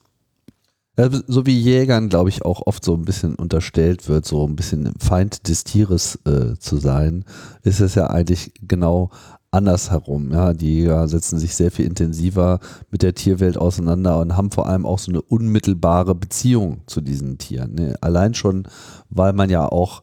Ja, 0.99 1.09
so 1.27 1.45
wie 1.45 1.59
Jägern, 1.59 2.09
glaube 2.09 2.29
ich, 2.29 2.43
auch 2.43 2.65
oft 2.65 2.83
so 2.83 2.95
ein 2.95 3.05
bisschen 3.05 3.35
unterstellt 3.35 4.09
wird, 4.09 4.25
so 4.25 4.47
ein 4.47 4.55
bisschen 4.55 4.93
Feind 4.97 5.47
des 5.47 5.63
Tieres 5.63 6.17
äh, 6.25 6.57
zu 6.57 6.77
sein, 6.77 7.23
ist 7.61 7.81
es 7.81 7.93
ja 7.93 8.07
eigentlich 8.07 8.51
genau 8.67 9.11
andersherum. 9.51 10.31
Ja, 10.31 10.53
die 10.53 10.79
Jäger 10.79 11.07
setzen 11.07 11.37
sich 11.37 11.55
sehr 11.55 11.69
viel 11.69 11.85
intensiver 11.85 12.59
mit 12.89 13.03
der 13.03 13.13
Tierwelt 13.13 13.57
auseinander 13.57 14.19
und 14.19 14.35
haben 14.35 14.49
vor 14.49 14.67
allem 14.67 14.87
auch 14.87 14.97
so 14.97 15.11
eine 15.11 15.21
unmittelbare 15.21 16.15
Beziehung 16.15 16.81
zu 16.87 16.99
diesen 17.01 17.37
Tieren. 17.37 17.75
Ne? 17.75 17.95
Allein 18.01 18.33
schon, 18.33 18.67
weil 19.11 19.33
man 19.33 19.51
ja 19.51 19.67
auch 19.67 20.01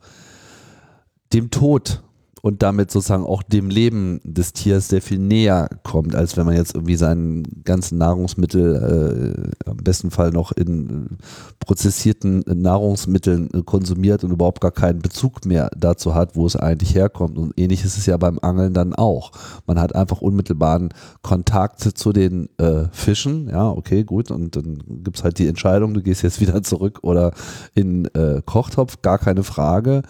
dem 1.32 1.50
Tod 1.50 2.03
und 2.45 2.62
damit 2.62 2.90
sozusagen 2.90 3.24
auch 3.24 3.42
dem 3.42 3.70
Leben 3.70 4.20
des 4.22 4.53
Tiers 4.53 4.88
sehr 4.88 5.01
viel 5.01 5.18
näher 5.18 5.70
kommt, 5.82 6.14
als 6.14 6.36
wenn 6.36 6.45
man 6.45 6.55
jetzt 6.55 6.74
irgendwie 6.74 6.97
seinen 6.97 7.64
ganzen 7.64 7.97
Nahrungsmittel 7.97 9.55
äh, 9.64 9.70
am 9.70 9.78
besten 9.78 10.11
Fall 10.11 10.28
noch 10.28 10.53
in 10.53 11.07
äh, 11.07 11.24
prozessierten 11.59 12.45
Nahrungsmitteln 12.47 13.49
äh, 13.55 13.62
konsumiert 13.62 14.24
und 14.24 14.30
überhaupt 14.30 14.61
gar 14.61 14.72
keinen 14.72 14.99
Bezug 14.99 15.47
mehr 15.47 15.70
dazu 15.74 16.14
hat, 16.14 16.36
wo 16.36 16.45
es 16.45 16.55
eigentlich 16.55 16.95
herkommt. 16.95 17.38
Und 17.38 17.55
ähnlich 17.57 17.82
ist 17.82 17.97
es 17.97 18.05
ja 18.05 18.18
beim 18.18 18.38
Angeln 18.38 18.74
dann 18.74 18.95
auch. 18.95 19.32
Man 19.66 19.80
hat 19.80 19.95
einfach 19.95 20.20
unmittelbaren 20.20 20.90
Kontakt 21.22 21.80
zu 21.80 22.12
den 22.12 22.51
äh, 22.59 22.88
Fischen. 22.92 23.49
Ja, 23.49 23.70
okay, 23.70 24.05
gut. 24.05 24.30
Und 24.30 24.55
dann 24.55 24.82
gibt 25.03 25.16
es 25.16 25.24
halt 25.24 25.38
die 25.38 25.49
Entscheidung, 25.49 25.95
du 25.95 26.03
gehst 26.03 26.22
jetzt 26.22 26.40
wieder 26.42 26.62
zurück 26.62 26.99
oder 27.01 27.32
in 27.74 28.05
äh, 28.14 28.42
Kochtopf, 28.45 29.01
gar 29.01 29.16
keine 29.16 29.45
Frage 29.45 30.03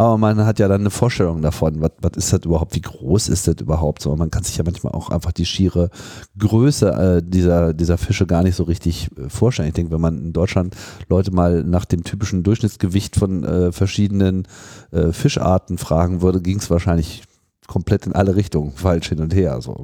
aber 0.00 0.16
man 0.16 0.46
hat 0.46 0.60
ja 0.60 0.68
dann 0.68 0.82
eine 0.82 0.90
Vorstellung 0.90 1.42
davon, 1.42 1.80
was, 1.80 1.90
was 2.00 2.12
ist 2.14 2.32
das 2.32 2.40
überhaupt, 2.44 2.76
wie 2.76 2.80
groß 2.80 3.28
ist 3.28 3.48
das 3.48 3.56
überhaupt 3.60 4.00
so. 4.00 4.14
Man 4.14 4.30
kann 4.30 4.44
sich 4.44 4.56
ja 4.56 4.62
manchmal 4.64 4.92
auch 4.92 5.10
einfach 5.10 5.32
die 5.32 5.44
schiere 5.44 5.90
Größe 6.38 6.88
äh, 6.88 7.22
dieser, 7.28 7.74
dieser 7.74 7.98
Fische 7.98 8.24
gar 8.24 8.44
nicht 8.44 8.54
so 8.54 8.62
richtig 8.62 9.10
äh, 9.18 9.28
vorstellen. 9.28 9.66
Ich 9.66 9.74
denke, 9.74 9.90
wenn 9.90 10.00
man 10.00 10.18
in 10.18 10.32
Deutschland 10.32 10.76
Leute 11.08 11.32
mal 11.32 11.64
nach 11.64 11.84
dem 11.84 12.04
typischen 12.04 12.44
Durchschnittsgewicht 12.44 13.16
von 13.16 13.42
äh, 13.42 13.72
verschiedenen 13.72 14.46
äh, 14.92 15.10
Fischarten 15.10 15.78
fragen 15.78 16.22
würde, 16.22 16.40
ging 16.42 16.58
es 16.58 16.70
wahrscheinlich 16.70 17.24
komplett 17.66 18.06
in 18.06 18.12
alle 18.12 18.36
Richtungen 18.36 18.70
falsch 18.76 19.08
hin 19.08 19.18
und 19.18 19.34
her. 19.34 19.60
So. 19.60 19.82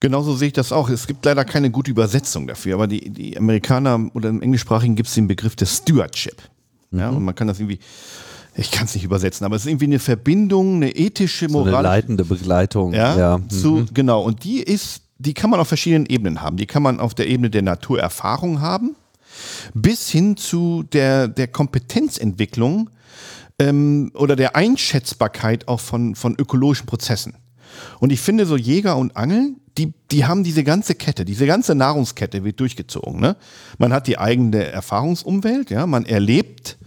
Genauso 0.00 0.34
sehe 0.36 0.48
ich 0.48 0.54
das 0.54 0.72
auch. 0.72 0.88
Es 0.88 1.06
gibt 1.06 1.22
leider 1.26 1.44
keine 1.44 1.70
gute 1.70 1.90
Übersetzung 1.90 2.46
dafür, 2.46 2.76
aber 2.76 2.86
die, 2.86 3.10
die 3.10 3.36
Amerikaner 3.36 4.10
oder 4.14 4.30
im 4.30 4.40
Englischsprachigen 4.40 4.96
gibt 4.96 5.10
es 5.10 5.14
den 5.14 5.28
Begriff 5.28 5.54
des 5.54 5.76
Stewardship. 5.76 6.42
Ja, 6.92 7.10
mhm. 7.10 7.18
und 7.18 7.24
man 7.24 7.34
kann 7.34 7.46
das 7.46 7.60
irgendwie 7.60 7.80
ich 8.56 8.70
kann 8.70 8.84
es 8.84 8.94
nicht 8.94 9.04
übersetzen, 9.04 9.44
aber 9.44 9.56
es 9.56 9.62
ist 9.62 9.68
irgendwie 9.68 9.86
eine 9.86 9.98
Verbindung, 9.98 10.76
eine 10.76 10.90
ethische, 10.90 11.48
moralische. 11.48 11.72
So 11.72 11.78
eine 11.78 11.88
leitende 11.88 12.24
Begleitung. 12.24 12.92
Ja, 12.92 13.16
ja. 13.16 13.40
Zu, 13.48 13.70
mhm. 13.70 13.88
genau. 13.92 14.22
Und 14.22 14.44
die 14.44 14.60
ist, 14.60 15.02
die 15.18 15.34
kann 15.34 15.50
man 15.50 15.60
auf 15.60 15.68
verschiedenen 15.68 16.06
Ebenen 16.06 16.40
haben. 16.40 16.56
Die 16.56 16.66
kann 16.66 16.82
man 16.82 17.00
auf 17.00 17.14
der 17.14 17.26
Ebene 17.28 17.50
der 17.50 17.62
Naturerfahrung 17.62 18.60
haben, 18.60 18.94
bis 19.74 20.08
hin 20.08 20.36
zu 20.36 20.84
der, 20.92 21.28
der 21.28 21.48
Kompetenzentwicklung 21.48 22.90
ähm, 23.58 24.12
oder 24.14 24.36
der 24.36 24.54
Einschätzbarkeit 24.54 25.66
auch 25.66 25.80
von, 25.80 26.14
von 26.14 26.36
ökologischen 26.38 26.86
Prozessen. 26.86 27.34
Und 27.98 28.12
ich 28.12 28.20
finde, 28.20 28.46
so 28.46 28.56
Jäger 28.56 28.96
und 28.96 29.16
Angeln, 29.16 29.56
die, 29.76 29.92
die 30.12 30.24
haben 30.24 30.44
diese 30.44 30.62
ganze 30.62 30.94
Kette, 30.94 31.24
diese 31.24 31.46
ganze 31.46 31.74
Nahrungskette 31.74 32.44
wird 32.44 32.60
durchgezogen. 32.60 33.20
Ne? 33.20 33.36
Man 33.78 33.92
hat 33.92 34.06
die 34.06 34.18
eigene 34.18 34.64
Erfahrungsumwelt, 34.66 35.70
ja, 35.70 35.86
man 35.86 36.06
erlebt 36.06 36.78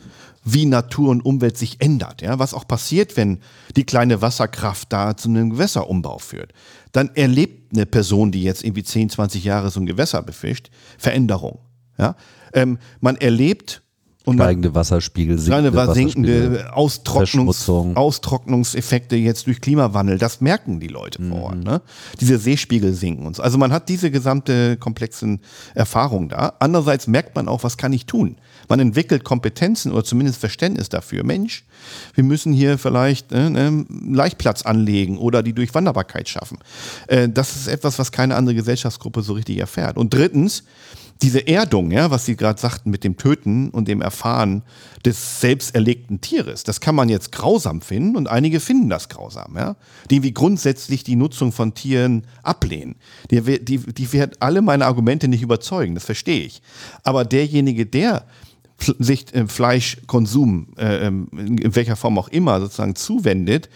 wie 0.48 0.66
Natur 0.66 1.10
und 1.10 1.26
Umwelt 1.26 1.58
sich 1.58 1.82
ändert. 1.82 2.22
Ja? 2.22 2.40
Was 2.40 2.54
auch 2.54 2.68
passiert, 2.68 3.18
wenn 3.18 3.40
die 3.76 3.84
kleine 3.84 4.22
Wasserkraft 4.22 4.92
da 4.94 5.18
zu 5.18 5.30
einem 5.30 5.50
Gewässerumbau 5.52 6.20
führt. 6.20 6.54
Dann 6.94 7.10
erlebt 7.16 7.74
eine 7.74 7.86
Person, 7.86 8.32
die 8.32 8.44
jetzt 8.44 8.64
irgendwie 8.64 8.84
10, 8.84 9.10
20 9.10 9.44
Jahre 9.44 9.70
so 9.70 9.80
ein 9.80 9.86
Gewässer 9.86 10.24
befischt, 10.24 10.70
Veränderung. 10.98 11.60
Ja? 11.98 12.16
Ähm, 12.54 12.80
man 13.02 13.18
erlebt 13.18 13.82
und 14.28 14.36
steigende 14.36 14.76
Wasserspiegel, 14.76 15.38
sinkende, 15.38 15.74
Wasserspiegel, 15.74 16.42
sinkende 16.52 16.74
Austrocknungs, 16.74 17.70
Austrocknungseffekte 17.70 19.16
jetzt 19.16 19.48
durch 19.48 19.62
Klimawandel, 19.62 20.18
das 20.18 20.42
merken 20.42 20.82
die 20.82 20.90
Leute 20.90 21.22
mhm. 21.22 21.30
vor 21.30 21.42
Ort. 21.44 21.64
Ne? 21.64 21.82
Diese 22.20 22.38
Seespiegel 22.38 22.94
sinken 22.94 23.26
und 23.26 23.38
so. 23.38 23.44
Also 23.44 23.58
man 23.58 23.72
hat 23.72 23.88
diese 23.88 24.12
gesamte 24.12 24.76
komplexen 24.76 25.40
Erfahrung 25.76 26.28
da. 26.28 26.54
Andererseits 26.60 27.08
merkt 27.08 27.36
man 27.36 27.48
auch, 27.48 27.64
was 27.64 27.78
kann 27.78 27.94
ich 27.94 28.06
tun? 28.06 28.36
Man 28.68 28.80
entwickelt 28.80 29.24
Kompetenzen 29.24 29.92
oder 29.92 30.04
zumindest 30.04 30.40
Verständnis 30.40 30.90
dafür. 30.90 31.24
Mensch, 31.24 31.64
wir 32.16 32.24
müssen 32.24 32.54
hier 32.54 32.78
vielleicht 32.78 33.32
äh, 33.32 33.50
ne, 33.50 33.86
Leichtplatz 33.90 34.64
anlegen 34.64 35.18
oder 35.18 35.44
die 35.44 35.54
Durchwanderbarkeit 35.54 36.28
schaffen. 36.28 36.60
Äh, 37.08 37.30
das 37.30 37.56
ist 37.56 37.68
etwas, 37.68 38.00
was 38.00 38.12
keine 38.12 38.36
andere 38.36 38.56
Gesellschaftsgruppe 38.56 39.22
so 39.22 39.34
richtig 39.34 39.58
erfährt. 39.58 39.98
Und 39.98 40.14
drittens, 40.14 40.64
diese 41.22 41.48
Erdung, 41.48 41.92
ja, 41.92 42.12
was 42.12 42.26
Sie 42.26 42.36
gerade 42.36 42.60
sagten 42.60 42.92
mit 42.92 43.04
dem 43.04 43.18
Töten 43.18 43.70
und 43.70 43.88
dem 43.88 44.02
Erfahren 44.02 44.64
des 45.04 45.40
selbst 45.40 45.74
erlegten 45.74 46.22
Tieres, 46.22 46.64
das 46.64 46.80
kann 46.80 46.94
man 46.94 47.10
jetzt 47.10 47.32
grausam 47.32 47.82
finden 47.82 48.16
und 48.16 48.28
einige 48.28 48.60
finden 48.60 48.90
das 48.90 49.10
grausam, 49.10 49.56
ja, 49.56 49.76
die 50.12 50.22
wie 50.22 50.34
grundsätzlich 50.34 51.04
die 51.04 51.16
Nutzung 51.16 51.52
von 51.52 51.74
Tieren 51.74 52.26
ablehnen. 52.44 52.96
Die, 53.32 53.42
die, 53.64 53.78
die 53.80 54.14
werden 54.14 54.34
alle 54.40 54.62
meine 54.62 54.86
Argumente 54.86 55.28
nicht 55.28 55.42
überzeugen, 55.42 55.96
das 55.96 56.06
verstehe 56.06 56.46
ich. 56.46 56.62
Aber 57.04 57.26
derjenige, 57.26 57.86
der 57.86 58.26
sich 58.80 59.34
äh, 59.34 59.48
Fleischkonsum, 59.48 60.74
äh, 60.78 61.08
ähm, 61.08 61.30
in 61.34 61.76
welcher 61.76 61.96
Form 61.96 62.18
auch 62.18 62.28
immer, 62.28 62.60
sozusagen 62.60 62.96
zuwendet, 62.96 63.70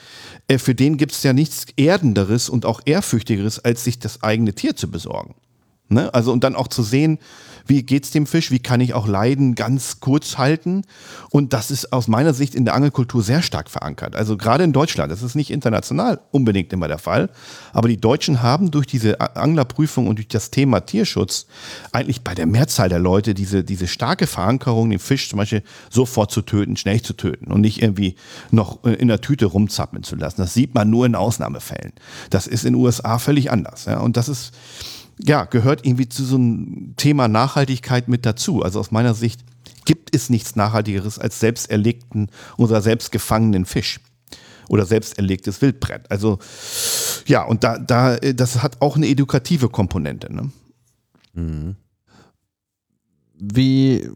äh, 0.47 0.57
für 0.57 0.75
den 0.75 0.97
gibt 0.97 1.13
es 1.13 1.23
ja 1.23 1.33
nichts 1.33 1.65
Erdenderes 1.75 2.49
und 2.49 2.65
auch 2.65 2.81
Ehrfürchtigeres, 2.85 3.59
als 3.59 3.83
sich 3.83 3.99
das 3.99 4.23
eigene 4.23 4.53
Tier 4.53 4.75
zu 4.75 4.89
besorgen. 4.89 5.35
Ne? 5.91 6.13
Also 6.13 6.31
und 6.31 6.43
dann 6.43 6.55
auch 6.55 6.67
zu 6.67 6.83
sehen, 6.83 7.19
wie 7.67 7.83
geht's 7.83 8.11
dem 8.11 8.25
Fisch, 8.25 8.51
wie 8.51 8.59
kann 8.59 8.81
ich 8.81 8.93
auch 8.93 9.07
Leiden 9.07 9.55
ganz 9.55 9.99
kurz 9.99 10.37
halten. 10.37 10.83
Und 11.29 11.53
das 11.53 11.71
ist 11.71 11.93
aus 11.93 12.07
meiner 12.07 12.33
Sicht 12.33 12.55
in 12.55 12.65
der 12.65 12.73
Angelkultur 12.73 13.21
sehr 13.21 13.41
stark 13.41 13.69
verankert. 13.69 14.15
Also 14.15 14.37
gerade 14.37 14.63
in 14.63 14.73
Deutschland, 14.73 15.11
das 15.11 15.21
ist 15.21 15.35
nicht 15.35 15.51
international 15.51 16.21
unbedingt 16.31 16.73
immer 16.73 16.87
der 16.87 16.97
Fall, 16.97 17.29
aber 17.73 17.87
die 17.87 17.97
Deutschen 17.97 18.41
haben 18.41 18.71
durch 18.71 18.87
diese 18.87 19.19
Anglerprüfung 19.35 20.07
und 20.07 20.17
durch 20.17 20.27
das 20.27 20.51
Thema 20.51 20.81
Tierschutz 20.81 21.45
eigentlich 21.91 22.23
bei 22.23 22.35
der 22.35 22.45
Mehrzahl 22.45 22.89
der 22.89 22.99
Leute 22.99 23.33
diese, 23.33 23.63
diese 23.63 23.87
starke 23.87 24.27
Verankerung, 24.27 24.89
den 24.89 24.99
Fisch 24.99 25.29
zum 25.29 25.37
Beispiel 25.37 25.63
sofort 25.89 26.31
zu 26.31 26.41
töten, 26.41 26.77
schnell 26.77 27.01
zu 27.01 27.13
töten 27.13 27.51
und 27.51 27.61
nicht 27.61 27.81
irgendwie 27.81 28.15
noch 28.49 28.83
in 28.83 29.07
der 29.07 29.21
Tüte 29.21 29.45
rumzappeln 29.45 30.03
zu 30.03 30.15
lassen. 30.15 30.41
Das 30.41 30.53
sieht 30.53 30.73
man 30.73 30.89
nur 30.89 31.05
in 31.05 31.15
Ausnahmefällen. 31.15 31.93
Das 32.29 32.47
ist 32.47 32.65
in 32.65 32.73
den 32.73 32.81
USA 32.81 33.19
völlig 33.19 33.51
anders. 33.51 33.85
Ja? 33.85 33.99
Und 33.99 34.17
das 34.17 34.29
ist 34.29 34.51
ja, 35.23 35.45
gehört 35.45 35.85
irgendwie 35.85 36.09
zu 36.09 36.23
so 36.23 36.35
einem 36.35 36.93
Thema 36.97 37.27
Nachhaltigkeit 37.27 38.07
mit 38.07 38.25
dazu. 38.25 38.63
Also 38.63 38.79
aus 38.79 38.91
meiner 38.91 39.13
Sicht 39.13 39.41
gibt 39.85 40.15
es 40.15 40.29
nichts 40.29 40.55
Nachhaltigeres 40.55 41.19
als 41.19 41.39
selbst 41.39 41.69
erlegten 41.69 42.29
oder 42.57 42.81
selbst 42.81 43.11
gefangenen 43.11 43.65
Fisch 43.65 43.99
oder 44.69 44.85
selbst 44.85 45.17
erlegtes 45.17 45.61
Wildbrett. 45.61 46.09
Also 46.09 46.39
ja, 47.25 47.43
und 47.43 47.63
da, 47.63 47.77
da, 47.77 48.17
das 48.17 48.63
hat 48.63 48.81
auch 48.81 48.95
eine 48.95 49.07
edukative 49.07 49.69
Komponente. 49.69 50.33
Ne? 50.33 50.51
Mhm. 51.33 51.75
Wie 53.43 54.07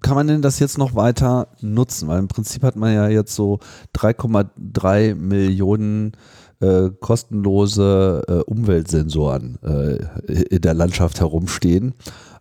kann 0.00 0.14
man 0.14 0.28
denn 0.28 0.42
das 0.42 0.60
jetzt 0.60 0.78
noch 0.78 0.94
weiter 0.94 1.48
nutzen? 1.60 2.08
Weil 2.08 2.20
im 2.20 2.28
Prinzip 2.28 2.62
hat 2.62 2.76
man 2.76 2.94
ja 2.94 3.08
jetzt 3.08 3.34
so 3.34 3.58
3,3 3.96 5.14
Millionen 5.16 6.12
äh, 6.60 6.90
kostenlose 7.00 8.22
äh, 8.28 8.32
Umweltsensoren 8.50 9.58
äh, 9.62 10.32
in 10.54 10.60
der 10.60 10.74
Landschaft 10.74 11.20
herumstehen. 11.20 11.94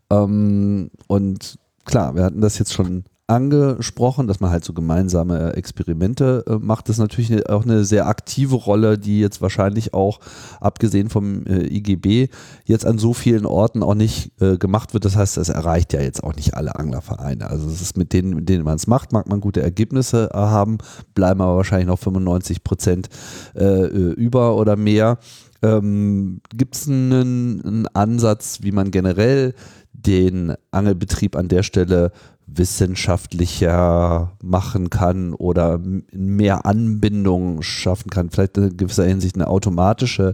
Ähm, 0.09 0.89
und 1.07 1.59
klar, 1.86 2.15
wir 2.15 2.24
hatten 2.24 2.41
das 2.41 2.59
jetzt 2.59 2.74
schon 2.74 3.03
angesprochen, 3.28 4.25
dass 4.25 4.39
man 4.39 4.51
halt 4.51 4.63
so 4.63 4.71
gemeinsame 4.71 5.53
Experimente 5.53 6.45
äh, 6.47 6.53
macht. 6.53 6.88
Das 6.88 6.95
ist 6.95 7.01
natürlich 7.01 7.49
auch 7.49 7.65
eine 7.65 7.84
sehr 7.84 8.07
aktive 8.07 8.55
Rolle, 8.55 8.97
die 8.97 9.19
jetzt 9.19 9.41
wahrscheinlich 9.41 9.93
auch, 9.93 10.21
abgesehen 10.61 11.09
vom 11.09 11.45
äh, 11.45 11.67
IGB, 11.67 12.30
jetzt 12.63 12.86
an 12.86 12.97
so 12.97 13.13
vielen 13.13 13.45
Orten 13.45 13.84
auch 13.84 13.95
nicht 13.95 14.32
äh, 14.41 14.57
gemacht 14.57 14.93
wird. 14.93 15.03
Das 15.03 15.17
heißt, 15.17 15.38
es 15.38 15.49
erreicht 15.49 15.91
ja 15.91 16.01
jetzt 16.01 16.23
auch 16.23 16.36
nicht 16.36 16.53
alle 16.53 16.78
Anglervereine. 16.78 17.49
Also 17.49 17.67
es 17.67 17.82
ist 17.82 17.97
mit 17.97 18.13
denen, 18.13 18.34
mit 18.34 18.47
denen 18.47 18.63
man 18.63 18.78
es 18.78 18.88
macht, 18.88 19.11
mag 19.11 19.28
man 19.28 19.41
gute 19.41 19.61
Ergebnisse 19.61 20.30
äh, 20.34 20.38
haben, 20.38 20.78
bleiben 21.13 21.41
aber 21.41 21.57
wahrscheinlich 21.57 21.88
noch 21.88 21.99
95 21.99 22.63
Prozent 22.63 23.09
äh, 23.55 23.88
über 23.88 24.55
oder 24.55 24.78
mehr. 24.78 25.19
Ähm, 25.61 26.39
Gibt 26.55 26.75
es 26.75 26.88
einen, 26.88 27.61
einen 27.61 27.88
Ansatz, 27.88 28.59
wie 28.61 28.71
man 28.71 28.91
generell 28.91 29.53
den 29.91 30.53
Angelbetrieb 30.71 31.36
an 31.36 31.47
der 31.47 31.63
Stelle 31.63 32.11
wissenschaftlicher 32.47 34.37
machen 34.41 34.89
kann 34.89 35.33
oder 35.33 35.79
mehr 36.11 36.65
Anbindung 36.65 37.61
schaffen 37.61 38.09
kann, 38.09 38.29
vielleicht 38.29 38.57
in 38.57 38.77
gewisser 38.77 39.05
Hinsicht 39.05 39.35
eine 39.35 39.47
automatische 39.47 40.33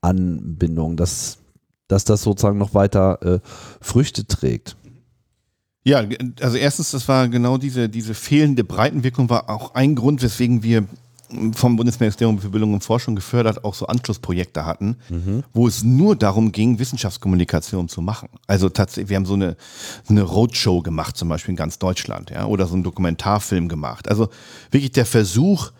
Anbindung, 0.00 0.96
dass, 0.96 1.38
dass 1.88 2.04
das 2.04 2.22
sozusagen 2.22 2.58
noch 2.58 2.74
weiter 2.74 3.22
äh, 3.22 3.40
Früchte 3.80 4.26
trägt. 4.26 4.76
Ja, 5.84 6.04
also 6.40 6.56
erstens, 6.56 6.90
das 6.90 7.08
war 7.08 7.28
genau 7.28 7.56
diese, 7.58 7.88
diese 7.88 8.14
fehlende 8.14 8.62
Breitenwirkung 8.62 9.30
war 9.30 9.48
auch 9.48 9.74
ein 9.74 9.94
Grund, 9.94 10.22
weswegen 10.22 10.62
wir 10.62 10.84
vom 11.52 11.76
Bundesministerium 11.76 12.38
für 12.38 12.48
Bildung 12.48 12.74
und 12.74 12.82
Forschung 12.82 13.14
gefördert 13.14 13.64
auch 13.64 13.74
so 13.74 13.86
Anschlussprojekte 13.86 14.64
hatten, 14.64 14.96
mhm. 15.08 15.44
wo 15.52 15.68
es 15.68 15.82
nur 15.82 16.16
darum 16.16 16.52
ging, 16.52 16.78
Wissenschaftskommunikation 16.78 17.88
zu 17.88 18.00
machen. 18.00 18.28
Also 18.46 18.68
tatsächlich, 18.68 19.10
wir 19.10 19.16
haben 19.16 19.26
so 19.26 19.34
eine, 19.34 19.56
eine 20.08 20.22
Roadshow 20.22 20.82
gemacht, 20.82 21.16
zum 21.16 21.28
Beispiel 21.28 21.52
in 21.52 21.56
ganz 21.56 21.78
Deutschland, 21.78 22.30
ja, 22.30 22.46
oder 22.46 22.66
so 22.66 22.74
einen 22.74 22.82
Dokumentarfilm 22.82 23.68
gemacht. 23.68 24.08
Also 24.08 24.28
wirklich 24.70 24.92
der 24.92 25.06
Versuch, 25.06 25.72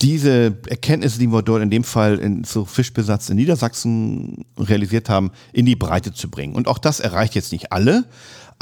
diese 0.00 0.56
Erkenntnisse, 0.68 1.18
die 1.18 1.28
wir 1.28 1.42
dort 1.42 1.62
in 1.62 1.70
dem 1.70 1.84
Fall 1.84 2.18
in, 2.18 2.44
zu 2.44 2.64
Fischbesatz 2.64 3.28
in 3.28 3.36
Niedersachsen 3.36 4.44
realisiert 4.58 5.08
haben, 5.08 5.30
in 5.52 5.64
die 5.66 5.76
Breite 5.76 6.12
zu 6.12 6.28
bringen. 6.28 6.54
Und 6.54 6.66
auch 6.66 6.78
das 6.78 7.00
erreicht 7.00 7.34
jetzt 7.34 7.52
nicht 7.52 7.72
alle, 7.72 8.04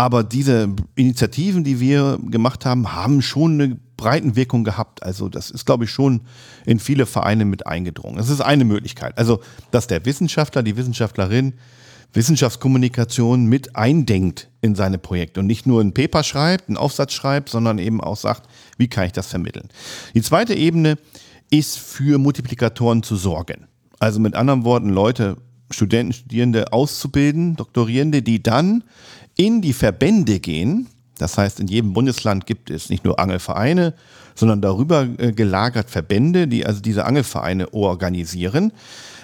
aber 0.01 0.25
diese 0.25 0.75
Initiativen, 0.95 1.63
die 1.63 1.79
wir 1.79 2.19
gemacht 2.31 2.65
haben, 2.65 2.95
haben 2.95 3.21
schon 3.21 3.61
eine 3.61 3.79
Breitenwirkung 3.99 4.65
gehabt. 4.65 5.03
Also 5.03 5.29
das 5.29 5.51
ist, 5.51 5.67
glaube 5.67 5.85
ich, 5.85 5.91
schon 5.91 6.23
in 6.65 6.79
viele 6.79 7.05
Vereine 7.05 7.45
mit 7.45 7.67
eingedrungen. 7.67 8.17
Das 8.17 8.31
ist 8.31 8.41
eine 8.41 8.65
Möglichkeit. 8.65 9.19
Also, 9.19 9.41
dass 9.73 9.89
der 9.89 10.07
Wissenschaftler, 10.07 10.63
die 10.63 10.79
Wissenschaftlerin 10.79 11.53
Wissenschaftskommunikation 12.15 13.45
mit 13.45 13.77
eindenkt 13.77 14.49
in 14.63 14.75
seine 14.75 14.97
Projekte 14.97 15.41
und 15.41 15.47
nicht 15.47 15.67
nur 15.67 15.83
ein 15.83 15.93
Paper 15.93 16.25
schreibt, 16.25 16.71
einen 16.71 16.79
Aufsatz 16.79 17.13
schreibt, 17.13 17.51
sondern 17.51 17.79
eben 17.79 18.01
auch 18.01 18.17
sagt, 18.17 18.49
wie 18.79 18.89
kann 18.89 19.05
ich 19.05 19.13
das 19.13 19.27
vermitteln. 19.27 19.69
Die 20.15 20.23
zweite 20.23 20.55
Ebene 20.55 20.97
ist 21.51 21.79
für 21.79 22.17
Multiplikatoren 22.17 23.03
zu 23.03 23.17
sorgen. 23.17 23.67
Also 23.99 24.19
mit 24.19 24.35
anderen 24.35 24.65
Worten, 24.65 24.89
Leute, 24.89 25.37
Studenten, 25.71 26.13
Studierende 26.13 26.73
auszubilden, 26.73 27.57
Doktorierende, 27.57 28.23
die 28.23 28.43
dann 28.43 28.83
in 29.41 29.63
die 29.63 29.73
Verbände 29.73 30.39
gehen. 30.39 30.87
Das 31.17 31.39
heißt, 31.39 31.61
in 31.61 31.67
jedem 31.67 31.95
Bundesland 31.95 32.45
gibt 32.45 32.69
es 32.69 32.91
nicht 32.91 33.07
nur 33.07 33.19
Angelvereine, 33.19 33.95
sondern 34.35 34.61
darüber 34.61 35.09
äh, 35.17 35.33
gelagert 35.33 35.89
Verbände, 35.89 36.47
die 36.47 36.67
also 36.67 36.83
diese 36.83 37.07
Angelvereine 37.07 37.73
organisieren 37.73 38.71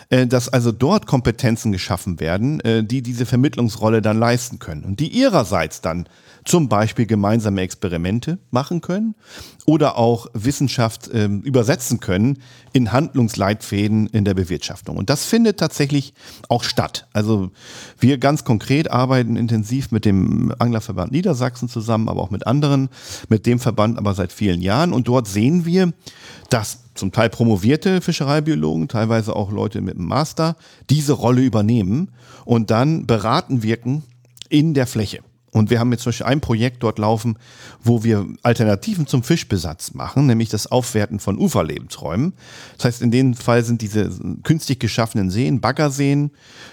dass 0.09 0.49
also 0.49 0.73
dort 0.73 1.07
Kompetenzen 1.07 1.73
geschaffen 1.73 2.21
werden, 2.21 2.61
äh, 2.61 2.85
die 2.85 3.03
diese 3.03 3.27
Vermittlungsrolle 3.27 4.03
dann 4.03 4.19
leisten 4.19 4.59
können 4.59 4.85
und 4.85 5.01
die 5.01 5.09
ihrerseits 5.09 5.81
dann 5.81 6.09
zum 6.45 6.69
Beispiel 6.69 7.07
gemeinsame 7.07 7.61
Experimente 7.61 8.39
machen 8.53 8.81
können 8.81 9.17
oder 9.67 9.99
auch 9.99 10.29
Wissenschaft 10.33 11.09
äh, 11.09 11.27
übersetzen 11.27 11.99
können 11.99 12.39
in 12.73 12.93
Handlungsleitfäden 12.93 14.07
in 14.07 14.25
der 14.25 14.35
Bewirtschaftung. 14.35 14.97
Und 14.97 15.11
das 15.11 15.25
findet 15.25 15.59
tatsächlich 15.59 16.15
auch 16.49 16.63
statt. 16.63 17.09
Also 17.13 17.51
wir 17.99 18.19
ganz 18.19 18.45
konkret 18.45 18.91
arbeiten 18.91 19.35
intensiv 19.35 19.91
mit 19.91 20.05
dem 20.05 20.55
Anglerverband 20.59 21.11
Niedersachsen 21.11 21.69
zusammen, 21.69 22.09
aber 22.09 22.23
auch 22.23 22.31
mit 22.31 22.47
anderen, 22.47 22.91
mit 23.29 23.45
dem 23.45 23.59
Verband 23.59 23.99
aber 23.99 24.15
seit 24.15 24.33
vielen 24.33 24.63
Jahren. 24.63 24.93
Und 24.93 25.09
dort 25.09 25.27
sehen 25.27 25.67
wir, 25.67 25.93
dass 26.49 26.86
zum 26.97 27.13
Teil 27.13 27.31
promovierte 27.31 28.01
Fischereibiologen, 28.01 28.89
teilweise 28.89 29.37
auch 29.37 29.51
Leute 29.51 29.81
mit 29.81 29.97
einem 29.97 30.09
Master, 30.09 30.57
diese 30.91 31.13
Rolle 31.13 31.43
übernehmen 31.43 32.11
und 32.45 32.71
dann 32.71 33.07
beraten 33.07 33.63
wirken 33.63 34.03
in 34.49 34.75
der 34.75 34.87
Fläche. 34.87 35.21
Und 35.57 35.71
wir 35.71 35.81
haben 35.81 35.91
jetzt 35.91 36.03
zum 36.03 36.11
Beispiel 36.11 36.27
ein 36.27 36.43
Projekt 36.43 36.83
dort 36.83 36.99
laufen, 36.99 37.39
wo 37.83 38.05
wir 38.05 38.27
Alternativen 38.43 39.07
zum 39.07 39.23
Fischbesatz 39.23 39.95
machen, 39.95 40.27
nämlich 40.27 40.51
das 40.51 40.67
Aufwerten 40.71 41.19
von 41.19 41.39
Uferlebensräumen. 41.39 42.35
Das 42.77 42.85
heißt, 42.85 43.03
in 43.03 43.11
dem 43.11 43.33
Fall 43.33 43.65
sind 43.65 43.81
diese 43.81 44.11
künstlich 44.43 44.79
geschaffenen 44.79 45.31
Seen, 45.31 45.63
Baggerseen, 45.63 46.31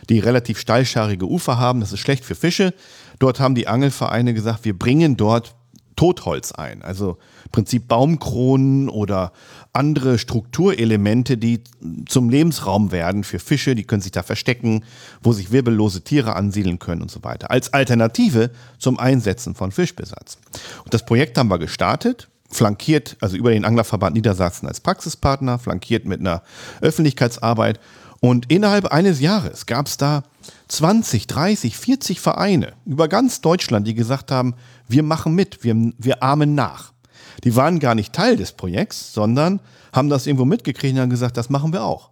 die 0.10 0.20
relativ 0.20 0.60
steilscharige 0.60 1.30
Ufer 1.30 1.58
haben. 1.58 1.80
Das 1.80 1.94
ist 1.94 2.00
schlecht 2.02 2.26
für 2.26 2.36
Fische. 2.36 2.74
Dort 3.20 3.40
haben 3.40 3.56
die 3.56 3.68
Angelvereine 3.68 4.34
gesagt, 4.34 4.66
wir 4.66 4.78
bringen 4.78 5.16
dort 5.16 5.56
Totholz 5.96 6.52
ein. 6.52 6.82
Also 6.82 7.18
im 7.46 7.52
Prinzip 7.52 7.88
Baumkronen 7.88 8.90
oder 8.90 9.32
andere 9.74 10.20
Strukturelemente, 10.20 11.38
die 11.38 11.64
zum 12.06 12.30
Lebensraum 12.30 12.92
werden 12.92 13.24
für 13.24 13.40
Fische, 13.40 13.74
die 13.74 13.84
können 13.84 14.02
sich 14.02 14.12
da 14.12 14.22
verstecken, 14.22 14.86
wo 15.22 15.34
sich 15.34 15.52
wirbellose 15.52 16.04
Tiere 16.04 16.36
ansiedeln 16.36 16.78
können 16.78 17.02
und 17.02 17.10
so 17.10 17.24
weiter. 17.24 17.50
Als 17.50 17.74
Alternative 17.74 18.52
zum 18.78 19.00
Einsetzen 19.00 19.56
von 19.56 19.72
Fischbesatz. 19.72 20.38
Und 20.84 20.94
das 20.94 21.06
Projekt 21.06 21.38
haben 21.38 21.50
wir 21.50 21.58
gestartet, 21.58 22.30
flankiert, 22.50 23.18
also 23.20 23.36
über 23.36 23.52
den 23.52 23.66
Anglerverband 23.66 24.16
Niedersachsen 24.16 24.68
als 24.68 24.80
Praxispartner, 24.80 25.58
flankiert 25.58 26.06
mit 26.06 26.20
einer 26.20 26.44
Öffentlichkeitsarbeit. 26.82 27.80
Und 28.20 28.50
innerhalb 28.52 28.86
eines 28.86 29.20
Jahres 29.20 29.66
gab 29.66 29.88
es 29.88 29.98
da 29.98 30.24
20, 30.68 31.28
30, 31.28 31.76
40 31.76 32.22
Vereine 32.22 32.74
über 32.86 33.08
ganz 33.08 33.42
Deutschland, 33.42 33.88
die 33.88 33.96
gesagt 33.96 34.32
haben, 34.32 34.54
wir 34.88 35.04
machen 35.04 35.34
mit, 35.34 35.64
wir, 35.64 35.76
wir 35.98 36.24
ahmen 36.24 36.56
nach. 36.56 36.93
Die 37.44 37.56
waren 37.56 37.80
gar 37.80 37.96
nicht 37.96 38.14
Teil 38.14 38.36
des 38.36 38.52
Projekts, 38.54 39.14
sondern 39.14 39.60
haben 39.92 40.10
das 40.10 40.28
irgendwo 40.28 40.46
mitgekriegt 40.46 40.96
und 40.96 41.02
haben 41.02 41.10
gesagt, 41.10 41.38
das 41.38 41.50
machen 41.50 41.74
wir 41.74 41.84
auch. 41.84 42.10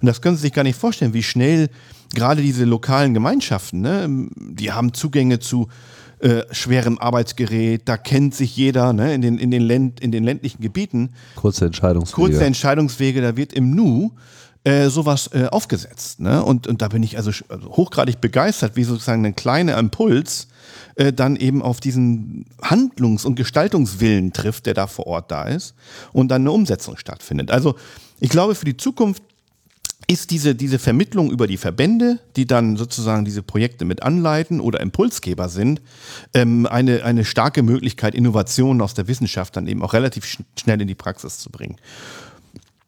Und 0.00 0.06
das 0.06 0.20
können 0.20 0.36
Sie 0.36 0.42
sich 0.42 0.52
gar 0.52 0.62
nicht 0.62 0.78
vorstellen, 0.78 1.14
wie 1.14 1.22
schnell 1.22 1.68
gerade 2.14 2.42
diese 2.42 2.64
lokalen 2.64 3.14
Gemeinschaften, 3.14 3.80
ne, 3.80 4.28
die 4.36 4.72
haben 4.72 4.92
Zugänge 4.92 5.40
zu 5.40 5.68
äh, 6.20 6.42
schwerem 6.52 6.98
Arbeitsgerät, 6.98 7.82
da 7.86 7.96
kennt 7.96 8.34
sich 8.34 8.56
jeder 8.56 8.92
ne, 8.92 9.14
in, 9.14 9.20
den, 9.20 9.38
in, 9.38 9.50
den 9.50 9.62
Länd, 9.62 10.00
in 10.00 10.12
den 10.12 10.24
ländlichen 10.24 10.62
Gebieten. 10.62 11.10
Kurze 11.34 11.66
Entscheidungswege. 11.66 12.14
Kurze 12.14 12.44
Entscheidungswege, 12.44 13.20
da 13.20 13.36
wird 13.36 13.52
im 13.52 13.74
Nu 13.74 14.12
äh, 14.64 14.88
sowas 14.88 15.30
äh, 15.32 15.46
aufgesetzt. 15.46 16.20
Ne? 16.20 16.42
Und, 16.42 16.66
und 16.66 16.82
da 16.82 16.88
bin 16.88 17.02
ich 17.02 17.16
also, 17.16 17.30
also 17.48 17.68
hochgradig 17.76 18.20
begeistert, 18.20 18.76
wie 18.76 18.84
sozusagen 18.84 19.24
ein 19.26 19.36
kleiner 19.36 19.76
Impuls 19.78 20.48
äh, 20.96 21.12
dann 21.12 21.36
eben 21.36 21.62
auf 21.62 21.80
diesen 21.80 22.46
Handlungs- 22.62 23.24
und 23.24 23.34
Gestaltungswillen 23.34 24.32
trifft, 24.32 24.66
der 24.66 24.74
da 24.74 24.86
vor 24.86 25.06
Ort 25.06 25.30
da 25.30 25.44
ist 25.44 25.74
und 26.12 26.28
dann 26.28 26.42
eine 26.42 26.52
Umsetzung 26.52 26.96
stattfindet. 26.96 27.50
Also 27.50 27.74
ich 28.20 28.30
glaube, 28.30 28.54
für 28.54 28.64
die 28.64 28.76
Zukunft 28.76 29.22
ist 30.06 30.30
diese, 30.30 30.54
diese 30.54 30.78
Vermittlung 30.78 31.30
über 31.30 31.46
die 31.46 31.56
Verbände, 31.56 32.20
die 32.36 32.46
dann 32.46 32.76
sozusagen 32.76 33.24
diese 33.24 33.42
Projekte 33.42 33.84
mit 33.84 34.02
anleiten 34.02 34.60
oder 34.60 34.80
Impulsgeber 34.80 35.48
sind, 35.48 35.80
ähm, 36.34 36.66
eine, 36.66 37.04
eine 37.04 37.24
starke 37.24 37.62
Möglichkeit, 37.62 38.14
Innovationen 38.14 38.82
aus 38.82 38.94
der 38.94 39.08
Wissenschaft 39.08 39.56
dann 39.56 39.66
eben 39.66 39.82
auch 39.82 39.92
relativ 39.92 40.24
sch 40.24 40.38
schnell 40.58 40.80
in 40.80 40.88
die 40.88 40.94
Praxis 40.94 41.38
zu 41.38 41.50
bringen. 41.50 41.76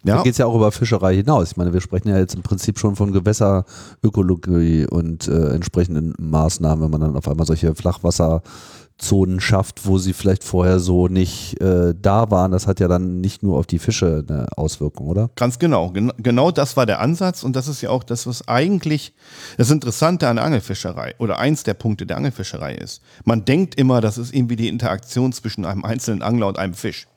Ja. 0.05 0.17
Da 0.17 0.23
geht 0.23 0.33
es 0.33 0.39
ja 0.39 0.47
auch 0.47 0.55
über 0.55 0.71
Fischerei 0.71 1.17
hinaus. 1.17 1.51
Ich 1.51 1.57
meine, 1.57 1.73
wir 1.73 1.81
sprechen 1.81 2.09
ja 2.09 2.19
jetzt 2.19 2.35
im 2.35 2.43
Prinzip 2.43 2.79
schon 2.79 2.95
von 2.95 3.13
Gewässerökologie 3.13 4.87
und 4.87 5.27
äh, 5.27 5.49
entsprechenden 5.49 6.15
Maßnahmen, 6.19 6.85
wenn 6.85 6.91
man 6.91 7.01
dann 7.01 7.17
auf 7.17 7.27
einmal 7.27 7.45
solche 7.45 7.75
Flachwasserzonen 7.75 9.41
schafft, 9.41 9.85
wo 9.85 9.99
sie 9.99 10.13
vielleicht 10.13 10.45
vorher 10.45 10.79
so 10.79 11.09
nicht 11.09 11.61
äh, 11.61 11.93
da 12.01 12.31
waren. 12.31 12.53
Das 12.53 12.69
hat 12.69 12.79
ja 12.79 12.87
dann 12.87 13.21
nicht 13.21 13.43
nur 13.43 13.59
auf 13.59 13.67
die 13.67 13.81
Fische 13.81 14.25
eine 14.29 14.47
Auswirkung, 14.57 15.09
oder? 15.09 15.31
Ganz 15.35 15.59
genau. 15.59 15.91
Gen 15.91 16.13
genau 16.19 16.53
das 16.53 16.77
war 16.77 16.87
der 16.87 17.01
Ansatz 17.01 17.43
und 17.43 17.57
das 17.57 17.67
ist 17.67 17.81
ja 17.81 17.91
auch 17.91 18.05
das, 18.05 18.29
was 18.29 18.47
eigentlich 18.47 19.13
das 19.57 19.73
Interessante 19.73 20.29
an 20.29 20.37
der 20.37 20.45
Angelfischerei 20.45 21.15
oder 21.19 21.41
eins 21.41 21.65
der 21.65 21.75
Punkte 21.75 22.07
der 22.07 22.17
Angelfischerei 22.19 22.77
ist. 22.77 23.03
Man 23.25 23.45
denkt 23.45 23.75
immer, 23.75 24.01
das 24.01 24.19
ist 24.19 24.33
irgendwie 24.33 24.57
die 24.57 24.69
Interaktion 24.69 25.33
zwischen 25.33 25.65
einem 25.65 25.85
einzelnen 25.85 26.23
Angler 26.23 26.47
und 26.47 26.61
einem 26.61 26.75
Fisch. 26.75 27.09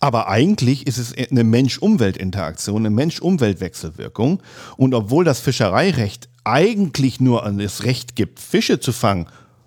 Aber 0.00 0.28
eigentlich 0.28 0.86
ist 0.86 0.98
es 0.98 1.14
eine 1.14 1.44
Mensch-Umwelt-Interaktion, 1.44 2.82
eine 2.82 2.90
Mensch-Umwelt-Wechselwirkung. 2.90 4.42
Und 4.76 4.94
obwohl 4.94 5.24
das 5.24 5.40
Fischereirecht 5.40 6.28
eigentlich 6.44 7.20
nur 7.20 7.44
an 7.44 7.58
das 7.58 7.84
Recht 7.84 8.16
gibt, 8.16 8.38
Fische 8.40 8.78
zu 8.78 8.92
fangen 8.92 9.26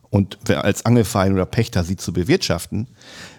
und 0.10 0.50
als 0.50 0.86
Angelverein 0.86 1.34
oder 1.34 1.46
Pächter 1.46 1.84
sie 1.84 1.98
zu 1.98 2.14
bewirtschaften, 2.14 2.88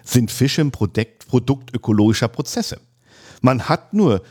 sind 0.03 0.31
Fische 0.31 0.61
ein 0.61 0.71
Produkt, 0.71 1.27
Produkt 1.27 1.73
ökologischer 1.73 2.27
Prozesse. 2.27 2.79
Man 3.41 3.67
hat 3.67 3.93
nur 3.93 4.21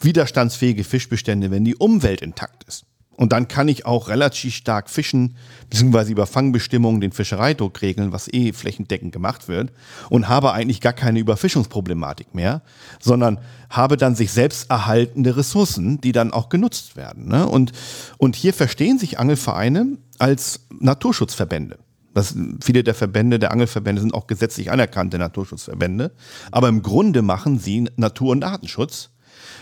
widerstandsfähige 0.00 0.84
Fischbestände, 0.84 1.50
wenn 1.50 1.64
die 1.64 1.76
Umwelt 1.76 2.22
intakt 2.22 2.64
ist. 2.64 2.84
Und 3.20 3.32
dann 3.32 3.48
kann 3.48 3.68
ich 3.68 3.84
auch 3.84 4.08
relativ 4.08 4.54
stark 4.54 4.88
fischen, 4.88 5.36
beziehungsweise 5.68 6.10
über 6.10 6.26
Fangbestimmungen 6.26 7.02
den 7.02 7.12
Fischereidruck 7.12 7.82
regeln, 7.82 8.12
was 8.12 8.32
eh 8.32 8.54
flächendeckend 8.54 9.12
gemacht 9.12 9.46
wird. 9.46 9.74
Und 10.08 10.30
habe 10.30 10.54
eigentlich 10.54 10.80
gar 10.80 10.94
keine 10.94 11.18
Überfischungsproblematik 11.18 12.34
mehr, 12.34 12.62
sondern 12.98 13.38
habe 13.68 13.98
dann 13.98 14.14
sich 14.14 14.32
selbst 14.32 14.70
erhaltende 14.70 15.36
Ressourcen, 15.36 16.00
die 16.00 16.12
dann 16.12 16.32
auch 16.32 16.48
genutzt 16.48 16.96
werden. 16.96 17.28
Ne? 17.28 17.46
Und, 17.46 17.72
und 18.16 18.36
hier 18.36 18.54
verstehen 18.54 18.98
sich 18.98 19.18
Angelvereine 19.18 19.98
als 20.18 20.60
Naturschutzverbände. 20.78 21.76
Das, 22.14 22.34
viele 22.62 22.82
der 22.82 22.94
Verbände, 22.94 23.38
der 23.38 23.52
Angelverbände 23.52 24.00
sind 24.00 24.14
auch 24.14 24.28
gesetzlich 24.28 24.70
anerkannte 24.70 25.18
Naturschutzverbände. 25.18 26.12
Aber 26.52 26.70
im 26.70 26.80
Grunde 26.80 27.20
machen 27.20 27.58
sie 27.58 27.86
Natur- 27.96 28.32
und 28.32 28.44
Artenschutz 28.44 29.10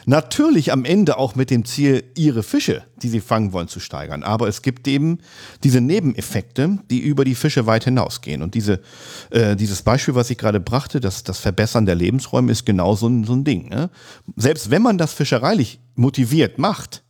Natürlich 0.09 0.73
am 0.73 0.87
Ende 0.87 1.19
auch 1.19 1.35
mit 1.35 1.51
dem 1.51 1.67
Ziel, 1.67 2.03
ihre 2.17 2.43
Fische, 2.43 2.83
die 3.03 3.11
sie 3.11 3.21
fangen 3.21 3.53
wollen, 3.53 3.69
zu 3.69 3.79
steigern. 3.79 4.23
Aber 4.23 4.49
es 4.49 4.63
gibt 4.63 4.89
eben 4.89 5.19
diese 5.65 5.83
Nebeneffekte, 5.83 6.79
die 6.91 7.01
über 7.01 7.27
die 7.27 7.35
Fische 7.35 7.67
weit 7.67 7.85
hinausgehen. 7.85 8.41
Und 8.41 8.55
diese, 8.55 8.81
äh, 9.29 9.55
dieses 9.55 9.83
Beispiel, 9.83 10.15
was 10.15 10.31
ich 10.31 10.39
gerade 10.39 10.61
brachte, 10.61 11.01
das, 11.01 11.25
das 11.25 11.41
Verbessern 11.41 11.85
der 11.85 11.95
Lebensräume, 11.95 12.51
ist 12.51 12.65
genau 12.65 12.97
so 12.97 13.07
ein, 13.07 13.25
so 13.25 13.35
ein 13.35 13.45
Ding. 13.45 13.69
Ne? 13.69 13.91
Selbst 14.35 14.71
wenn 14.71 14.81
man 14.81 14.97
das 14.97 15.13
fischereilich 15.13 15.79
motiviert 15.95 16.59
macht, 16.59 17.03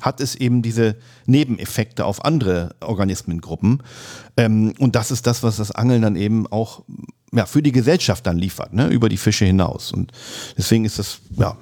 hat 0.00 0.22
es 0.22 0.34
eben 0.34 0.62
diese 0.62 0.96
Nebeneffekte 1.26 2.06
auf 2.06 2.24
andere 2.24 2.74
Organismengruppen. 2.80 3.82
Ähm, 4.38 4.72
und 4.78 4.96
das 4.96 5.10
ist 5.10 5.26
das, 5.26 5.42
was 5.42 5.58
das 5.58 5.72
Angeln 5.72 6.00
dann 6.00 6.16
eben 6.16 6.46
auch 6.46 6.84
ja, 7.34 7.44
für 7.44 7.62
die 7.62 7.72
Gesellschaft 7.72 8.26
dann 8.26 8.38
liefert, 8.38 8.72
ne, 8.72 8.88
über 8.88 9.10
die 9.10 9.18
Fische 9.18 9.44
hinaus. 9.44 9.92
Und 9.92 10.12
deswegen 10.56 10.86
ist 10.86 10.98
das, 10.98 11.18
ja, 11.36 11.58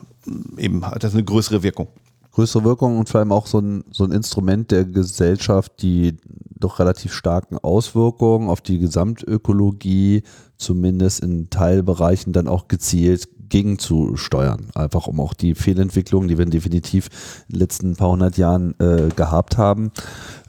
eben 0.57 0.85
hat 0.87 1.05
das 1.05 1.15
eine 1.15 1.25
größere 1.25 1.63
Wirkung. 1.63 1.89
Größere 2.33 2.65
Wirkung 2.65 2.99
und 2.99 3.09
vor 3.09 3.21
allem 3.21 3.33
auch 3.33 3.47
so 3.47 3.61
ein, 3.61 3.85
so 3.91 4.05
ein 4.05 4.11
Instrument 4.11 4.71
der 4.71 4.85
Gesellschaft, 4.85 5.83
die 5.83 6.17
doch 6.59 6.79
relativ 6.79 7.13
starken 7.13 7.59
Auswirkungen 7.59 8.49
auf 8.49 8.61
die 8.61 8.79
Gesamtökologie, 8.79 10.23
zumindest 10.57 11.21
in 11.21 11.51
Teilbereichen 11.51 12.33
dann 12.33 12.49
auch 12.49 12.67
gezielt 12.69 13.29
gegenzusteuern. 13.49 14.71
Einfach 14.75 15.07
um 15.07 15.21
auch 15.21 15.35
die 15.35 15.55
Fehlentwicklung, 15.55 16.27
die 16.27 16.39
wir 16.39 16.47
definitiv 16.47 17.09
in 17.49 17.53
den 17.53 17.61
letzten 17.61 17.97
paar 17.97 18.11
hundert 18.11 18.37
Jahren 18.37 18.75
äh, 18.81 19.11
gehabt 19.15 19.59
haben, 19.59 19.93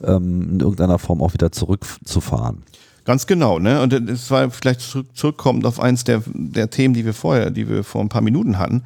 ähm, 0.02 0.50
in 0.50 0.60
irgendeiner 0.60 0.98
Form 0.98 1.22
auch 1.22 1.32
wieder 1.32 1.52
zurückzufahren. 1.52 2.64
Ganz 3.04 3.28
genau, 3.28 3.60
ne? 3.60 3.80
Und 3.82 3.92
es 3.92 4.32
war 4.32 4.50
vielleicht 4.50 4.80
zurück, 4.80 5.06
zurückkommend 5.14 5.64
auf 5.66 5.78
eins 5.78 6.02
der, 6.02 6.22
der 6.26 6.70
Themen, 6.70 6.94
die 6.94 7.04
wir 7.04 7.14
vorher, 7.14 7.52
die 7.52 7.68
wir 7.68 7.84
vor 7.84 8.00
ein 8.00 8.08
paar 8.08 8.22
Minuten 8.22 8.58
hatten. 8.58 8.82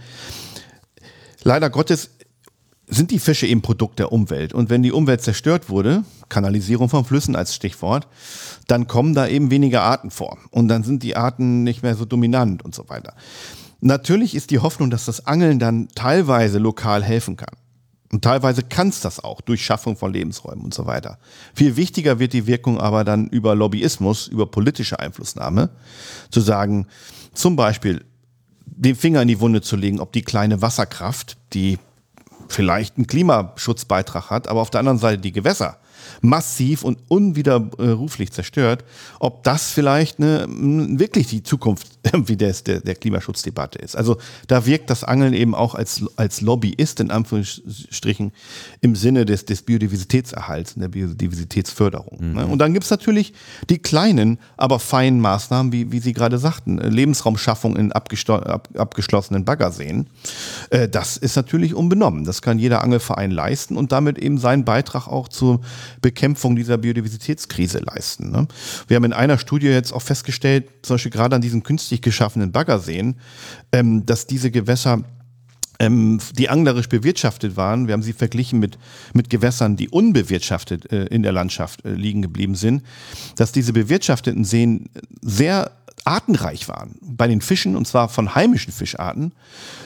Leider 1.43 1.70
Gottes 1.70 2.11
sind 2.86 3.11
die 3.12 3.18
Fische 3.18 3.47
eben 3.47 3.62
Produkt 3.62 3.99
der 3.99 4.12
Umwelt. 4.12 4.53
Und 4.53 4.68
wenn 4.68 4.82
die 4.82 4.93
Umwelt 4.93 5.22
zerstört 5.22 5.68
wurde, 5.68 6.05
Kanalisierung 6.28 6.88
von 6.88 7.05
Flüssen 7.05 7.36
als 7.36 7.55
Stichwort, 7.55 8.09
dann 8.66 8.88
kommen 8.88 9.14
da 9.14 9.28
eben 9.28 9.51
weniger 9.51 9.82
Arten 9.82 10.11
vor. 10.11 10.38
Und 10.51 10.68
dann 10.68 10.82
sind 10.82 11.03
die 11.03 11.16
Arten 11.16 11.62
nicht 11.62 11.82
mehr 11.82 11.95
so 11.95 12.05
dominant 12.05 12.64
und 12.64 12.74
so 12.74 12.88
weiter. 12.88 13.14
Natürlich 13.80 14.34
ist 14.34 14.51
die 14.51 14.59
Hoffnung, 14.59 14.91
dass 14.91 15.07
das 15.07 15.26
Angeln 15.26 15.59
dann 15.59 15.88
teilweise 15.95 16.59
lokal 16.59 17.03
helfen 17.03 17.36
kann. 17.36 17.55
Und 18.12 18.24
teilweise 18.24 18.62
kann 18.64 18.88
es 18.88 19.01
das 19.01 19.22
auch 19.22 19.41
durch 19.41 19.64
Schaffung 19.64 19.97
von 19.97 20.12
Lebensräumen 20.12 20.64
und 20.64 20.74
so 20.74 20.86
weiter. 20.86 21.18
Viel 21.55 21.76
wichtiger 21.76 22.18
wird 22.18 22.32
die 22.32 22.49
Wirkung 22.49 22.80
aber 22.80 23.05
dann 23.05 23.28
über 23.28 23.55
Lobbyismus, 23.55 24.26
über 24.26 24.47
politische 24.47 24.99
Einflussnahme, 24.99 25.70
zu 26.30 26.41
sagen, 26.41 26.88
zum 27.34 27.55
Beispiel 27.55 28.05
den 28.80 28.96
Finger 28.96 29.22
in 29.22 29.28
die 29.28 29.40
Wunde 29.40 29.60
zu 29.60 29.76
legen, 29.76 30.00
ob 30.00 30.12
die 30.12 30.22
kleine 30.22 30.62
Wasserkraft, 30.62 31.36
die 31.52 31.78
vielleicht 32.48 32.96
einen 32.96 33.06
Klimaschutzbeitrag 33.06 34.30
hat, 34.30 34.48
aber 34.48 34.60
auf 34.60 34.70
der 34.70 34.80
anderen 34.80 34.98
Seite 34.98 35.18
die 35.18 35.32
Gewässer 35.32 35.78
massiv 36.20 36.84
und 36.84 36.98
unwiderruflich 37.08 38.32
zerstört, 38.32 38.84
ob 39.18 39.42
das 39.42 39.70
vielleicht 39.70 40.18
eine, 40.18 40.46
wirklich 40.48 41.28
die 41.28 41.42
Zukunft 41.42 41.88
wie 42.12 42.36
des, 42.36 42.64
der, 42.64 42.80
der 42.80 42.94
Klimaschutzdebatte 42.94 43.78
ist. 43.78 43.96
Also 43.96 44.18
da 44.46 44.66
wirkt 44.66 44.90
das 44.90 45.04
Angeln 45.04 45.34
eben 45.34 45.54
auch 45.54 45.74
als, 45.74 46.04
als 46.16 46.40
Lobbyist 46.40 47.00
in 47.00 47.10
Anführungsstrichen 47.10 48.32
im 48.80 48.96
Sinne 48.96 49.24
des, 49.24 49.44
des 49.44 49.62
Biodiversitätserhalts 49.62 50.74
und 50.74 50.82
der 50.82 50.88
Biodiversitätsförderung. 50.88 52.18
Mhm. 52.20 52.34
Ne? 52.34 52.46
Und 52.46 52.58
dann 52.58 52.72
gibt 52.72 52.84
es 52.84 52.90
natürlich 52.90 53.32
die 53.68 53.78
kleinen, 53.78 54.38
aber 54.56 54.78
feinen 54.78 55.20
Maßnahmen, 55.20 55.72
wie, 55.72 55.92
wie 55.92 56.00
Sie 56.00 56.12
gerade 56.12 56.38
sagten, 56.38 56.78
Lebensraumschaffung 56.78 57.76
in 57.76 57.92
abgeschlossenen 57.92 59.44
Baggerseen. 59.44 60.08
Äh, 60.70 60.88
das 60.88 61.16
ist 61.16 61.36
natürlich 61.36 61.74
unbenommen. 61.74 62.24
Das 62.24 62.42
kann 62.42 62.58
jeder 62.58 62.82
Angelverein 62.82 63.30
leisten 63.30 63.76
und 63.76 63.92
damit 63.92 64.18
eben 64.18 64.38
seinen 64.38 64.64
Beitrag 64.64 65.08
auch 65.08 65.28
zur 65.28 65.60
Bekämpfung 66.11 66.56
dieser 66.56 66.76
Biodiversitätskrise 66.76 67.78
leisten. 67.78 68.32
Ne? 68.32 68.48
Wir 68.88 68.96
haben 68.96 69.04
in 69.04 69.12
einer 69.12 69.38
Studie 69.38 69.68
jetzt 69.68 69.92
auch 69.92 70.02
festgestellt, 70.02 70.68
zum 70.82 70.94
Beispiel 70.94 71.12
gerade 71.12 71.36
an 71.36 71.40
diesen 71.40 71.62
künstlich 71.62 72.02
geschaffenen 72.02 72.50
Baggerseen, 72.50 73.14
ähm, 73.70 74.04
dass 74.06 74.26
diese 74.26 74.50
Gewässer 74.50 75.04
ähm, 75.78 76.18
die 76.36 76.48
anglerisch 76.48 76.88
bewirtschaftet 76.88 77.56
waren. 77.56 77.86
Wir 77.86 77.94
haben 77.94 78.02
sie 78.02 78.12
verglichen 78.12 78.58
mit, 78.58 78.76
mit 79.14 79.30
Gewässern, 79.30 79.76
die 79.76 79.88
unbewirtschaftet 79.88 80.90
äh, 80.90 81.04
in 81.04 81.22
der 81.22 81.30
Landschaft 81.30 81.84
äh, 81.84 81.92
liegen 81.92 82.22
geblieben 82.22 82.56
sind, 82.56 82.82
dass 83.36 83.52
diese 83.52 83.72
bewirtschafteten 83.72 84.44
Seen 84.44 84.90
sehr 85.22 85.70
artenreich 86.04 86.66
waren. 86.66 86.96
Bei 87.02 87.28
den 87.28 87.40
Fischen, 87.40 87.76
und 87.76 87.86
zwar 87.86 88.08
von 88.08 88.34
heimischen 88.34 88.72
Fischarten, 88.72 89.32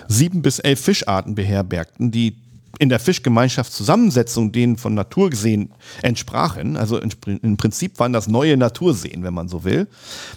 sieben 0.08 0.40
bis 0.40 0.58
elf 0.58 0.80
Fischarten 0.80 1.34
beherbergten, 1.34 2.10
die 2.10 2.43
in 2.78 2.88
der 2.88 2.98
Fischgemeinschaftszusammensetzung 2.98 4.52
denen 4.52 4.76
von 4.76 4.94
Natur 4.94 5.30
gesehen 5.30 5.70
entsprachen, 6.02 6.76
also 6.76 6.98
im 6.98 7.56
Prinzip 7.56 7.98
waren 7.98 8.12
das 8.12 8.28
neue 8.28 8.56
Naturseen, 8.56 9.22
wenn 9.22 9.34
man 9.34 9.48
so 9.48 9.64
will, 9.64 9.88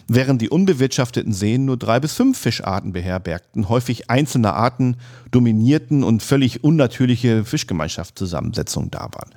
während 0.07 0.41
die 0.41 0.49
unbewirtschafteten 0.49 1.33
Seen 1.33 1.65
nur 1.65 1.77
drei 1.77 1.99
bis 1.99 2.13
fünf 2.13 2.37
Fischarten 2.37 2.93
beherbergten, 2.93 3.69
häufig 3.69 4.09
einzelne 4.09 4.53
Arten 4.53 4.97
dominierten 5.31 6.03
und 6.03 6.23
völlig 6.23 6.63
unnatürliche 6.63 7.45
Fischgemeinschaftszusammensetzungen 7.45 8.91
da 8.91 9.09
waren. 9.11 9.31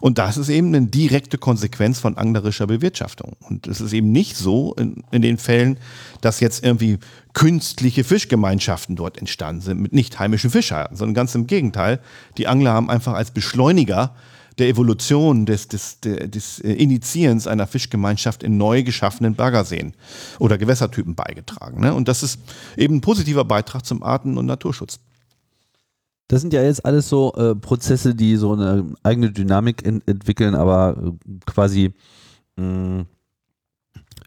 Und 0.00 0.18
das 0.18 0.36
ist 0.36 0.48
eben 0.48 0.74
eine 0.74 0.86
direkte 0.86 1.38
Konsequenz 1.38 1.98
von 1.98 2.16
anglerischer 2.16 2.66
Bewirtschaftung. 2.66 3.36
Und 3.40 3.66
es 3.66 3.80
ist 3.80 3.92
eben 3.92 4.12
nicht 4.12 4.36
so 4.36 4.74
in, 4.74 5.04
in 5.10 5.22
den 5.22 5.38
Fällen, 5.38 5.78
dass 6.20 6.40
jetzt 6.40 6.64
irgendwie 6.64 6.98
künstliche 7.32 8.04
Fischgemeinschaften 8.04 8.96
dort 8.96 9.18
entstanden 9.18 9.60
sind 9.60 9.80
mit 9.80 9.92
nicht 9.92 10.18
heimischen 10.18 10.50
Fischarten, 10.50 10.96
sondern 10.96 11.14
ganz 11.14 11.34
im 11.34 11.46
Gegenteil. 11.46 12.00
Die 12.38 12.46
Angler 12.46 12.72
haben 12.72 12.90
einfach 12.90 13.14
als 13.14 13.32
Beschleuniger 13.32 14.14
der 14.58 14.68
Evolution, 14.68 15.46
des, 15.46 15.68
des, 15.68 15.98
des 16.00 16.58
Initiierens 16.60 17.46
einer 17.46 17.66
Fischgemeinschaft 17.66 18.42
in 18.42 18.56
neu 18.56 18.82
geschaffenen 18.84 19.34
Baggerseen 19.34 19.94
oder 20.38 20.58
Gewässertypen 20.58 21.14
beigetragen. 21.14 21.80
Ne? 21.80 21.92
Und 21.92 22.08
das 22.08 22.22
ist 22.22 22.38
eben 22.76 22.96
ein 22.96 23.00
positiver 23.00 23.44
Beitrag 23.44 23.84
zum 23.84 24.02
Arten- 24.02 24.38
und 24.38 24.46
Naturschutz. 24.46 25.00
Das 26.28 26.40
sind 26.40 26.52
ja 26.52 26.62
jetzt 26.62 26.84
alles 26.84 27.08
so 27.08 27.34
äh, 27.34 27.54
Prozesse, 27.54 28.14
die 28.14 28.36
so 28.36 28.52
eine 28.52 28.94
eigene 29.02 29.30
Dynamik 29.30 29.84
ent 29.86 30.08
entwickeln, 30.08 30.54
aber 30.54 30.96
äh, 30.96 31.38
quasi 31.46 31.92
mh, 32.56 32.64
mm, 32.64 33.06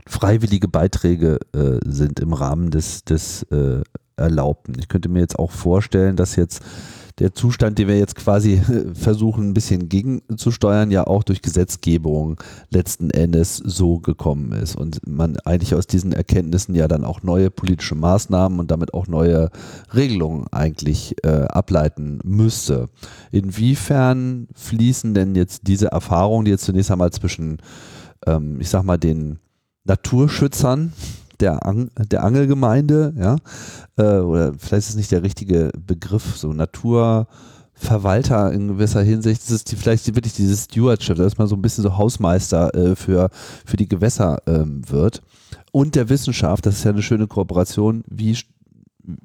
freiwillige 0.08 0.68
Beiträge 0.68 1.40
äh, 1.54 1.80
sind 1.86 2.20
im 2.20 2.34
Rahmen 2.34 2.72
des, 2.72 3.04
des 3.04 3.44
äh, 3.44 3.82
Erlaubten. 4.16 4.76
Ich 4.80 4.88
könnte 4.88 5.10
mir 5.10 5.20
jetzt 5.20 5.38
auch 5.38 5.52
vorstellen, 5.52 6.16
dass 6.16 6.36
jetzt 6.36 6.64
der 7.20 7.34
Zustand, 7.34 7.80
den 7.80 7.88
wir 7.88 7.98
jetzt 7.98 8.16
quasi 8.16 8.54
äh, 8.54 8.94
versuchen, 8.94 9.50
ein 9.50 9.54
bisschen 9.54 9.90
gegenzusteuern, 9.90 10.92
ja 10.92 11.08
auch 11.08 11.24
durch 11.24 11.42
Gesetzgebung 11.42 12.40
letzten 12.70 13.10
Endes 13.10 13.58
so 13.58 14.00
gekommen 14.00 14.52
ist 14.52 14.76
und 14.76 15.00
man 15.08 15.38
eigentlich 15.46 15.74
aus 15.74 15.88
diesen 15.88 16.14
Erkenntnissen 16.14 16.76
ja 16.76 16.88
dann 16.88 17.04
auch 17.04 17.24
neue 17.24 17.50
politische 17.50 17.96
Maßnahmen 17.96 18.60
und 18.60 18.70
damit 18.72 18.94
auch 18.94 19.08
neue 19.08 19.50
Regelungen 19.94 20.46
eigentlich 20.52 21.16
äh, 21.24 21.46
ableiten 21.46 22.20
müsste. 22.24 22.90
Inwiefern 23.32 24.48
fließen 24.54 25.14
denn 25.14 25.36
jetzt 25.36 25.68
diese 25.68 25.88
Erfahrungen, 25.88 26.46
die 26.46 26.52
jetzt 26.52 26.66
zunächst 26.66 26.92
einmal 26.92 27.12
zwischen, 27.12 27.58
ähm, 28.26 28.62
ich 28.62 28.70
sag 28.70 28.84
mal, 28.84 28.98
den 28.98 29.40
Naturschützern 29.86 30.94
der, 31.40 31.66
Ang 31.66 31.90
der 31.98 32.24
Angelgemeinde, 32.24 33.14
ja, 33.18 33.36
äh, 33.98 34.20
oder 34.20 34.54
vielleicht 34.54 34.88
ist 34.88 34.90
es 34.90 34.96
nicht 34.96 35.12
der 35.12 35.24
richtige 35.24 35.72
Begriff, 35.86 36.38
so 36.38 36.54
Naturverwalter 36.54 38.52
in 38.52 38.68
gewisser 38.68 39.04
Hinsicht, 39.04 39.42
das 39.44 39.52
ist 39.52 39.72
die, 39.72 39.76
vielleicht 39.76 40.08
wirklich 40.16 40.34
dieses 40.34 40.66
Stewardship, 40.66 41.18
dass 41.18 41.38
man 41.38 41.48
so 41.48 41.56
ein 41.56 41.62
bisschen 41.62 41.84
so 41.84 41.98
Hausmeister 41.98 42.74
äh, 42.74 42.96
für, 42.96 43.30
für 43.66 43.78
die 43.78 43.88
Gewässer 43.88 44.42
ähm, 44.48 44.82
wird. 44.90 45.22
Und 45.72 45.96
der 45.96 46.10
Wissenschaft, 46.10 46.66
das 46.66 46.78
ist 46.78 46.84
ja 46.84 46.92
eine 46.92 47.04
schöne 47.04 47.28
Kooperation, 47.28 48.04
wie 48.08 48.36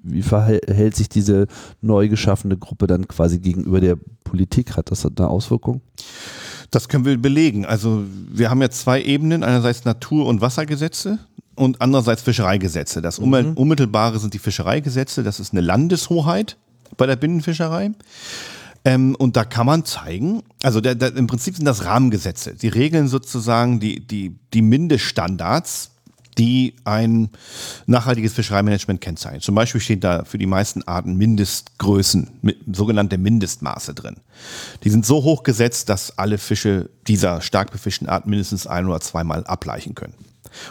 wie 0.03 0.23
verhält 0.23 0.97
sich 0.97 1.09
diese 1.09 1.47
neu 1.81 2.09
geschaffene 2.09 2.57
Gruppe 2.57 2.87
dann 2.87 3.09
quasi 3.09 3.39
gegenüber 3.41 3.81
der 3.81 3.97
Politik? 4.25 4.77
Hat 4.77 4.91
das 4.91 5.05
eine 5.05 5.29
Auswirkung? 5.29 5.81
Das 6.71 6.89
können 6.89 7.05
wir 7.05 7.21
belegen. 7.21 7.67
Also 7.67 8.05
wir 8.31 8.49
haben 8.49 8.63
ja 8.63 8.71
zwei 8.71 9.03
Ebenen, 9.03 9.43
einerseits 9.43 9.85
Natur- 9.85 10.27
und 10.27 10.41
Wassergesetze 10.41 11.19
und 11.55 11.81
andererseits 11.81 12.23
Fischereigesetze. 12.23 13.03
Das 13.03 13.21
mhm. 13.21 13.55
Unmittelbare 13.55 14.19
sind 14.19 14.35
die 14.35 14.39
Fischereigesetze, 14.39 15.23
das 15.23 15.41
ist 15.41 15.53
eine 15.53 15.61
Landeshoheit 15.61 16.57
bei 16.97 17.07
der 17.07 17.17
Binnenfischerei. 17.17 17.93
Ähm, 18.85 19.15
und 19.15 19.37
da 19.37 19.45
kann 19.45 19.67
man 19.67 19.85
zeigen, 19.85 20.43
also 20.63 20.81
der, 20.81 20.97
der, 20.97 21.15
im 21.17 21.29
Prinzip 21.29 21.55
sind 21.57 21.67
das 21.67 21.85
Rahmengesetze. 21.85 22.55
Die 22.55 22.69
regeln 22.69 23.07
sozusagen 23.07 23.79
die, 23.79 24.01
die, 24.01 24.37
die 24.53 24.63
Mindeststandards 24.63 25.93
die 26.39 26.77
ein 26.85 27.29
nachhaltiges 27.87 28.33
Fischereimanagement 28.33 29.01
kennzeichnen. 29.01 29.43
Zum 29.43 29.55
Beispiel 29.55 29.81
steht 29.81 30.05
da 30.05 30.25
für 30.25 30.39
die 30.39 30.47
meisten 30.47 30.83
Arten 30.85 31.17
Mindestgrößen, 31.17 32.31
sogenannte 32.73 33.19
Mindestmaße 33.19 33.95
drin. 33.95 34.17
Die 34.83 34.91
sind 34.91 35.05
so 35.05 35.25
hoch 35.25 35.43
gesetzt, 35.43 35.89
dass 35.89 36.19
alle 36.19 36.39
Fische 36.39 36.91
dieser 37.07 37.41
stark 37.43 37.71
befischten 37.71 38.09
Art 38.09 38.27
mindestens 38.27 38.67
ein 38.67 38.87
oder 38.87 39.01
zweimal 39.01 39.45
ableichen 39.45 39.95
können. 39.95 40.15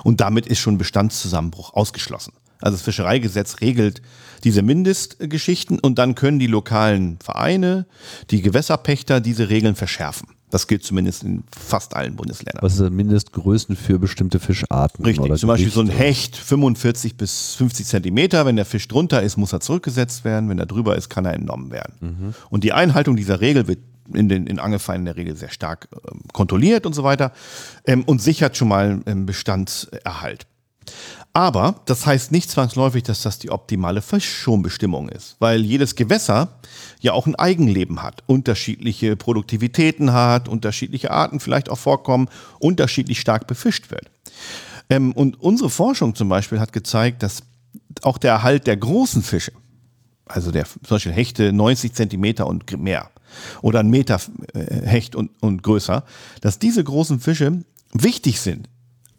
Und 0.04 0.22
damit 0.22 0.46
ist 0.46 0.60
schon 0.60 0.78
Bestandszusammenbruch 0.78 1.74
ausgeschlossen. 1.74 2.34
Also 2.62 2.78
das 2.78 2.84
Fischereigesetz 2.84 3.62
regelt 3.62 4.02
diese 4.44 4.62
Mindestgeschichten 4.62 5.80
und 5.80 5.98
dann 5.98 6.16
können 6.16 6.40
die 6.40 6.48
lokalen 6.48 7.18
Vereine, 7.24 7.86
die 8.30 8.42
Gewässerpächter 8.42 9.20
diese 9.20 9.50
Regeln 9.50 9.76
verschärfen. 9.76 10.30
Das 10.52 10.68
gilt 10.68 10.84
zumindest 10.84 11.24
in 11.24 11.44
fast 11.58 11.96
allen 11.96 12.18
Bundesländern. 12.18 12.62
Was 12.62 12.76
sind 12.76 12.94
Mindestgrößen 12.94 13.78
für 13.78 13.98
bestimmte 14.00 14.40
Fischarten? 14.40 15.06
Richtig, 15.06 15.34
zum 15.38 15.48
Beispiel 15.48 15.72
so 15.72 15.80
ein 15.80 15.88
Gewichte? 15.88 16.04
Hecht 16.04 16.36
45 16.36 17.16
bis 17.16 17.56
50 17.56 17.88
Zentimeter. 17.88 18.46
Wenn 18.46 18.58
der 18.58 18.66
Fisch 18.66 18.88
drunter 18.90 19.24
ist, 19.24 19.38
muss 19.38 19.54
er 19.54 19.62
zurückgesetzt 19.62 20.26
werden. 20.26 20.50
Wenn 20.50 20.60
er 20.60 20.66
drüber 20.66 20.98
ist, 20.98 21.10
kann 21.10 21.24
er 21.24 21.34
entnommen 21.34 21.72
werden. 21.72 22.36
Und 22.50 22.66
die 22.66 22.74
Einhaltung 22.74 23.16
dieser 23.16 23.40
Regel 23.40 23.68
wird 23.68 23.80
in 24.14 24.30
den 24.30 24.48
in 24.48 24.60
Angelvereinen 24.60 25.02
in 25.02 25.14
der 25.14 25.18
Regel 25.18 25.36
sehr 25.36 25.50
stark 25.50 25.88
ähm, 25.94 26.22
kontrolliert 26.34 26.86
und 26.86 26.94
so 26.94 27.04
weiter 27.04 27.32
ähm, 27.86 28.04
und 28.04 28.22
sichert 28.22 28.58
schon 28.58 28.68
mal 28.68 29.02
ähm, 29.06 29.26
Bestandserhalt. 29.26 30.48
Aber 31.34 31.76
das 31.86 32.06
heißt 32.06 32.32
nicht 32.32 32.50
zwangsläufig, 32.50 33.04
dass 33.04 33.22
das 33.22 33.40
die 33.40 33.52
optimale 33.52 34.02
Fischschonbestimmung 34.02 35.08
ist, 35.08 35.38
weil 35.40 35.62
jedes 35.62 35.96
Gewässer 35.96 36.60
ja 37.00 37.14
auch 37.14 37.26
ein 37.26 37.36
Eigenleben 37.36 38.04
hat, 38.04 38.24
unterschiedliche 38.26 39.16
Produktivitäten 39.16 40.12
hat, 40.12 40.50
unterschiedliche 40.50 41.12
Arten 41.12 41.40
vielleicht 41.40 41.70
auch 41.70 41.78
vorkommen, 41.78 42.28
unterschiedlich 42.60 43.22
stark 43.22 43.48
befischt 43.48 43.92
wird. 43.92 44.12
Ähm, 44.90 45.14
und 45.14 45.40
unsere 45.40 45.70
Forschung 45.70 46.16
zum 46.16 46.28
Beispiel 46.28 46.60
hat 46.60 46.74
gezeigt, 46.74 47.24
dass 47.24 47.44
auch 48.02 48.18
der 48.18 48.32
Erhalt 48.32 48.68
der 48.68 48.76
großen 48.76 49.24
Fische, 49.24 49.54
also 50.26 50.52
der 50.52 50.66
zum 50.66 50.82
Beispiel 50.90 51.14
Hechte 51.14 51.54
90 51.54 51.94
Zentimeter 51.94 52.46
und 52.46 52.70
mehr 52.78 53.10
oder 53.62 53.80
ein 53.80 53.90
Meter 53.90 54.20
äh, 54.54 54.86
Hecht 54.86 55.16
und, 55.16 55.32
und 55.42 55.64
größer, 55.64 56.04
dass 56.42 56.60
diese 56.60 56.84
großen 56.84 57.20
Fische 57.20 57.64
wichtig 57.94 58.40
sind 58.40 58.70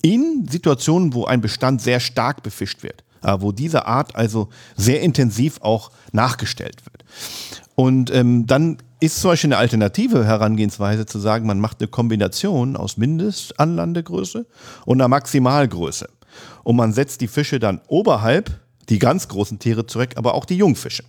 in 0.03 0.47
Situationen, 0.51 1.15
wo 1.15 1.25
ein 1.25 1.41
Bestand 1.41 1.81
sehr 1.81 2.01
stark 2.01 2.43
befischt 2.43 2.83
wird, 2.83 3.05
äh, 3.23 3.37
wo 3.39 3.53
diese 3.53 3.87
Art 3.87 4.17
also 4.17 4.49
sehr 4.77 5.01
intensiv 5.01 5.61
auch 5.61 5.91
nachgestellt 6.13 6.85
wird. 6.85 7.05
Und 7.75 8.11
ähm, 8.11 8.47
dann 8.47 8.79
ist 9.01 9.21
zum 9.21 9.31
Beispiel 9.31 9.49
eine 9.49 9.59
alternative 9.59 10.25
Herangehensweise 10.25 11.07
zu 11.07 11.19
sagen, 11.19 11.47
man 11.47 11.59
macht 11.59 11.81
eine 11.81 11.89
Kombination 11.89 12.77
aus 12.77 12.97
Mindestanlandegröße 12.97 14.47
und 14.85 15.01
einer 15.01 15.09
Maximalgröße. 15.09 16.09
Und 16.63 16.77
man 16.77 16.93
setzt 16.93 17.21
die 17.21 17.29
Fische 17.29 17.59
dann 17.59 17.81
oberhalb, 17.89 18.61
die 18.89 18.99
ganz 18.99 19.29
großen 19.29 19.59
Tiere 19.59 19.87
zurück, 19.87 20.11
aber 20.17 20.35
auch 20.35 20.45
die 20.45 20.57
Jungfische. 20.57 21.05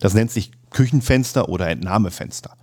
Das 0.00 0.14
nennt 0.14 0.30
sich 0.30 0.50
Küchenfenster 0.74 1.48
oder 1.48 1.68
Entnahmefenster. 1.68 2.56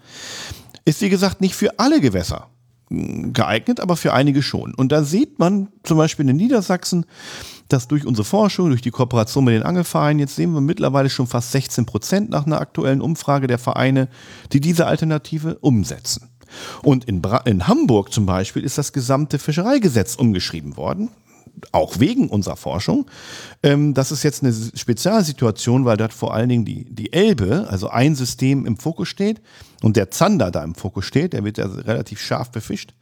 Ist 0.85 1.01
wie 1.01 1.09
gesagt 1.09 1.41
nicht 1.41 1.55
für 1.55 1.79
alle 1.79 1.99
Gewässer 1.99 2.47
mh, 2.89 3.29
geeignet, 3.33 3.79
aber 3.79 3.97
für 3.97 4.13
einige 4.13 4.43
schon. 4.43 4.75
Und 4.75 4.91
da 4.91 5.03
sieht 5.03 5.39
man 5.39 5.69
zum 5.83 5.97
Beispiel 5.97 6.29
in 6.29 6.35
Niedersachsen, 6.35 7.05
dass 7.67 7.87
durch 7.87 8.05
unsere 8.05 8.25
Forschung, 8.25 8.69
durch 8.69 8.81
die 8.81 8.91
Kooperation 8.91 9.45
mit 9.45 9.55
den 9.55 9.63
Angelvereinen, 9.63 10.19
jetzt 10.19 10.35
sehen 10.35 10.53
wir 10.53 10.61
mittlerweile 10.61 11.09
schon 11.09 11.25
fast 11.25 11.51
16 11.53 11.85
Prozent 11.85 12.29
nach 12.29 12.45
einer 12.45 12.59
aktuellen 12.59 13.01
Umfrage 13.01 13.47
der 13.47 13.57
Vereine, 13.57 14.09
die 14.51 14.59
diese 14.59 14.85
Alternative 14.85 15.57
umsetzen. 15.61 16.29
Und 16.83 17.05
in, 17.05 17.21
Bra 17.21 17.37
in 17.45 17.67
Hamburg 17.67 18.11
zum 18.11 18.25
Beispiel 18.25 18.63
ist 18.63 18.77
das 18.77 18.91
gesamte 18.91 19.39
Fischereigesetz 19.39 20.15
umgeschrieben 20.15 20.75
worden 20.75 21.09
auch 21.71 21.99
wegen 21.99 22.29
unserer 22.29 22.57
Forschung. 22.57 23.09
Ähm, 23.63 23.93
das 23.93 24.11
ist 24.11 24.23
jetzt 24.23 24.43
eine 24.43 24.53
Spezialsituation, 24.53 25.85
weil 25.85 25.97
dort 25.97 26.13
vor 26.13 26.33
allen 26.33 26.49
Dingen 26.49 26.65
die, 26.65 26.85
die 26.93 27.13
Elbe, 27.13 27.67
also 27.69 27.89
ein 27.89 28.15
System 28.15 28.65
im 28.65 28.77
Fokus 28.77 29.07
steht 29.07 29.41
und 29.81 29.97
der 29.97 30.11
Zander 30.11 30.51
da 30.51 30.63
im 30.63 30.75
Fokus 30.75 31.05
steht. 31.05 31.33
Der 31.33 31.43
wird 31.43 31.57
ja 31.57 31.65
relativ 31.65 32.19
scharf 32.19 32.51
befischt. 32.51 32.93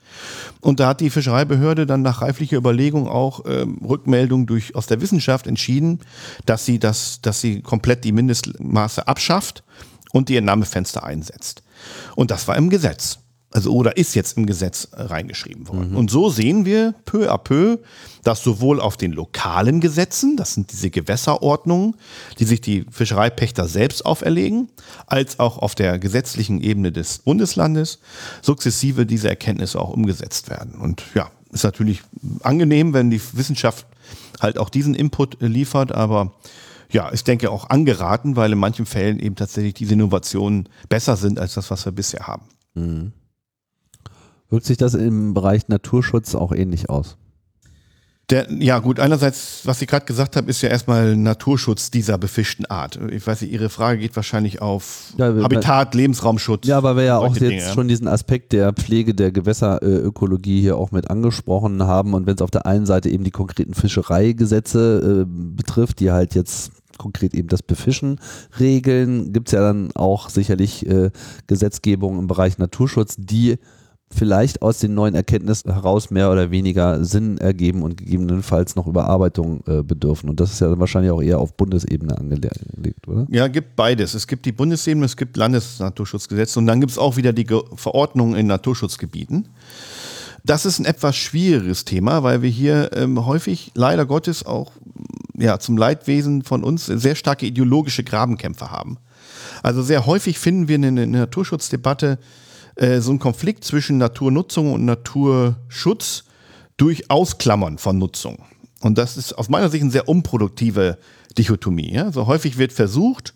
Und 0.62 0.80
da 0.80 0.90
hat 0.90 1.02
die 1.02 1.10
Fischereibehörde 1.10 1.86
dann 1.86 2.02
nach 2.02 2.22
reiflicher 2.22 2.58
Überlegung 2.58 3.08
auch 3.08 3.46
ähm, 3.46 3.80
Rückmeldung 3.84 4.46
durch, 4.46 4.76
aus 4.76 4.88
der 4.88 5.02
Wissenschaft 5.02 5.48
entschieden, 5.48 6.00
dass 6.46 6.66
sie, 6.66 6.80
das, 6.80 7.22
dass 7.22 7.42
sie 7.42 7.62
komplett 7.62 8.04
die 8.04 8.12
Mindestmaße 8.12 9.08
abschafft 9.08 9.64
und 10.12 10.30
die 10.30 10.38
Entnahmefenster 10.38 11.04
einsetzt. 11.04 11.64
Und 12.16 12.32
das 12.32 12.48
war 12.48 12.58
im 12.58 12.70
Gesetz. 12.70 13.20
Also 13.52 13.74
oder 13.74 13.98
ist 13.98 14.14
jetzt 14.14 14.38
im 14.38 14.46
Gesetz 14.46 14.90
äh, 14.92 15.02
reingeschrieben 15.02 15.68
worden. 15.68 15.96
Und 15.96 16.12
so 16.12 16.30
sehen 16.30 16.66
wir 16.66 16.94
peu 17.06 17.32
à 17.32 17.38
peu, 17.40 17.80
dass 18.24 18.44
sowohl 18.44 18.80
auf 18.80 18.96
den 18.96 19.12
lokalen 19.12 19.80
Gesetzen, 19.80 20.38
das 20.38 20.54
sind 20.54 20.72
diese 20.72 20.92
Gewässerordnungen, 20.92 21.96
die 22.38 22.46
sich 22.46 22.62
die 22.62 22.86
Fischereipächter 22.92 23.68
selbst 23.68 24.06
auferlegen, 24.06 24.70
als 25.08 25.40
auch 25.40 25.58
auf 25.58 25.74
der 25.74 25.98
gesetzlichen 25.98 26.62
Ebene 26.62 26.92
des 26.92 27.20
Bundeslandes 27.20 28.00
sukzessive 28.44 29.08
diese 29.08 29.30
Erkenntnisse 29.30 29.80
auch 29.80 29.90
umgesetzt 29.90 30.50
werden. 30.52 30.76
Und 30.76 31.04
ja, 31.16 31.32
ist 31.52 31.64
natürlich 31.64 32.04
angenehm, 32.44 32.94
wenn 32.94 33.10
die 33.10 33.22
Wissenschaft 33.34 33.88
halt 34.40 34.60
auch 34.60 34.70
diesen 34.70 34.94
Input 34.94 35.42
äh, 35.42 35.48
liefert, 35.48 35.92
aber 35.92 36.34
ja, 36.92 37.12
ich 37.14 37.24
denke 37.24 37.52
auch 37.52 37.70
angeraten, 37.70 38.36
weil 38.36 38.52
in 38.52 38.58
manchen 38.58 38.86
Fällen 38.86 39.20
eben 39.20 39.36
tatsächlich 39.36 39.76
diese 39.76 39.94
Innovationen 39.94 40.70
besser 40.88 41.16
sind 41.16 41.40
als 41.40 41.54
das, 41.54 41.70
was 41.70 41.86
wir 41.86 41.92
bisher 41.92 42.28
haben. 42.28 42.44
Wirkt 44.50 44.66
sich 44.66 44.78
das 44.78 44.94
im 44.94 45.34
Bereich 45.34 45.68
Naturschutz 45.68 46.36
auch 46.36 46.52
ähnlich 46.52 46.90
aus? 46.90 47.18
Der, 48.30 48.48
ja, 48.52 48.78
gut, 48.78 49.00
einerseits, 49.00 49.62
was 49.64 49.80
Sie 49.80 49.88
gerade 49.88 50.06
gesagt 50.06 50.36
haben, 50.36 50.48
ist 50.48 50.62
ja 50.62 50.70
erstmal 50.70 51.18
Naturschutz 51.18 51.90
dieser 51.90 52.20
befischten 52.20 52.68
Art. 52.68 53.00
Ich 53.12 53.26
weiß 53.26 53.42
nicht, 53.42 53.52
Ihre 53.52 53.70
Frage 53.70 54.00
geht 54.00 54.16
wahrscheinlich 54.16 54.62
auf 54.62 55.14
Ja, 55.18 55.34
Habitat, 55.42 55.96
Lebensraumschutz. 55.96 56.68
Ja, 56.68 56.84
weil 56.84 56.96
wir 56.96 57.04
ja 57.04 57.18
auch 57.18 57.30
jetzt 57.30 57.42
Dinge, 57.42 57.62
ja. 57.62 57.74
schon 57.74 57.88
diesen 57.88 58.08
Aspekt 58.08 58.54
der 58.54 58.74
Pflege 58.74 59.16
der 59.16 59.32
Gewässerökologie 59.32 60.62
hier 60.62 60.78
auch 60.78 60.92
mit 60.92 61.10
angesprochen 61.10 61.82
haben 61.84 62.14
und 62.14 62.28
wenn 62.28 62.36
es 62.36 62.44
auf 62.44 62.52
der 62.52 62.68
einen 62.68 62.86
Seite 62.86 63.10
eben 63.10 63.24
die 63.24 63.32
konkreten 63.32 63.74
Fischereigesetze 63.74 65.24
äh, 65.24 65.56
betrifft, 65.56 66.00
die 66.00 66.12
halt 66.12 66.36
jetzt 66.36 66.72
konkret 67.00 67.34
eben 67.34 67.48
das 67.48 67.64
Befischen 67.64 68.20
regeln, 68.60 69.34
gibt 69.34 69.48
es 69.48 69.54
ja 69.54 69.62
dann 69.62 69.90
auch 69.96 70.30
sicherlich 70.30 70.86
äh, 70.86 71.10
Gesetzgebung 71.48 72.20
im 72.20 72.28
Bereich 72.28 72.60
Naturschutz, 72.60 73.16
die 73.18 73.58
vielleicht 74.12 74.62
aus 74.62 74.80
den 74.80 74.96
neuen 74.96 75.14
Erkenntnissen 75.14 75.72
heraus 75.72 76.10
mehr 76.10 76.32
oder 76.32 76.50
weniger 76.50 77.04
Sinn 77.06 77.38
ergeben 77.38 77.84
und 77.84 77.98
gegebenenfalls 77.98 78.76
noch 78.76 78.88
Überarbeitung 78.88 79.64
äh, 79.68 79.84
bedürfen. 79.84 80.30
Und 80.30 80.40
das 80.40 80.52
ist 80.52 80.62
ja 80.62 80.70
dann 80.70 80.80
wahrscheinlich 80.80 81.12
auch 81.12 81.22
eher 81.22 81.40
auf 81.40 81.56
Bundesebene 81.56 82.18
angelegt, 82.18 83.08
oder? 83.08 83.28
Ja, 83.30 83.48
gibt 83.48 83.76
beides. 83.76 84.16
Es 84.16 84.26
gibt 84.26 84.46
die 84.46 84.52
Bundesebene, 84.52 85.06
es 85.06 85.16
gibt 85.16 85.38
Landesnaturschutzgesetze 85.38 86.60
und 86.60 86.66
dann 86.66 86.80
gibt 86.80 86.92
es 86.92 86.98
auch 86.98 87.18
wieder 87.18 87.34
die 87.34 87.44
Ge 87.46 87.62
Verordnungen 87.76 88.36
in 88.36 88.48
Naturschutzgebieten. 88.48 89.48
Das 90.44 90.66
ist 90.66 90.80
ein 90.80 90.86
etwas 90.86 91.16
schwieriges 91.16 91.86
Thema, 91.86 92.24
weil 92.24 92.42
wir 92.42 92.50
hier 92.50 92.92
ähm, 92.94 93.26
häufig 93.26 93.72
leider 93.76 94.06
Gottes 94.06 94.46
auch 94.46 94.72
ja, 95.38 95.60
zum 95.60 95.78
Leidwesen 95.78 96.44
von 96.44 96.64
uns 96.64 96.86
sehr 96.88 97.16
starke 97.16 97.46
ideologische 97.46 98.04
Grabenkämpfe 98.04 98.72
haben. 98.72 98.98
Also 99.62 99.84
sehr 99.84 100.06
häufig 100.06 100.40
finden 100.40 100.68
wir 100.68 100.76
in 100.76 100.96
der 100.96 101.08
Naturschutzdebatte 101.08 102.18
äh, 102.80 103.02
so 103.02 103.12
einen 103.12 103.20
Konflikt 103.20 103.66
zwischen 103.66 103.98
Naturnutzung 103.98 104.74
und 104.74 104.86
Naturschutz 104.86 106.24
durch 106.78 107.12
Ausklammern 107.12 107.78
von 107.78 107.98
Nutzung. 107.98 108.46
Und 108.80 108.98
das 108.98 109.18
ist 109.18 109.34
aus 109.34 109.50
meiner 109.50 109.70
Sicht 109.70 109.84
eine 109.84 109.92
sehr 109.92 110.08
unproduktive 110.08 110.98
Dichotomie. 111.38 111.94
Ja? 111.94 112.12
So 112.14 112.28
häufig 112.28 112.58
wird 112.58 112.72
versucht, 112.72 113.34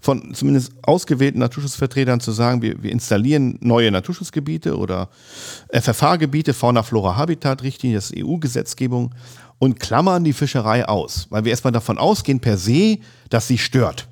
von 0.00 0.34
zumindest 0.34 0.72
ausgewählten 0.82 1.38
Naturschutzvertretern 1.38 2.18
zu 2.18 2.32
sagen, 2.32 2.62
wir, 2.62 2.82
wir 2.82 2.90
installieren 2.90 3.58
neue 3.60 3.92
Naturschutzgebiete 3.92 4.76
oder 4.76 5.08
FFH-Gebiete, 5.72 6.52
Fauna-Flora-Habitat-Richtlinie, 6.52 7.96
das 7.96 8.10
ist 8.10 8.24
EU-Gesetzgebung 8.24 9.14
und 9.60 9.78
klammern 9.78 10.24
die 10.24 10.32
Fischerei 10.32 10.88
aus, 10.88 11.28
weil 11.30 11.44
wir 11.44 11.50
erstmal 11.50 11.72
davon 11.72 11.98
ausgehen 11.98 12.40
per 12.40 12.56
se, 12.56 12.98
dass 13.28 13.46
sie 13.46 13.58
stört. 13.58 14.08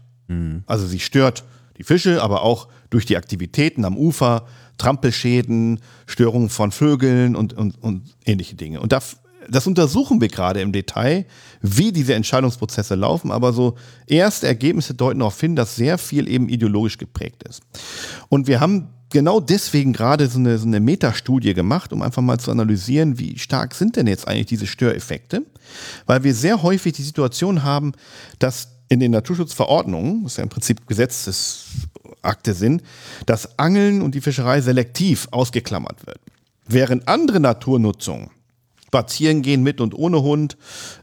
Also 0.66 0.86
sie 0.86 1.00
stört 1.00 1.42
die 1.78 1.84
Fische, 1.84 2.22
aber 2.22 2.42
auch 2.42 2.68
durch 2.90 3.06
die 3.06 3.16
Aktivitäten 3.16 3.84
am 3.84 3.96
Ufer, 3.96 4.46
Trampelschäden, 4.78 5.80
Störungen 6.06 6.48
von 6.48 6.72
Vögeln 6.72 7.36
und, 7.36 7.52
und, 7.52 7.82
und 7.82 8.14
ähnliche 8.24 8.54
Dinge. 8.54 8.80
Und 8.80 8.92
das, 8.92 9.18
das 9.48 9.66
untersuchen 9.66 10.20
wir 10.20 10.28
gerade 10.28 10.60
im 10.60 10.72
Detail, 10.72 11.26
wie 11.60 11.92
diese 11.92 12.14
Entscheidungsprozesse 12.14 12.94
laufen, 12.94 13.30
aber 13.30 13.52
so 13.52 13.74
erste 14.06 14.46
Ergebnisse 14.46 14.94
deuten 14.94 15.20
darauf 15.20 15.40
hin, 15.40 15.56
dass 15.56 15.76
sehr 15.76 15.98
viel 15.98 16.28
eben 16.28 16.48
ideologisch 16.48 16.98
geprägt 16.98 17.42
ist. 17.42 17.62
Und 18.28 18.46
wir 18.46 18.60
haben 18.60 18.88
genau 19.10 19.40
deswegen 19.40 19.92
gerade 19.92 20.26
so 20.28 20.38
eine, 20.38 20.58
so 20.58 20.66
eine 20.66 20.80
Metastudie 20.80 21.54
gemacht, 21.54 21.92
um 21.92 22.02
einfach 22.02 22.22
mal 22.22 22.38
zu 22.38 22.50
analysieren, 22.50 23.18
wie 23.18 23.38
stark 23.38 23.74
sind 23.74 23.96
denn 23.96 24.06
jetzt 24.06 24.28
eigentlich 24.28 24.46
diese 24.46 24.66
Störeffekte, 24.66 25.42
weil 26.06 26.24
wir 26.24 26.34
sehr 26.34 26.62
häufig 26.62 26.92
die 26.92 27.02
Situation 27.02 27.62
haben, 27.62 27.92
dass 28.38 28.68
in 28.88 29.00
den 29.00 29.10
Naturschutzverordnungen, 29.10 30.24
das 30.24 30.38
ja 30.38 30.42
im 30.42 30.48
Prinzip 30.48 30.86
Gesetzesakte 32.22 32.54
sind, 32.54 32.82
dass 33.26 33.58
Angeln 33.58 34.02
und 34.02 34.14
die 34.14 34.20
Fischerei 34.20 34.60
selektiv 34.60 35.28
ausgeklammert 35.30 36.06
wird. 36.06 36.18
Während 36.66 37.08
andere 37.08 37.40
Naturnutzungen, 37.40 38.30
spazieren 38.86 39.42
gehen 39.42 39.62
mit 39.62 39.80
und 39.80 39.94
ohne 39.94 40.22
Hund, 40.22 40.56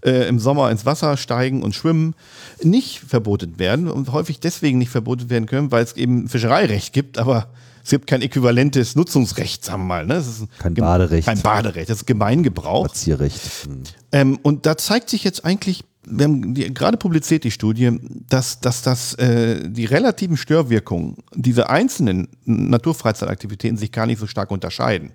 äh, 0.04 0.28
im 0.28 0.40
Sommer 0.40 0.72
ins 0.72 0.86
Wasser 0.86 1.18
steigen 1.18 1.64
und 1.64 1.76
schwimmen, 1.76 2.16
nicht 2.64 3.00
verboten 3.00 3.60
werden 3.60 3.88
und 3.88 4.12
häufig 4.12 4.40
deswegen 4.40 4.80
nicht 4.80 4.90
verboten 4.90 5.30
werden 5.30 5.46
können, 5.46 5.72
weil 5.72 5.84
es 5.84 5.94
eben 5.94 6.28
Fischereirecht 6.28 6.94
gibt, 6.94 7.18
aber 7.18 7.50
es 7.86 7.92
gibt 7.92 8.08
kein 8.08 8.24
äquivalentes 8.24 8.96
Nutzungsrecht, 8.96 9.64
sagen 9.64 9.84
wir 9.84 9.86
mal. 9.86 10.06
Ne? 10.08 10.16
Es 10.16 10.26
ist 10.28 10.48
kein 10.58 10.74
Baderecht. 10.74 11.28
Kein 11.28 11.40
Baderecht, 11.40 11.88
das 11.88 11.98
ist 12.00 12.08
Gemeingebrauch. 12.08 12.86
Spazierrecht. 12.86 13.40
Mhm. 13.70 13.84
Ähm, 14.12 14.40
und 14.42 14.66
da 14.66 14.76
zeigt 14.76 15.12
sich 15.12 15.24
jetzt 15.24 15.46
eigentlich, 15.46 15.84
wir 16.04 16.24
haben 16.24 16.56
die, 16.56 16.74
gerade 16.74 16.98
publiziert 16.98 17.44
die 17.44 17.52
Studie, 17.52 18.00
dass, 18.28 18.60
dass 18.60 18.82
das, 18.82 19.14
äh, 19.16 19.70
die 19.70 19.86
relativen 19.86 20.36
Störwirkungen 20.36 21.18
dieser 21.36 21.70
einzelnen 21.70 22.28
Naturfreizeitaktivitäten 22.46 23.78
sich 23.78 23.92
gar 23.92 24.08
nicht 24.08 24.18
so 24.18 24.26
stark 24.26 24.50
unterscheiden. 24.50 25.12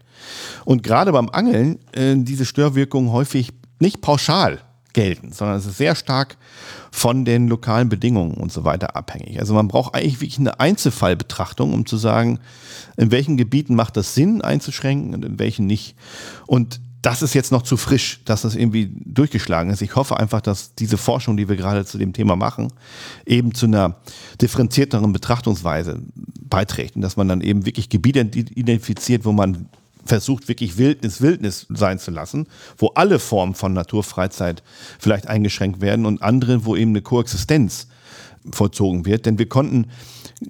Und 0.64 0.84
gerade 0.84 1.10
beim 1.10 1.28
Angeln 1.28 1.80
äh, 1.90 2.14
diese 2.18 2.44
Störwirkungen 2.44 3.10
häufig 3.10 3.50
nicht 3.80 4.00
pauschal 4.00 4.60
gelten, 4.92 5.32
sondern 5.32 5.58
es 5.58 5.66
ist 5.66 5.78
sehr 5.78 5.94
stark 5.94 6.36
von 6.90 7.24
den 7.24 7.48
lokalen 7.48 7.88
Bedingungen 7.88 8.34
und 8.34 8.52
so 8.52 8.64
weiter 8.64 8.96
abhängig. 8.96 9.38
Also 9.38 9.54
man 9.54 9.68
braucht 9.68 9.94
eigentlich 9.94 10.20
wirklich 10.20 10.38
eine 10.38 10.60
Einzelfallbetrachtung, 10.60 11.72
um 11.72 11.86
zu 11.86 11.96
sagen, 11.96 12.38
in 12.96 13.10
welchen 13.10 13.36
Gebieten 13.36 13.74
macht 13.74 13.96
das 13.96 14.14
Sinn 14.14 14.42
einzuschränken 14.42 15.14
und 15.14 15.24
in 15.24 15.38
welchen 15.38 15.66
nicht. 15.66 15.96
Und 16.46 16.80
das 17.02 17.22
ist 17.22 17.34
jetzt 17.34 17.50
noch 17.50 17.62
zu 17.62 17.76
frisch, 17.76 18.20
dass 18.24 18.42
das 18.42 18.54
irgendwie 18.54 18.92
durchgeschlagen 19.06 19.72
ist. 19.72 19.80
Ich 19.80 19.96
hoffe 19.96 20.18
einfach, 20.18 20.42
dass 20.42 20.74
diese 20.74 20.98
Forschung, 20.98 21.36
die 21.36 21.48
wir 21.48 21.56
gerade 21.56 21.86
zu 21.86 21.96
dem 21.96 22.12
Thema 22.12 22.36
machen, 22.36 22.72
eben 23.24 23.54
zu 23.54 23.66
einer 23.66 23.96
differenzierteren 24.40 25.12
Betrachtungsweise 25.12 26.02
beiträgt 26.42 26.96
und 26.96 27.02
dass 27.02 27.16
man 27.16 27.28
dann 27.28 27.40
eben 27.40 27.64
wirklich 27.64 27.88
Gebiete 27.88 28.20
identifiziert, 28.20 29.24
wo 29.24 29.32
man 29.32 29.68
versucht, 30.04 30.48
wirklich 30.48 30.78
Wildnis 30.78 31.20
Wildnis 31.20 31.66
sein 31.68 31.98
zu 31.98 32.10
lassen, 32.10 32.46
wo 32.78 32.88
alle 32.88 33.18
Formen 33.18 33.54
von 33.54 33.72
Naturfreizeit 33.72 34.62
vielleicht 34.98 35.26
eingeschränkt 35.26 35.80
werden 35.80 36.06
und 36.06 36.22
andere, 36.22 36.64
wo 36.64 36.76
eben 36.76 36.90
eine 36.92 37.02
Koexistenz 37.02 37.86
vollzogen 38.50 39.04
wird. 39.04 39.26
Denn 39.26 39.38
wir 39.38 39.48
konnten 39.48 39.86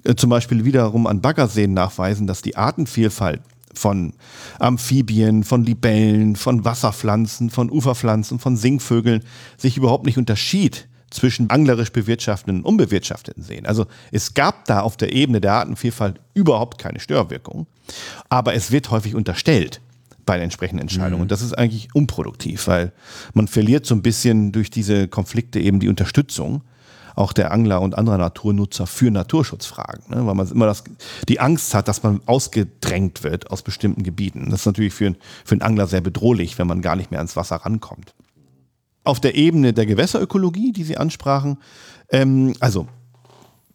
äh, 0.03 0.15
zum 0.15 0.29
Beispiel 0.29 0.65
wiederum 0.65 1.07
an 1.07 1.21
Baggerseen 1.21 1.73
nachweisen, 1.73 2.27
dass 2.27 2.41
die 2.41 2.55
Artenvielfalt 2.55 3.41
von 3.73 4.13
Amphibien, 4.59 5.43
von 5.43 5.63
Libellen, 5.63 6.35
von 6.35 6.65
Wasserpflanzen, 6.65 7.49
von 7.49 7.69
Uferpflanzen, 7.69 8.39
von 8.39 8.57
Singvögeln 8.57 9.23
sich 9.57 9.77
überhaupt 9.77 10.05
nicht 10.05 10.17
unterschied 10.17 10.87
zwischen 11.11 11.49
anglerisch 11.49 11.91
bewirtschafteten 11.91 12.59
und 12.59 12.65
unbewirtschafteten 12.65 13.43
Seen. 13.43 13.65
Also 13.65 13.85
es 14.11 14.33
gab 14.33 14.65
da 14.65 14.81
auf 14.81 14.97
der 14.97 15.13
Ebene 15.13 15.41
der 15.41 15.53
Artenvielfalt 15.53 16.19
überhaupt 16.33 16.79
keine 16.79 16.99
Störwirkung, 16.99 17.67
aber 18.29 18.55
es 18.55 18.71
wird 18.71 18.89
häufig 18.89 19.13
unterstellt 19.13 19.81
bei 20.25 20.37
den 20.37 20.45
entsprechenden 20.45 20.81
Entscheidungen. 20.81 21.17
Mhm. 21.17 21.21
Und 21.23 21.31
das 21.31 21.41
ist 21.41 21.53
eigentlich 21.57 21.89
unproduktiv, 21.93 22.67
weil 22.67 22.93
man 23.33 23.47
verliert 23.47 23.85
so 23.85 23.93
ein 23.93 24.01
bisschen 24.01 24.51
durch 24.51 24.69
diese 24.69 25.07
Konflikte 25.07 25.59
eben 25.59 25.79
die 25.79 25.89
Unterstützung 25.89 26.63
auch 27.13 27.33
der 27.33 27.51
Angler 27.51 27.81
und 27.81 27.97
anderer 27.97 28.17
Naturnutzer 28.17 28.87
für 28.87 29.11
Naturschutzfragen, 29.11 30.03
ne? 30.15 30.25
weil 30.25 30.33
man 30.33 30.49
immer 30.49 30.65
das, 30.65 30.85
die 31.27 31.41
Angst 31.41 31.73
hat, 31.73 31.89
dass 31.89 32.03
man 32.03 32.21
ausgedrängt 32.25 33.23
wird 33.23 33.51
aus 33.51 33.63
bestimmten 33.63 34.03
Gebieten. 34.03 34.49
Das 34.49 34.61
ist 34.61 34.65
natürlich 34.65 34.93
für, 34.93 35.13
für 35.43 35.55
einen 35.55 35.61
Angler 35.61 35.87
sehr 35.87 35.99
bedrohlich, 35.99 36.57
wenn 36.57 36.67
man 36.67 36.81
gar 36.81 36.95
nicht 36.95 37.11
mehr 37.11 37.19
ans 37.19 37.35
Wasser 37.35 37.57
rankommt 37.57 38.13
auf 39.03 39.19
der 39.19 39.35
Ebene 39.35 39.73
der 39.73 39.85
Gewässerökologie, 39.85 40.71
die 40.71 40.83
Sie 40.83 40.97
ansprachen, 40.97 41.57
ähm, 42.09 42.53
also 42.59 42.87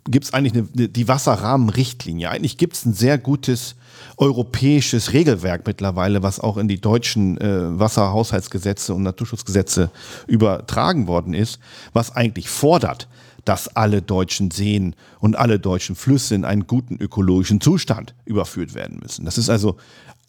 gibt 0.09 0.25
es 0.25 0.33
eigentlich 0.33 0.53
eine, 0.55 0.89
die 0.89 1.09
Wasserrahmenrichtlinie. 1.09 2.31
Eigentlich 2.31 2.59
gibt 2.59 2.75
es 2.75 2.85
ein 2.85 2.95
sehr 2.95 3.19
gutes 3.19 3.75
europäisches 4.17 5.13
Regelwerk 5.13 5.67
mittlerweile, 5.67 6.23
was 6.23 6.41
auch 6.41 6.57
in 6.57 6.69
die 6.69 6.81
deutschen 6.81 7.39
äh, 7.39 7.79
Wasserhaushaltsgesetze 7.79 8.95
und 8.95 9.03
Naturschutzgesetze 9.03 9.91
übertragen 10.27 11.07
worden 11.07 11.35
ist, 11.35 11.59
was 11.93 12.15
eigentlich 12.15 12.49
fordert, 12.49 13.09
dass 13.45 13.69
alle 13.77 14.03
deutschen 14.03 14.51
Seen 14.51 14.95
und 15.21 15.37
alle 15.37 15.59
deutschen 15.59 15.95
Flüsse 15.95 16.35
in 16.35 16.45
einen 16.45 16.67
guten 16.67 16.97
ökologischen 16.97 17.61
Zustand 17.61 18.15
überführt 18.25 18.75
werden 18.75 18.99
müssen. 19.01 19.25
Das 19.25 19.39
ist 19.39 19.51
also 19.51 19.77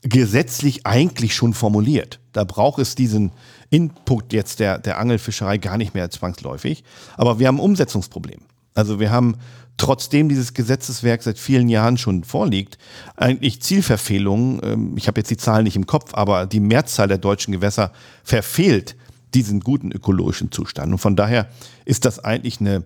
gesetzlich 0.04 0.86
eigentlich 0.86 1.36
schon 1.36 1.54
formuliert. 1.54 2.20
Da 2.34 2.44
braucht 2.44 2.80
es 2.80 2.96
diesen 2.96 3.32
Input 3.70 4.32
jetzt 4.34 4.60
der, 4.60 4.78
der 4.80 5.00
Angelfischerei 5.00 5.58
gar 5.58 5.78
nicht 5.78 5.94
mehr 5.94 6.10
zwangsläufig. 6.10 6.84
Aber 7.18 7.40
wir 7.40 7.48
haben 7.48 7.58
ein 7.58 7.62
Umsetzungsproblem. 7.62 8.40
Also 8.74 9.00
wir 9.00 9.12
haben 9.12 9.38
trotzdem 9.78 10.30
dieses 10.30 10.54
Gesetzeswerk 10.54 11.24
seit 11.24 11.38
vielen 11.38 11.70
Jahren 11.70 11.98
schon 11.98 12.24
vorliegt, 12.24 12.78
eigentlich 13.16 13.62
Zielverfehlungen. 13.62 14.60
Ähm, 14.64 14.94
ich 14.98 15.08
habe 15.08 15.20
jetzt 15.20 15.30
die 15.30 15.38
Zahlen 15.38 15.64
nicht 15.64 15.76
im 15.76 15.86
Kopf, 15.88 16.14
aber 16.14 16.46
die 16.46 16.60
Mehrzahl 16.60 17.08
der 17.08 17.18
deutschen 17.18 17.52
Gewässer 17.52 17.92
verfehlt 18.24 18.96
diesen 19.34 19.60
guten 19.60 19.92
ökologischen 19.92 20.52
Zustand. 20.52 20.92
Und 20.92 21.00
von 21.00 21.16
daher 21.16 21.48
ist 21.86 22.06
das 22.06 22.20
eigentlich 22.20 22.60
eine 22.60 22.86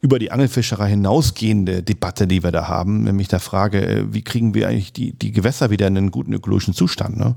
über 0.00 0.18
die 0.18 0.30
Angelfischerei 0.30 0.90
hinausgehende 0.90 1.82
Debatte, 1.82 2.26
die 2.26 2.42
wir 2.42 2.52
da 2.52 2.68
haben, 2.68 3.04
nämlich 3.04 3.28
der 3.28 3.40
Frage, 3.40 3.86
äh, 3.86 4.12
wie 4.12 4.22
kriegen 4.22 4.54
wir 4.54 4.68
eigentlich 4.68 4.92
die, 4.92 5.12
die 5.12 5.32
Gewässer 5.32 5.70
wieder 5.70 5.86
in 5.86 5.96
einen 5.96 6.10
guten 6.10 6.32
ökologischen 6.32 6.74
Zustand. 6.74 7.16
Ne? 7.16 7.36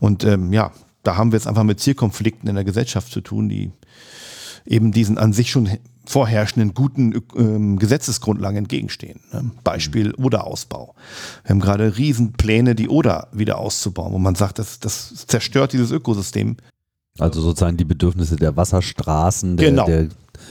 Und 0.00 0.24
ähm, 0.24 0.52
ja, 0.52 0.72
da 1.02 1.16
haben 1.16 1.32
wir 1.32 1.36
jetzt 1.36 1.46
einfach 1.46 1.64
mit 1.64 1.80
Zielkonflikten 1.80 2.48
in 2.48 2.54
der 2.54 2.64
Gesellschaft 2.64 3.12
zu 3.12 3.20
tun, 3.20 3.48
die 3.48 3.72
eben 4.66 4.92
diesen 4.92 5.18
an 5.18 5.32
sich 5.32 5.50
schon 5.50 5.68
vorherrschenden 6.04 6.74
guten 6.74 7.22
ähm, 7.36 7.78
Gesetzesgrundlagen 7.78 8.58
entgegenstehen. 8.58 9.20
Ne? 9.32 9.50
Beispiel 9.62 10.08
mhm. 10.08 10.24
Oderausbau. 10.24 10.94
Wir 11.44 11.50
haben 11.50 11.60
gerade 11.60 11.96
Riesenpläne, 11.96 12.74
die 12.74 12.88
Oder 12.88 13.28
wieder 13.32 13.58
auszubauen, 13.58 14.12
wo 14.12 14.18
man 14.18 14.34
sagt, 14.34 14.58
das, 14.58 14.80
das 14.80 15.26
zerstört 15.26 15.72
dieses 15.72 15.90
Ökosystem. 15.92 16.56
Also 17.18 17.40
sozusagen 17.40 17.76
die 17.76 17.84
Bedürfnisse 17.84 18.36
der 18.36 18.56
Wasserstraßen, 18.56 19.56
der, 19.56 19.70
genau. 19.70 19.86
der 19.86 20.08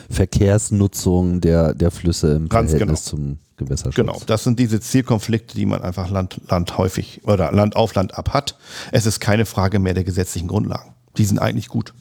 Verkehrsnutzung 0.10 1.42
der, 1.42 1.74
der 1.74 1.92
Flüsse 1.92 2.34
im 2.34 2.50
Ganz 2.50 2.72
Verhältnis 2.72 3.06
genau. 3.06 3.10
zum 3.10 3.40
Gewässerschutz. 3.58 3.96
Genau, 3.96 4.22
das 4.26 4.44
sind 4.44 4.60
diese 4.60 4.80
Zielkonflikte, 4.80 5.56
die 5.56 5.66
man 5.66 5.82
einfach 5.82 6.10
Land, 6.10 6.40
Land 6.50 6.78
häufig 6.78 7.22
oder 7.26 7.52
Land 7.52 7.76
auf 7.76 7.96
Land 7.96 8.18
ab 8.18 8.34
hat. 8.34 8.58
Es 8.92 9.06
ist 9.06 9.20
keine 9.20 9.46
Frage 9.46 9.80
mehr 9.80 9.94
der 9.94 10.04
gesetzlichen 10.04 10.48
Grundlagen. 10.48 10.94
Die 11.18 11.26
sind 11.26 11.40
eigentlich 11.40 11.68
gut. 11.68 11.94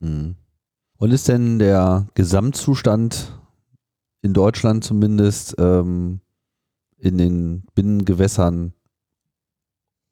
Mhm. 0.00 0.36
Und 0.98 1.10
ist 1.10 1.28
denn 1.28 1.58
der 1.58 2.06
Gesamtzustand 2.14 3.32
in 4.22 4.32
Deutschland 4.32 4.84
zumindest 4.84 5.56
ähm, 5.58 6.20
in 6.98 7.18
den 7.18 7.64
Binnengewässern 7.74 8.72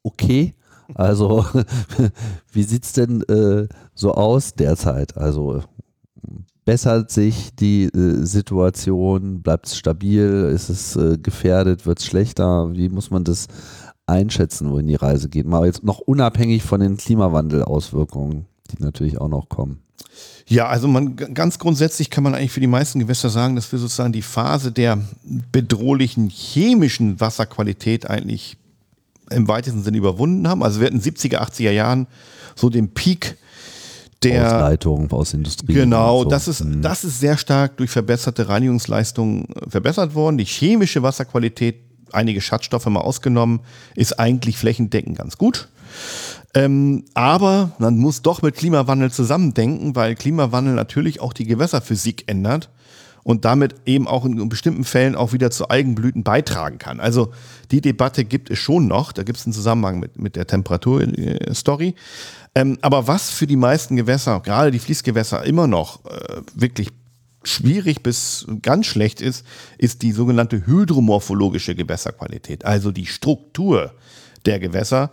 okay? 0.03 0.55
Also, 0.95 1.45
wie 2.53 2.63
sieht 2.63 2.85
es 2.85 2.93
denn 2.93 3.23
äh, 3.23 3.69
so 3.95 4.13
aus 4.13 4.55
derzeit? 4.55 5.17
Also, 5.17 5.63
bessert 6.65 7.11
sich 7.11 7.55
die 7.55 7.85
äh, 7.85 8.25
Situation? 8.25 9.43
Bleibt 9.43 9.67
es 9.67 9.77
stabil? 9.77 10.51
Ist 10.55 10.69
es 10.69 10.97
äh, 10.97 11.19
gefährdet? 11.19 11.87
Wird 11.87 12.01
es 12.01 12.07
schlechter? 12.07 12.75
Wie 12.75 12.89
muss 12.89 13.11
man 13.11 13.25
das 13.25 13.47
einschätzen, 14.07 14.71
wohin 14.71 14.87
die 14.87 14.95
Reise 14.95 15.29
geht? 15.29 15.47
Mal 15.47 15.67
jetzt 15.67 15.85
noch 15.85 16.01
unabhängig 16.01 16.63
von 16.63 16.81
den 16.81 16.97
Klimawandelauswirkungen, 16.97 18.47
die 18.71 18.83
natürlich 18.83 19.21
auch 19.21 19.29
noch 19.29 19.49
kommen. 19.49 19.81
Ja, 20.47 20.69
also 20.69 20.89
man 20.89 21.17
ganz 21.17 21.59
grundsätzlich 21.59 22.11
kann 22.11 22.23
man 22.23 22.35
eigentlich 22.35 22.53
für 22.53 22.61
die 22.61 22.67
meisten 22.67 22.99
Gewässer 22.99 23.31
sagen, 23.31 23.57
dass 23.57 23.73
wir 23.73 23.79
sozusagen 23.79 24.13
die 24.13 24.23
Phase 24.23 24.73
der 24.73 24.99
bedrohlichen 25.53 26.29
chemischen 26.29 27.19
Wasserqualität 27.19 28.09
eigentlich 28.09 28.59
im 29.31 29.49
weitesten 29.49 29.83
Sinne 29.83 29.99
überwunden 29.99 30.49
haben. 30.49 30.63
Also 30.63 30.81
wir 30.81 30.87
hatten 30.87 31.01
70er, 31.01 31.39
80er 31.39 31.71
Jahren 31.71 32.07
so 32.55 32.71
den 32.71 32.93
Peak 32.93 33.37
der 34.23 34.47
Ausleitung 34.47 35.11
aus 35.13 35.35
Industrie. 35.35 35.75
Genau, 35.75 36.23
so. 36.23 36.29
das, 36.29 36.49
ist, 36.49 36.61
hm. 36.61 36.83
das 36.83 37.05
ist 37.05 37.21
sehr 37.21 37.37
stark 37.37 37.77
durch 37.77 37.91
verbesserte 37.91 38.49
Reinigungsleistungen 38.49 39.45
äh, 39.45 39.71
verbessert 39.71 40.15
worden. 40.15 40.39
Die 40.39 40.45
chemische 40.45 41.03
Wasserqualität, 41.03 41.77
einige 42.13 42.41
Schadstoffe 42.41 42.87
mal 42.87 43.01
ausgenommen, 43.01 43.61
ist 43.95 44.19
eigentlich 44.19 44.57
flächendeckend 44.57 45.19
ganz 45.19 45.37
gut. 45.37 45.69
Ähm, 46.55 47.05
aber 47.15 47.73
man 47.79 47.99
muss 47.99 48.23
doch 48.23 48.43
mit 48.43 48.55
Klimawandel 48.55 49.11
zusammendenken, 49.11 49.97
weil 49.97 50.15
Klimawandel 50.15 50.75
natürlich 50.75 51.21
auch 51.21 51.33
die 51.33 51.47
Gewässerphysik 51.47 52.25
ändert 52.27 52.71
und 53.25 53.45
damit 53.45 53.75
eben 53.87 54.07
auch 54.07 54.25
in 54.25 54.49
bestimmten 54.49 54.85
Fällen 54.85 55.17
auch 55.17 55.33
wieder 55.33 55.51
zu 55.51 55.69
Algenblüten 55.69 56.23
beitragen 56.23 56.79
kann. 56.79 57.01
Also 57.01 57.33
die 57.71 57.81
Debatte 57.81 58.25
gibt 58.25 58.51
es 58.51 58.59
schon 58.59 58.87
noch, 58.87 59.13
da 59.13 59.25
gibt 59.25 59.39
es 59.39 59.47
einen 59.47 59.55
Zusammenhang 59.55 59.99
mit, 59.99 60.19
mit 60.19 60.37
der 60.37 60.47
Temperaturstory. 60.47 61.95
Ähm, 62.55 62.79
aber 62.83 63.09
was 63.09 63.31
für 63.31 63.49
die 63.49 63.57
meisten 63.57 63.97
Gewässer, 63.97 64.41
gerade 64.41 64.71
die 64.71 64.79
Fließgewässer, 64.79 65.45
immer 65.45 65.67
noch 65.67 66.05
äh, 66.05 66.43
wirklich 66.55 66.91
schwierig 67.43 68.03
bis 68.03 68.47
ganz 68.63 68.87
schlecht 68.87 69.21
ist, 69.21 69.45
ist 69.79 70.03
die 70.03 70.13
sogenannte 70.13 70.67
hydromorphologische 70.67 71.75
Gewässerqualität, 71.75 72.65
also 72.65 72.91
die 72.91 73.07
Struktur 73.07 73.93
der 74.47 74.61
Gewässer. 74.61 75.11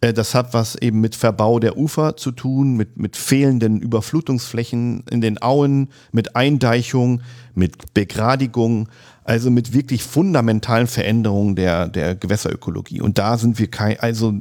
Äh, 0.00 0.12
das 0.12 0.34
hat 0.34 0.52
was 0.54 0.76
eben 0.76 1.00
mit 1.00 1.14
Verbau 1.14 1.58
der 1.58 1.76
Ufer 1.76 2.16
zu 2.16 2.32
tun, 2.32 2.76
mit, 2.76 2.98
mit 2.98 3.16
fehlenden 3.16 3.80
Überflutungsflächen 3.80 5.04
in 5.10 5.20
den 5.20 5.40
Auen, 5.40 5.88
mit 6.12 6.36
Eindeichung, 6.36 7.22
mit 7.54 7.94
Begradigung, 7.94 8.88
also 9.24 9.50
mit 9.50 9.72
wirklich 9.72 10.02
fundamentalen 10.02 10.86
Veränderungen 10.86 11.56
der, 11.56 11.88
der 11.88 12.14
Gewässerökologie. 12.14 13.00
Und 13.00 13.18
da 13.18 13.38
sind 13.38 13.58
wir 13.58 13.68
kein, 13.68 13.98
also 14.00 14.34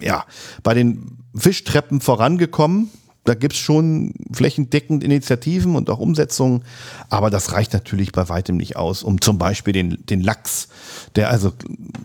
ja, 0.00 0.24
bei 0.62 0.74
den 0.74 1.18
Fischtreppen 1.34 2.00
vorangekommen, 2.00 2.90
da 3.24 3.34
gibt 3.34 3.54
es 3.54 3.58
schon 3.58 4.12
flächendeckend 4.32 5.02
Initiativen 5.02 5.76
und 5.76 5.88
auch 5.88 5.98
Umsetzungen, 5.98 6.62
aber 7.08 7.30
das 7.30 7.52
reicht 7.52 7.72
natürlich 7.72 8.12
bei 8.12 8.28
weitem 8.28 8.58
nicht 8.58 8.76
aus, 8.76 9.02
um 9.02 9.18
zum 9.20 9.38
Beispiel 9.38 9.72
den, 9.72 10.04
den 10.04 10.20
Lachs, 10.20 10.68
der 11.16 11.30
also 11.30 11.52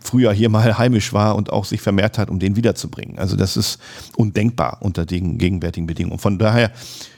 früher 0.01 0.31
hier 0.31 0.49
mal 0.49 0.77
heimisch 0.77 1.11
war 1.11 1.35
und 1.35 1.51
auch 1.51 1.65
sich 1.65 1.81
vermehrt 1.81 2.17
hat, 2.17 2.29
um 2.29 2.39
den 2.39 2.55
wiederzubringen. 2.55 3.19
Also 3.19 3.35
das 3.35 3.57
ist 3.57 3.79
undenkbar 4.15 4.77
unter 4.79 5.05
den 5.05 5.37
gegenwärtigen 5.37 5.87
Bedingungen. 5.87 6.19
Von 6.19 6.39
daher 6.39 6.71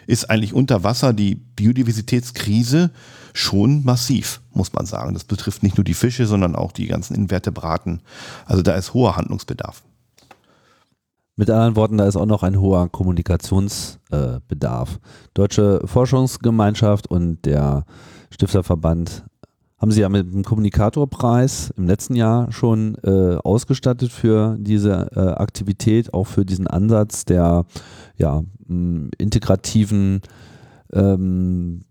ist 0.07 0.31
eigentlich 0.31 0.53
unter 0.53 0.83
Wasser 0.83 1.13
die 1.13 1.35
Biodiversitätskrise 1.35 2.89
schon 3.33 3.83
massiv, 3.83 4.41
muss 4.53 4.73
man 4.73 4.85
sagen. 4.85 5.13
Das 5.13 5.23
betrifft 5.23 5.63
nicht 5.63 5.77
nur 5.77 5.83
die 5.83 5.93
Fische, 5.93 6.25
sondern 6.25 6.55
auch 6.55 6.71
die 6.71 6.87
ganzen 6.87 7.15
Invertebraten. 7.15 8.01
Also 8.45 8.61
da 8.61 8.75
ist 8.75 8.93
hoher 8.93 9.15
Handlungsbedarf. 9.15 9.83
Mit 11.37 11.49
anderen 11.49 11.75
Worten, 11.75 11.97
da 11.97 12.07
ist 12.07 12.17
auch 12.17 12.25
noch 12.25 12.43
ein 12.43 12.59
hoher 12.59 12.89
Kommunikationsbedarf. 12.89 14.99
Deutsche 15.33 15.81
Forschungsgemeinschaft 15.85 17.07
und 17.07 17.45
der 17.45 17.85
Stifterverband 18.29 19.23
haben 19.81 19.91
sie 19.91 20.01
ja 20.01 20.09
mit 20.09 20.31
dem 20.31 20.43
Kommunikatorpreis 20.43 21.73
im 21.75 21.87
letzten 21.87 22.13
Jahr 22.13 22.51
schon 22.51 22.95
äh, 23.03 23.37
ausgestattet 23.37 24.11
für 24.11 24.55
diese 24.59 25.09
äh, 25.15 25.19
Aktivität, 25.19 26.13
auch 26.13 26.27
für 26.27 26.45
diesen 26.45 26.67
Ansatz 26.67 27.25
der 27.25 27.65
ja, 28.17 28.43
integrativen 28.67 30.21
ähm, 30.93 31.81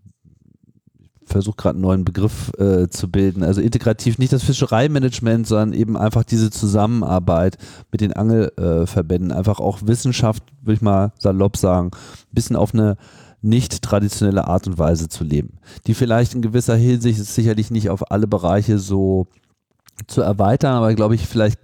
versuche 1.31 1.55
gerade 1.57 1.75
einen 1.75 1.81
neuen 1.81 2.05
Begriff 2.05 2.51
äh, 2.57 2.87
zu 2.89 3.09
bilden. 3.09 3.43
Also 3.43 3.61
integrativ 3.61 4.17
nicht 4.17 4.33
das 4.33 4.43
Fischereimanagement, 4.43 5.47
sondern 5.47 5.73
eben 5.73 5.97
einfach 5.97 6.23
diese 6.23 6.51
Zusammenarbeit 6.51 7.57
mit 7.91 8.01
den 8.01 8.13
Angelverbänden. 8.13 9.31
Äh, 9.31 9.35
einfach 9.35 9.59
auch 9.59 9.79
Wissenschaft, 9.83 10.43
würde 10.61 10.75
ich 10.75 10.81
mal 10.81 11.13
salopp 11.17 11.57
sagen, 11.57 11.91
ein 11.93 12.35
bisschen 12.35 12.55
auf 12.55 12.73
eine 12.73 12.97
nicht 13.41 13.81
traditionelle 13.81 14.47
Art 14.47 14.67
und 14.67 14.77
Weise 14.77 15.09
zu 15.09 15.23
leben. 15.23 15.57
Die 15.87 15.93
vielleicht 15.93 16.35
in 16.35 16.41
gewisser 16.41 16.75
Hinsicht 16.75 17.23
sicherlich 17.25 17.71
nicht 17.71 17.89
auf 17.89 18.11
alle 18.11 18.27
Bereiche 18.27 18.77
so 18.77 19.27
zu 20.07 20.21
erweitern, 20.21 20.75
aber 20.75 20.93
glaube 20.93 21.15
ich 21.15 21.27
vielleicht 21.27 21.59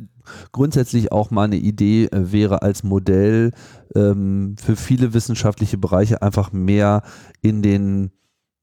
grundsätzlich 0.52 1.12
auch 1.12 1.32
mal 1.32 1.46
eine 1.46 1.58
Idee 1.58 2.06
äh, 2.06 2.32
wäre 2.32 2.62
als 2.62 2.84
Modell 2.84 3.52
ähm, 3.96 4.56
für 4.62 4.76
viele 4.76 5.14
wissenschaftliche 5.14 5.78
Bereiche 5.78 6.22
einfach 6.22 6.52
mehr 6.52 7.04
in 7.42 7.62
den 7.62 8.12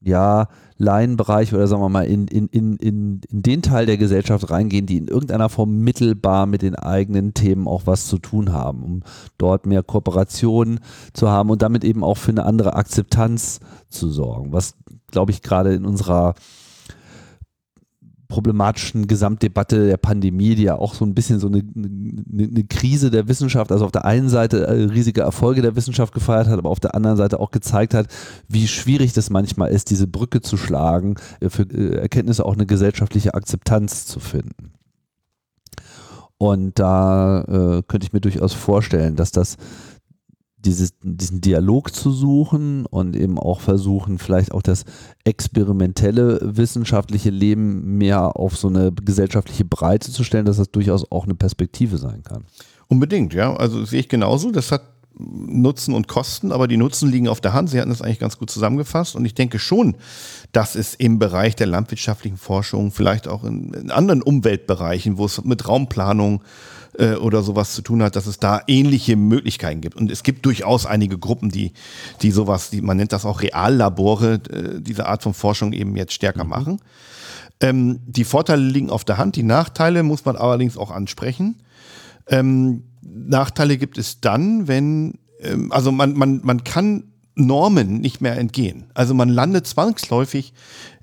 ja, 0.04 0.48
Laienbereich 0.76 1.54
oder 1.54 1.66
sagen 1.66 1.82
wir 1.82 1.88
mal 1.88 2.06
in, 2.06 2.26
in, 2.26 2.48
in, 2.48 2.76
in, 2.76 3.20
in 3.30 3.42
den 3.42 3.62
Teil 3.62 3.86
der 3.86 3.96
Gesellschaft 3.96 4.50
reingehen, 4.50 4.86
die 4.86 4.96
in 4.96 5.06
irgendeiner 5.06 5.48
Form 5.48 5.78
mittelbar 5.78 6.46
mit 6.46 6.62
den 6.62 6.74
eigenen 6.74 7.32
Themen 7.32 7.68
auch 7.68 7.82
was 7.86 8.06
zu 8.06 8.18
tun 8.18 8.52
haben, 8.52 8.82
um 8.82 9.02
dort 9.38 9.66
mehr 9.66 9.82
Kooperation 9.82 10.80
zu 11.12 11.30
haben 11.30 11.50
und 11.50 11.62
damit 11.62 11.84
eben 11.84 12.02
auch 12.02 12.18
für 12.18 12.32
eine 12.32 12.44
andere 12.44 12.74
Akzeptanz 12.74 13.60
zu 13.88 14.08
sorgen, 14.10 14.52
was 14.52 14.74
glaube 15.10 15.30
ich 15.30 15.42
gerade 15.42 15.74
in 15.74 15.86
unserer 15.86 16.34
problematischen 18.34 19.06
Gesamtdebatte 19.06 19.86
der 19.86 19.96
Pandemie, 19.96 20.56
die 20.56 20.64
ja 20.64 20.74
auch 20.74 20.94
so 20.94 21.04
ein 21.04 21.14
bisschen 21.14 21.38
so 21.38 21.46
eine, 21.46 21.58
eine, 21.76 22.48
eine, 22.48 22.64
Krise 22.64 23.12
der 23.12 23.28
Wissenschaft, 23.28 23.70
also 23.70 23.84
auf 23.84 23.92
der 23.92 24.04
einen 24.04 24.28
Seite 24.28 24.66
äh, 24.66 24.72
riesige 24.86 25.20
Erfolge 25.20 25.62
der 25.62 25.76
Wissenschaft 25.76 26.12
gefeiert 26.12 26.48
hat, 26.48 26.58
aber 26.58 26.68
auf 26.68 26.80
der 26.80 26.96
anderen 26.96 27.16
Seite 27.16 27.38
auch 27.38 27.52
gezeigt 27.52 27.94
hat, 27.94 28.08
wie 28.48 28.66
schwierig 28.66 29.12
das 29.12 29.30
manchmal 29.30 29.70
ist, 29.70 29.88
diese 29.90 30.08
Brücke 30.08 30.40
zu 30.40 30.56
schlagen, 30.56 31.14
äh, 31.38 31.48
für 31.48 31.62
äh, 31.62 31.94
Erkenntnisse 31.94 32.44
auch 32.44 32.54
eine 32.54 32.66
gesellschaftliche 32.66 33.34
Akzeptanz 33.34 34.06
zu 34.06 34.18
finden. 34.18 34.72
Und 36.36 36.80
da 36.80 37.42
äh, 37.42 37.82
könnte 37.86 38.04
ich 38.04 38.12
mir 38.12 38.20
durchaus 38.20 38.52
vorstellen, 38.52 39.14
dass 39.14 39.30
das 39.30 39.58
dieses, 40.64 40.94
diesen 41.02 41.40
Dialog 41.40 41.94
zu 41.94 42.10
suchen 42.10 42.86
und 42.86 43.16
eben 43.16 43.38
auch 43.38 43.60
versuchen, 43.60 44.18
vielleicht 44.18 44.52
auch 44.52 44.62
das 44.62 44.84
experimentelle 45.24 46.40
wissenschaftliche 46.42 47.30
Leben 47.30 47.98
mehr 47.98 48.36
auf 48.36 48.56
so 48.56 48.68
eine 48.68 48.92
gesellschaftliche 48.92 49.64
Breite 49.64 50.10
zu 50.10 50.24
stellen, 50.24 50.46
dass 50.46 50.56
das 50.56 50.70
durchaus 50.70 51.10
auch 51.10 51.24
eine 51.24 51.34
Perspektive 51.34 51.98
sein 51.98 52.22
kann. 52.22 52.44
Unbedingt, 52.88 53.34
ja. 53.34 53.54
Also 53.54 53.84
sehe 53.84 54.00
ich 54.00 54.08
genauso. 54.08 54.50
Das 54.50 54.72
hat 54.72 54.82
Nutzen 55.16 55.94
und 55.94 56.08
Kosten, 56.08 56.50
aber 56.50 56.66
die 56.66 56.76
Nutzen 56.76 57.10
liegen 57.10 57.28
auf 57.28 57.40
der 57.40 57.52
Hand. 57.52 57.70
Sie 57.70 57.80
hatten 57.80 57.90
das 57.90 58.02
eigentlich 58.02 58.18
ganz 58.18 58.36
gut 58.38 58.50
zusammengefasst 58.50 59.14
und 59.14 59.24
ich 59.24 59.34
denke 59.34 59.58
schon, 59.58 59.96
dass 60.50 60.74
es 60.74 60.94
im 60.94 61.20
Bereich 61.20 61.54
der 61.54 61.68
landwirtschaftlichen 61.68 62.36
Forschung, 62.36 62.90
vielleicht 62.90 63.28
auch 63.28 63.44
in, 63.44 63.72
in 63.74 63.90
anderen 63.92 64.22
Umweltbereichen, 64.22 65.16
wo 65.16 65.26
es 65.26 65.44
mit 65.44 65.68
Raumplanung 65.68 66.42
äh, 66.42 66.73
oder 67.16 67.42
sowas 67.42 67.74
zu 67.74 67.82
tun 67.82 68.02
hat, 68.02 68.16
dass 68.16 68.26
es 68.26 68.38
da 68.38 68.62
ähnliche 68.66 69.16
Möglichkeiten 69.16 69.80
gibt. 69.80 69.96
Und 69.96 70.10
es 70.10 70.22
gibt 70.22 70.46
durchaus 70.46 70.86
einige 70.86 71.18
Gruppen, 71.18 71.50
die, 71.50 71.72
die 72.22 72.30
sowas, 72.30 72.70
die, 72.70 72.80
man 72.80 72.96
nennt 72.96 73.12
das 73.12 73.24
auch 73.24 73.42
Reallabore, 73.42 74.40
äh, 74.50 74.80
diese 74.80 75.06
Art 75.06 75.22
von 75.22 75.34
Forschung 75.34 75.72
eben 75.72 75.96
jetzt 75.96 76.12
stärker 76.12 76.44
mhm. 76.44 76.50
machen. 76.50 76.80
Ähm, 77.60 78.00
die 78.06 78.24
Vorteile 78.24 78.62
liegen 78.62 78.90
auf 78.90 79.04
der 79.04 79.18
Hand, 79.18 79.36
die 79.36 79.42
Nachteile 79.42 80.02
muss 80.02 80.24
man 80.24 80.36
allerdings 80.36 80.76
auch 80.76 80.90
ansprechen. 80.90 81.56
Ähm, 82.26 82.84
Nachteile 83.02 83.76
gibt 83.76 83.98
es 83.98 84.20
dann, 84.20 84.68
wenn, 84.68 85.18
ähm, 85.40 85.70
also 85.72 85.92
man, 85.92 86.14
man, 86.14 86.40
man 86.42 86.64
kann 86.64 87.04
Normen 87.36 88.00
nicht 88.00 88.20
mehr 88.20 88.38
entgehen. 88.38 88.84
Also 88.94 89.14
man 89.14 89.28
landet 89.28 89.66
zwangsläufig 89.66 90.52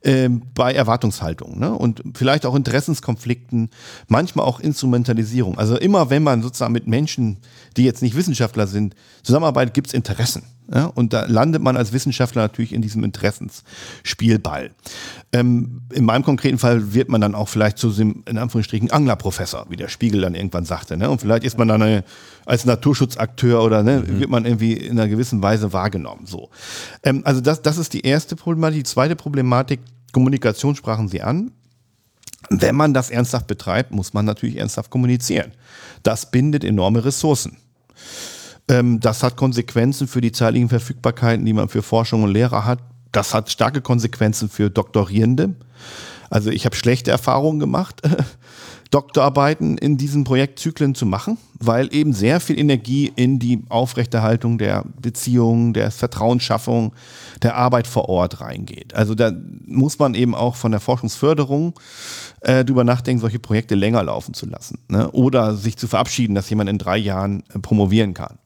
äh, 0.01 0.29
bei 0.29 0.73
Erwartungshaltung 0.73 1.59
ne? 1.59 1.73
und 1.73 2.01
vielleicht 2.15 2.45
auch 2.45 2.55
Interessenskonflikten, 2.55 3.69
manchmal 4.07 4.45
auch 4.45 4.59
Instrumentalisierung. 4.59 5.57
Also 5.57 5.77
immer 5.77 6.09
wenn 6.09 6.23
man 6.23 6.41
sozusagen 6.41 6.73
mit 6.73 6.87
Menschen, 6.87 7.37
die 7.77 7.83
jetzt 7.83 8.01
nicht 8.01 8.15
Wissenschaftler 8.15 8.67
sind, 8.67 8.95
zusammenarbeitet, 9.23 9.73
gibt 9.73 9.87
es 9.87 9.93
Interessen. 9.93 10.43
Ja? 10.73 10.85
Und 10.85 11.13
da 11.13 11.25
landet 11.25 11.61
man 11.61 11.77
als 11.77 11.93
Wissenschaftler 11.93 12.43
natürlich 12.43 12.73
in 12.73 12.81
diesem 12.81 13.03
Interessensspielball. 13.03 14.71
Ähm, 15.33 15.81
in 15.93 16.05
meinem 16.05 16.23
konkreten 16.23 16.57
Fall 16.57 16.93
wird 16.93 17.09
man 17.09 17.21
dann 17.21 17.35
auch 17.35 17.49
vielleicht 17.49 17.77
zu 17.77 17.89
diesem, 17.89 18.23
in 18.27 18.37
Anführungsstrichen, 18.37 18.91
Anglerprofessor, 18.91 19.65
wie 19.69 19.75
der 19.75 19.89
Spiegel 19.89 20.21
dann 20.21 20.35
irgendwann 20.35 20.65
sagte. 20.65 20.97
Ne? 20.97 21.09
Und 21.09 21.21
vielleicht 21.21 21.43
ist 21.43 21.57
man 21.57 21.67
dann 21.67 21.81
eine, 21.81 22.03
als 22.45 22.65
Naturschutzakteur 22.65 23.63
oder 23.63 23.83
ne, 23.83 24.03
mhm. 24.05 24.19
wird 24.19 24.29
man 24.29 24.45
irgendwie 24.45 24.73
in 24.73 24.99
einer 24.99 25.09
gewissen 25.09 25.41
Weise 25.43 25.73
wahrgenommen. 25.73 26.25
So. 26.25 26.49
Ähm, 27.03 27.21
also 27.25 27.41
das, 27.41 27.61
das 27.61 27.77
ist 27.77 27.93
die 27.93 28.05
erste 28.05 28.35
Problematik. 28.35 28.79
Die 28.79 28.89
zweite 28.89 29.15
Problematik, 29.15 29.81
Kommunikation 30.11 30.75
sprachen 30.75 31.07
Sie 31.07 31.21
an. 31.21 31.51
Wenn 32.49 32.75
man 32.75 32.93
das 32.93 33.11
ernsthaft 33.11 33.47
betreibt, 33.47 33.91
muss 33.91 34.13
man 34.13 34.25
natürlich 34.25 34.57
ernsthaft 34.57 34.89
kommunizieren. 34.89 35.51
Das 36.03 36.31
bindet 36.31 36.63
enorme 36.63 37.05
Ressourcen. 37.05 37.57
Ähm, 38.71 38.99
das 38.99 39.21
hat 39.21 39.35
Konsequenzen 39.35 40.07
für 40.07 40.21
die 40.21 40.31
zeitlichen 40.31 40.69
Verfügbarkeiten, 40.69 41.45
die 41.45 41.53
man 41.53 41.69
für 41.69 41.83
Forschung 41.83 42.23
und 42.23 42.31
Lehrer 42.31 42.65
hat. 42.65 42.79
Das 43.11 43.33
hat 43.33 43.51
starke 43.51 43.81
Konsequenzen 43.81 44.49
für 44.49 44.69
Doktorierende. 44.69 45.55
Also 46.29 46.49
ich 46.49 46.65
habe 46.65 46.77
schlechte 46.77 47.11
Erfahrungen 47.11 47.59
gemacht, 47.59 48.01
Doktorarbeiten 48.91 49.77
in 49.77 49.97
diesen 49.97 50.23
Projektzyklen 50.23 50.95
zu 50.95 51.05
machen, 51.05 51.37
weil 51.59 51.93
eben 51.93 52.13
sehr 52.13 52.39
viel 52.39 52.57
Energie 52.57 53.11
in 53.15 53.39
die 53.39 53.63
Aufrechterhaltung 53.67 54.57
der 54.57 54.85
Beziehungen, 55.01 55.73
der 55.73 55.91
Vertrauensschaffung, 55.91 56.93
der 57.41 57.55
Arbeit 57.55 57.87
vor 57.87 58.07
Ort 58.07 58.39
reingeht. 58.39 58.93
Also 58.93 59.15
da 59.15 59.31
muss 59.65 59.99
man 59.99 60.13
eben 60.13 60.35
auch 60.35 60.55
von 60.55 60.71
der 60.71 60.81
Forschungsförderung 60.81 61.73
äh, 62.41 62.63
drüber 62.63 62.85
nachdenken, 62.85 63.21
solche 63.21 63.39
Projekte 63.39 63.75
länger 63.75 64.03
laufen 64.03 64.33
zu 64.33 64.45
lassen. 64.45 64.79
Ne? 64.87 65.11
Oder 65.11 65.55
sich 65.55 65.77
zu 65.77 65.87
verabschieden, 65.87 66.35
dass 66.35 66.49
jemand 66.49 66.69
in 66.69 66.77
drei 66.77 66.97
Jahren 66.97 67.43
äh, 67.53 67.59
promovieren 67.59 68.13
kann. 68.13 68.37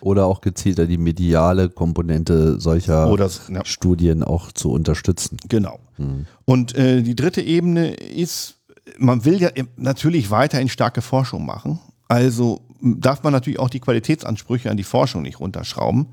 Oder 0.00 0.26
auch 0.26 0.40
gezielter 0.40 0.86
die 0.86 0.98
mediale 0.98 1.68
Komponente 1.68 2.60
solcher 2.60 3.10
Oder, 3.10 3.30
ja. 3.48 3.64
Studien 3.64 4.22
auch 4.22 4.52
zu 4.52 4.70
unterstützen. 4.70 5.38
Genau. 5.48 5.78
Mhm. 5.98 6.26
Und 6.44 6.74
äh, 6.76 7.02
die 7.02 7.16
dritte 7.16 7.42
Ebene 7.42 7.94
ist, 7.94 8.56
man 8.98 9.24
will 9.24 9.40
ja 9.40 9.50
natürlich 9.76 10.30
weiterhin 10.30 10.68
starke 10.68 11.02
Forschung 11.02 11.44
machen. 11.44 11.80
Also 12.08 12.60
darf 12.80 13.22
man 13.22 13.32
natürlich 13.32 13.58
auch 13.58 13.70
die 13.70 13.80
Qualitätsansprüche 13.80 14.70
an 14.70 14.76
die 14.76 14.84
Forschung 14.84 15.22
nicht 15.22 15.40
runterschrauben. 15.40 16.06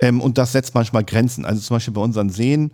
Ähm, 0.00 0.20
und 0.20 0.38
das 0.38 0.52
setzt 0.52 0.74
manchmal 0.74 1.04
Grenzen. 1.04 1.44
Also 1.44 1.60
zum 1.60 1.76
Beispiel 1.76 1.94
bei 1.94 2.00
unseren 2.00 2.30
Seen 2.30 2.72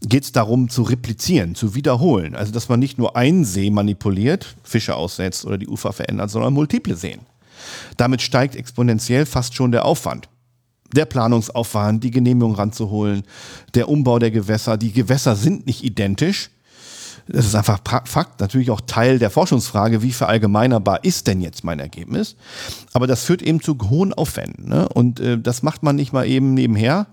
geht 0.00 0.24
es 0.24 0.32
darum 0.32 0.68
zu 0.68 0.82
replizieren, 0.82 1.54
zu 1.54 1.74
wiederholen. 1.74 2.34
Also 2.34 2.52
dass 2.52 2.68
man 2.68 2.78
nicht 2.78 2.98
nur 2.98 3.16
einen 3.16 3.44
See 3.44 3.70
manipuliert, 3.70 4.56
Fische 4.62 4.94
aussetzt 4.94 5.44
oder 5.44 5.58
die 5.58 5.68
Ufer 5.68 5.92
verändert, 5.92 6.30
sondern 6.30 6.52
multiple 6.52 6.96
Seen. 6.96 7.20
Damit 7.96 8.22
steigt 8.22 8.56
exponentiell 8.56 9.26
fast 9.26 9.54
schon 9.54 9.72
der 9.72 9.84
Aufwand. 9.84 10.28
Der 10.94 11.04
Planungsaufwand, 11.04 12.02
die 12.02 12.10
Genehmigung 12.10 12.54
ranzuholen, 12.54 13.22
der 13.74 13.88
Umbau 13.88 14.18
der 14.18 14.30
Gewässer. 14.30 14.76
Die 14.76 14.92
Gewässer 14.92 15.36
sind 15.36 15.66
nicht 15.66 15.84
identisch. 15.84 16.50
Das 17.28 17.44
ist 17.44 17.54
einfach 17.54 17.80
Fakt, 18.06 18.40
natürlich 18.40 18.70
auch 18.70 18.80
Teil 18.80 19.18
der 19.18 19.28
Forschungsfrage, 19.28 20.02
wie 20.02 20.12
verallgemeinerbar 20.12 21.04
ist 21.04 21.26
denn 21.26 21.42
jetzt 21.42 21.62
mein 21.62 21.78
Ergebnis. 21.78 22.36
Aber 22.94 23.06
das 23.06 23.24
führt 23.24 23.42
eben 23.42 23.60
zu 23.60 23.76
hohen 23.90 24.14
Aufwänden. 24.14 24.68
Ne? 24.68 24.88
Und 24.88 25.20
äh, 25.20 25.38
das 25.38 25.62
macht 25.62 25.82
man 25.82 25.96
nicht 25.96 26.14
mal 26.14 26.26
eben 26.26 26.54
nebenher. 26.54 27.06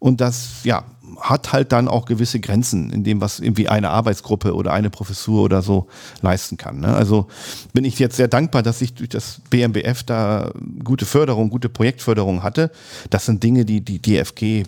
Und 0.00 0.22
das, 0.22 0.64
ja, 0.64 0.84
hat 1.20 1.52
halt 1.52 1.72
dann 1.72 1.88
auch 1.88 2.04
gewisse 2.04 2.40
Grenzen 2.40 2.90
in 2.90 3.04
dem, 3.04 3.20
was 3.20 3.40
irgendwie 3.40 3.68
eine 3.68 3.90
Arbeitsgruppe 3.90 4.54
oder 4.54 4.72
eine 4.72 4.90
Professur 4.90 5.42
oder 5.42 5.62
so 5.62 5.86
leisten 6.20 6.56
kann. 6.56 6.80
Ne? 6.80 6.94
Also 6.94 7.26
bin 7.72 7.84
ich 7.84 7.98
jetzt 7.98 8.16
sehr 8.16 8.28
dankbar, 8.28 8.62
dass 8.62 8.80
ich 8.80 8.94
durch 8.94 9.10
das 9.10 9.40
BMBF 9.50 10.02
da 10.04 10.52
gute 10.84 11.06
Förderung, 11.06 11.50
gute 11.50 11.68
Projektförderung 11.68 12.42
hatte. 12.42 12.70
Das 13.10 13.26
sind 13.26 13.42
Dinge, 13.42 13.64
die 13.64 13.80
die 13.80 14.00
DFG 14.00 14.64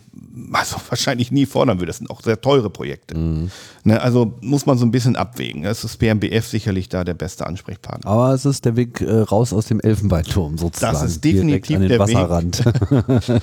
also 0.52 0.76
wahrscheinlich 0.88 1.30
nie 1.30 1.46
fordern 1.46 1.78
würde. 1.78 1.86
Das 1.86 1.98
sind 1.98 2.10
auch 2.10 2.22
sehr 2.22 2.40
teure 2.40 2.70
Projekte. 2.70 3.16
Mhm. 3.16 3.50
Ne? 3.84 4.00
Also 4.00 4.34
muss 4.40 4.66
man 4.66 4.78
so 4.78 4.86
ein 4.86 4.90
bisschen 4.90 5.16
abwägen. 5.16 5.62
Das 5.62 5.84
ist 5.84 5.98
BMBF 5.98 6.46
sicherlich 6.46 6.88
da 6.88 7.04
der 7.04 7.14
beste 7.14 7.46
Ansprechpartner. 7.46 8.10
Aber 8.10 8.34
es 8.34 8.44
ist 8.44 8.64
der 8.64 8.76
Weg 8.76 9.00
äh, 9.00 9.20
raus 9.20 9.52
aus 9.52 9.66
dem 9.66 9.80
Elfenbeinturm 9.80 10.58
sozusagen. 10.58 10.94
Das 10.94 11.02
ist 11.02 11.24
definitiv 11.24 11.78
der 11.86 12.06
Weg. 12.06 12.22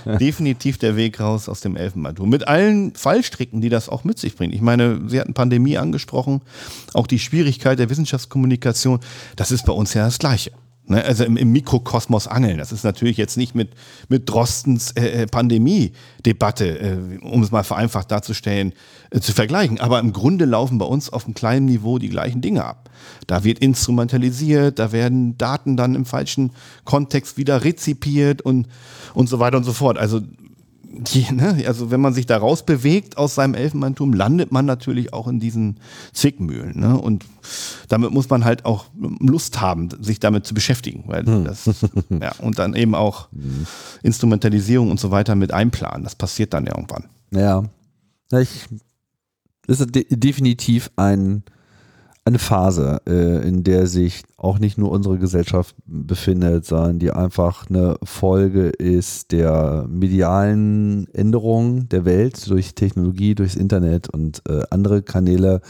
definitiv 0.20 0.78
der 0.78 0.96
Weg 0.96 1.20
raus 1.20 1.48
aus 1.48 1.62
dem 1.62 1.76
Elfenbeinturm. 1.76 2.30
Mit 2.30 2.48
allen 2.48 2.91
Fallstricken, 2.96 3.62
die 3.62 3.70
das 3.70 3.90
auch 3.90 4.04
mit 4.04 4.20
sich 4.20 4.36
bringt. 4.36 4.54
Ich 4.54 4.62
meine, 4.62 5.02
Sie 5.08 5.20
hatten 5.20 5.34
Pandemie 5.34 5.78
angesprochen, 5.78 6.42
auch 6.94 7.08
die 7.08 7.20
Schwierigkeit 7.20 7.80
der 7.80 7.90
Wissenschaftskommunikation. 7.90 9.00
Das 9.36 9.52
ist 9.52 9.66
bei 9.66 9.74
uns 9.74 9.94
ja 9.94 10.06
das 10.06 10.20
Gleiche. 10.20 10.52
Ne? 10.92 11.04
Also 11.04 11.24
im, 11.24 11.38
im, 11.38 11.52
Mikrokosmos 11.52 12.28
angeln. 12.28 12.58
Das 12.58 12.72
ist 12.72 12.84
natürlich 12.84 13.18
jetzt 13.18 13.38
nicht 13.38 13.56
mit, 13.56 13.70
mit 14.10 14.30
Drostens 14.30 14.92
äh, 14.92 15.24
äh 15.24 15.26
Pandemie-Debatte, 15.26 16.80
äh, 16.80 17.18
um 17.22 17.42
es 17.44 17.52
mal 17.52 17.64
vereinfacht 17.64 18.12
darzustellen, 18.12 18.74
äh, 19.12 19.20
zu 19.20 19.32
vergleichen. 19.32 19.80
Aber 19.80 20.00
im 20.00 20.12
Grunde 20.12 20.46
laufen 20.46 20.80
bei 20.80 20.86
uns 20.86 21.12
auf 21.12 21.26
einem 21.26 21.34
kleinen 21.34 21.66
Niveau 21.66 21.98
die 21.98 22.10
gleichen 22.10 22.42
Dinge 22.42 22.66
ab. 22.66 22.90
Da 23.28 23.44
wird 23.44 23.60
instrumentalisiert, 23.60 24.80
da 24.80 24.92
werden 24.92 25.38
Daten 25.38 25.78
dann 25.78 25.96
im 25.96 26.06
falschen 26.06 26.52
Kontext 26.84 27.38
wieder 27.38 27.64
rezipiert 27.64 28.42
und, 28.42 28.68
und 29.14 29.30
so 29.30 29.40
weiter 29.40 29.58
und 29.58 29.64
so 29.64 29.74
fort. 29.74 29.98
Also 29.98 30.20
die, 30.94 31.32
ne, 31.32 31.64
also 31.68 31.92
wenn 31.92 32.02
man 32.02 32.14
sich 32.14 32.26
da 32.26 32.38
rausbewegt 32.38 33.18
aus 33.18 33.36
seinem 33.36 33.54
Elfenbeinturm, 33.54 34.14
landet 34.14 34.52
man 34.52 34.66
natürlich 34.66 35.14
auch 35.14 35.28
in 35.28 35.40
diesen 35.40 35.80
Zwickmühlen. 36.14 36.80
Ne? 36.80 37.00
Und 37.00 37.26
damit 37.88 38.12
muss 38.12 38.30
man 38.30 38.44
halt 38.44 38.66
auch 38.66 38.86
Lust 39.20 39.62
haben, 39.62 39.90
sich 40.02 40.20
damit 40.20 40.46
zu 40.46 40.54
beschäftigen. 40.54 41.06
Weil 41.08 41.26
hm. 41.26 41.46
das, 41.46 41.70
ja, 42.10 42.34
und 42.40 42.60
dann 42.60 42.76
eben 42.76 42.96
auch 42.96 43.32
hm. 43.32 43.66
Instrumentalisierung 44.04 44.92
und 44.92 45.00
so 45.00 45.12
weiter 45.12 45.36
mit 45.36 45.54
einplanen. 45.54 46.04
Das 46.04 46.16
passiert 46.16 46.54
dann 46.54 46.68
irgendwann. 46.68 47.06
Ja. 47.32 47.64
Ich, 48.32 48.68
das 49.68 49.80
ist 49.80 49.96
de 49.96 50.06
definitiv 50.10 50.92
ein 50.96 51.44
eine 52.24 52.38
Phase, 52.38 53.02
äh, 53.08 53.48
in 53.48 53.64
der 53.64 53.88
sich 53.88 54.24
auch 54.38 54.60
nicht 54.60 54.78
nur 54.78 54.92
unsere 54.92 55.18
Gesellschaft 55.18 55.76
befindet, 55.86 56.66
sondern 56.66 57.00
die 57.00 57.12
einfach 57.12 57.68
eine 57.70 57.98
Folge 58.04 58.70
ist 58.70 59.32
der 59.32 59.88
medialen 59.90 61.08
Änderung 61.14 61.90
der 61.90 62.06
Welt 62.06 62.48
durch 62.50 62.76
Technologie, 62.76 63.34
durchs 63.34 63.56
Internet 63.56 64.10
und 64.10 64.44
äh, 64.48 64.62
andere 64.70 65.02
Kanäle, 65.02 65.62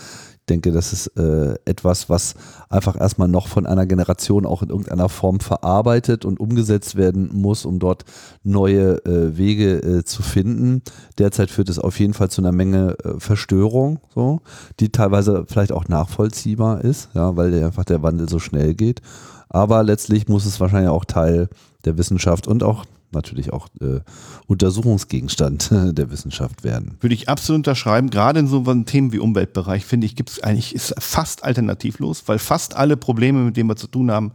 denke, 0.50 0.72
das 0.72 0.94
ist 0.94 1.08
äh, 1.18 1.56
etwas, 1.66 2.10
was 2.10 2.36
einfach 2.70 3.00
erstmal 3.00 3.28
noch 3.28 3.48
von 3.48 3.66
einer 3.66 3.86
Generation 3.86 4.46
auch 4.46 4.62
in 4.62 4.70
irgendeiner 4.70 5.10
Form 5.10 5.40
verarbeitet 5.40 6.26
und 6.26 6.40
umgesetzt 6.40 6.96
werden 6.96 7.30
muss, 7.34 7.66
um 7.66 7.80
dort 7.80 8.06
neue 8.44 9.04
äh, 9.06 9.38
Wege 9.38 9.78
äh, 9.78 10.04
zu 10.04 10.24
finden. 10.24 10.82
Derzeit 11.18 11.50
führt 11.50 11.70
es 11.70 11.80
auf 11.80 12.00
jeden 12.00 12.14
Fall 12.14 12.30
zu 12.30 12.42
einer 12.42 12.52
Menge 12.52 12.98
äh, 13.04 13.20
Verstörung, 13.20 14.00
so, 14.14 14.42
die 14.80 14.92
teilweise 14.92 15.46
vielleicht 15.48 15.72
auch 15.72 15.88
nachvollziehbar 15.88 16.84
ist, 16.84 17.10
ja, 17.14 17.36
weil 17.36 17.64
einfach 17.64 17.86
der 17.86 18.04
Wandel 18.04 18.30
so 18.30 18.40
schnell 18.40 18.74
geht. 18.74 19.02
Aber 19.50 19.84
letztlich 19.84 20.28
muss 20.28 20.46
es 20.46 20.60
wahrscheinlich 20.60 20.90
auch 20.90 21.06
Teil 21.06 21.50
der 21.86 21.98
Wissenschaft 21.98 22.48
und 22.48 22.64
auch 22.64 22.86
natürlich 23.14 23.54
auch 23.54 23.68
äh, 23.80 24.00
Untersuchungsgegenstand 24.48 25.70
der 25.72 26.12
Wissenschaft 26.12 26.64
werden. 26.64 26.98
Würde 27.00 27.16
ich 27.16 27.30
absolut 27.30 27.60
unterschreiben. 27.60 28.10
Gerade 28.10 28.40
in 28.40 28.48
so 28.48 28.62
Themen 28.84 29.12
wie 29.12 29.20
Umweltbereich, 29.20 29.86
finde 29.86 30.06
ich, 30.06 30.16
gibt 30.16 30.30
es 30.30 30.44
eigentlich 30.44 30.76
ist 30.76 30.94
fast 31.00 31.44
alternativlos, 31.44 32.24
weil 32.28 32.40
fast 32.40 32.76
alle 32.76 32.98
Probleme, 32.98 33.40
mit 33.40 33.58
denen 33.58 33.70
wir 33.70 33.76
zu 33.76 33.88
tun 33.88 34.12
haben, 34.12 34.32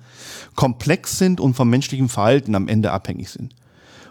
komplex 0.54 1.18
sind 1.18 1.40
und 1.40 1.54
vom 1.54 1.70
menschlichen 1.70 2.08
Verhalten 2.08 2.54
am 2.54 2.68
Ende 2.68 2.92
abhängig 2.92 3.30
sind. 3.30 3.54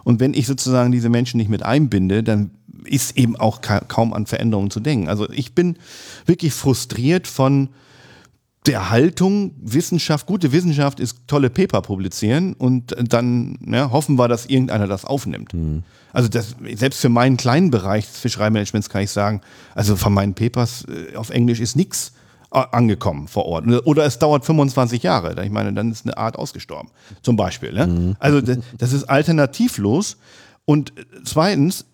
Und 0.04 0.20
wenn 0.20 0.34
ich 0.34 0.46
sozusagen 0.46 0.92
diese 0.92 1.10
Menschen 1.10 1.38
nicht 1.38 1.50
mit 1.50 1.64
einbinde, 1.64 2.24
dann 2.24 2.52
ist 2.84 3.18
eben 3.18 3.36
auch 3.36 3.62
kaum 3.62 4.14
an 4.14 4.28
Veränderungen 4.28 4.70
zu 4.70 4.80
denken. 4.80 5.10
Also 5.10 5.30
ich 5.32 5.56
bin 5.56 5.78
wirklich 6.26 6.54
frustriert 6.54 7.28
von 7.28 7.70
der 8.66 8.90
Haltung, 8.90 9.52
Wissenschaft, 9.62 10.26
gute 10.26 10.52
Wissenschaft 10.52 11.00
ist 11.00 11.20
tolle 11.28 11.50
Paper 11.50 11.82
publizieren 11.82 12.54
und 12.54 12.96
dann 12.98 13.58
ja, 13.68 13.92
hoffen 13.92 14.18
wir, 14.18 14.28
dass 14.28 14.46
irgendeiner 14.46 14.88
das 14.88 15.06
aufnimmt. 15.06 15.54
Mhm. 15.54 15.84
Also 16.14 16.30
das, 16.30 16.56
selbst 16.76 17.02
für 17.02 17.10
meinen 17.10 17.38
kleinen 17.38 17.72
Bereich 17.72 18.06
des 18.06 18.18
Fischereimanagements 18.20 18.90
kann 18.90 19.02
ich 19.02 19.12
sagen, 19.12 19.42
also 19.74 19.96
von 19.96 20.14
meinen 20.14 20.34
Papers 20.34 20.86
äh, 20.86 21.16
auf 21.16 21.30
Englisch 21.30 21.60
ist 21.60 21.76
nichts 21.76 22.14
angekommen 22.52 23.28
vor 23.28 23.46
Ort. 23.46 23.68
Oder 23.86 24.06
es 24.06 24.18
dauert 24.18 24.46
25 24.46 25.04
Jahre. 25.04 25.44
Ich 25.44 25.52
meine, 25.52 25.74
dann 25.74 25.92
ist 25.92 26.06
eine 26.06 26.18
Art 26.18 26.38
ausgestorben, 26.38 26.90
zum 27.22 27.36
Beispiel. 27.36 27.74
Ne? 27.74 27.88
Mhm. 27.88 28.16
Also 28.20 28.40
das 28.40 28.94
ist 28.94 29.04
alternativlos. 29.06 30.18
Und 30.64 30.94
zweitens, 31.26 31.86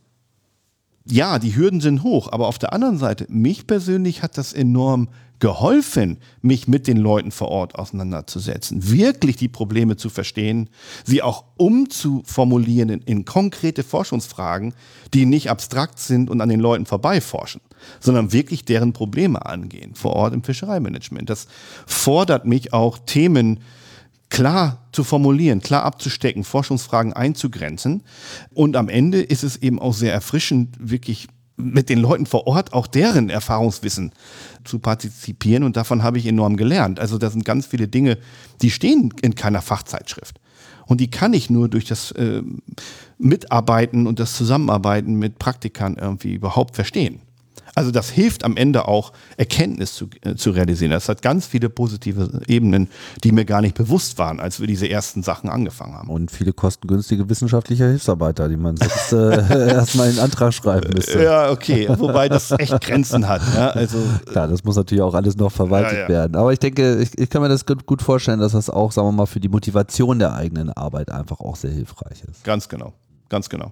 ja, 1.05 1.39
die 1.39 1.55
Hürden 1.55 1.81
sind 1.81 2.03
hoch, 2.03 2.31
aber 2.31 2.47
auf 2.47 2.59
der 2.59 2.73
anderen 2.73 2.97
Seite, 2.97 3.25
mich 3.29 3.65
persönlich 3.65 4.21
hat 4.21 4.37
das 4.37 4.53
enorm 4.53 5.09
geholfen, 5.41 6.19
mich 6.41 6.67
mit 6.67 6.87
den 6.87 6.97
Leuten 6.97 7.31
vor 7.31 7.49
Ort 7.49 7.75
auseinanderzusetzen, 7.75 8.89
wirklich 8.91 9.35
die 9.35 9.49
Probleme 9.49 9.97
zu 9.97 10.09
verstehen, 10.09 10.69
sie 11.03 11.23
auch 11.23 11.43
umzuformulieren 11.57 12.89
in, 12.89 13.01
in 13.01 13.25
konkrete 13.25 13.83
Forschungsfragen, 13.83 14.73
die 15.13 15.25
nicht 15.25 15.49
abstrakt 15.49 15.99
sind 15.99 16.29
und 16.29 16.39
an 16.41 16.49
den 16.49 16.59
Leuten 16.59 16.85
vorbeiforschen, 16.85 17.59
sondern 17.99 18.31
wirklich 18.31 18.65
deren 18.65 18.93
Probleme 18.93 19.45
angehen 19.45 19.95
vor 19.95 20.13
Ort 20.13 20.35
im 20.35 20.43
Fischereimanagement. 20.43 21.29
Das 21.29 21.47
fordert 21.87 22.45
mich 22.45 22.71
auch 22.71 22.99
Themen, 22.99 23.59
klar 24.29 24.87
zu 24.91 25.03
formulieren, 25.03 25.59
klar 25.59 25.83
abzustecken, 25.83 26.43
Forschungsfragen 26.43 27.13
einzugrenzen. 27.13 28.03
Und 28.53 28.75
am 28.75 28.89
Ende 28.89 29.21
ist 29.21 29.43
es 29.43 29.57
eben 29.57 29.79
auch 29.79 29.93
sehr 29.93 30.13
erfrischend, 30.13 30.77
wirklich 30.79 31.27
mit 31.61 31.89
den 31.89 31.99
Leuten 31.99 32.25
vor 32.25 32.47
Ort 32.47 32.73
auch 32.73 32.87
deren 32.87 33.29
Erfahrungswissen 33.29 34.11
zu 34.63 34.79
partizipieren 34.79 35.63
und 35.63 35.77
davon 35.77 36.03
habe 36.03 36.17
ich 36.17 36.25
enorm 36.25 36.57
gelernt. 36.57 36.99
Also 36.99 37.17
da 37.17 37.29
sind 37.29 37.45
ganz 37.45 37.65
viele 37.65 37.87
Dinge, 37.87 38.17
die 38.61 38.71
stehen 38.71 39.13
in 39.21 39.35
keiner 39.35 39.61
Fachzeitschrift. 39.61 40.39
Und 40.85 40.99
die 40.99 41.09
kann 41.09 41.33
ich 41.33 41.49
nur 41.49 41.69
durch 41.69 41.85
das 41.85 42.11
äh, 42.11 42.41
Mitarbeiten 43.17 44.07
und 44.07 44.19
das 44.19 44.35
Zusammenarbeiten 44.35 45.15
mit 45.15 45.39
Praktikern 45.39 45.95
irgendwie 45.95 46.33
überhaupt 46.33 46.75
verstehen. 46.75 47.21
Also 47.73 47.91
das 47.91 48.09
hilft 48.09 48.43
am 48.43 48.57
Ende 48.57 48.87
auch, 48.87 49.13
Erkenntnis 49.37 49.95
zu, 49.95 50.09
äh, 50.21 50.35
zu 50.35 50.51
realisieren. 50.51 50.91
Das 50.91 51.07
hat 51.07 51.21
ganz 51.21 51.45
viele 51.45 51.69
positive 51.69 52.41
Ebenen, 52.47 52.89
die 53.23 53.31
mir 53.31 53.45
gar 53.45 53.61
nicht 53.61 53.75
bewusst 53.75 54.17
waren, 54.17 54.39
als 54.39 54.59
wir 54.59 54.67
diese 54.67 54.89
ersten 54.89 55.23
Sachen 55.23 55.49
angefangen 55.49 55.93
haben. 55.93 56.09
Und 56.09 56.31
viele 56.31 56.53
kostengünstige 56.53 57.29
wissenschaftliche 57.29 57.87
Hilfsarbeiter, 57.87 58.49
die 58.49 58.57
man 58.57 58.77
sonst 58.77 59.13
äh, 59.13 59.69
erstmal 59.73 60.11
in 60.11 60.19
Antrag 60.19 60.53
schreiben 60.53 60.93
müsste. 60.93 61.23
Ja, 61.23 61.51
okay, 61.51 61.87
wobei 61.97 62.27
das 62.27 62.51
echt 62.51 62.79
Grenzen 62.81 63.27
hat. 63.27 63.41
Ja, 63.55 63.69
also, 63.69 63.97
Klar, 64.25 64.47
das 64.47 64.63
muss 64.63 64.75
natürlich 64.75 65.01
auch 65.01 65.13
alles 65.13 65.37
noch 65.37 65.51
verwaltet 65.51 65.93
ja, 65.93 65.99
ja. 66.01 66.09
werden. 66.09 66.35
Aber 66.35 66.51
ich 66.51 66.59
denke, 66.59 66.99
ich, 66.99 67.17
ich, 67.17 67.29
kann 67.29 67.41
mir 67.41 67.49
das 67.49 67.65
gut 67.65 68.01
vorstellen, 68.01 68.39
dass 68.39 68.51
das 68.51 68.69
auch, 68.69 68.91
sagen 68.91 69.07
wir 69.07 69.13
mal, 69.13 69.25
für 69.25 69.39
die 69.39 69.49
Motivation 69.49 70.19
der 70.19 70.33
eigenen 70.33 70.69
Arbeit 70.71 71.11
einfach 71.11 71.39
auch 71.39 71.55
sehr 71.55 71.71
hilfreich 71.71 72.23
ist. 72.29 72.43
Ganz 72.43 72.67
genau, 72.67 72.93
ganz 73.29 73.49
genau. 73.49 73.71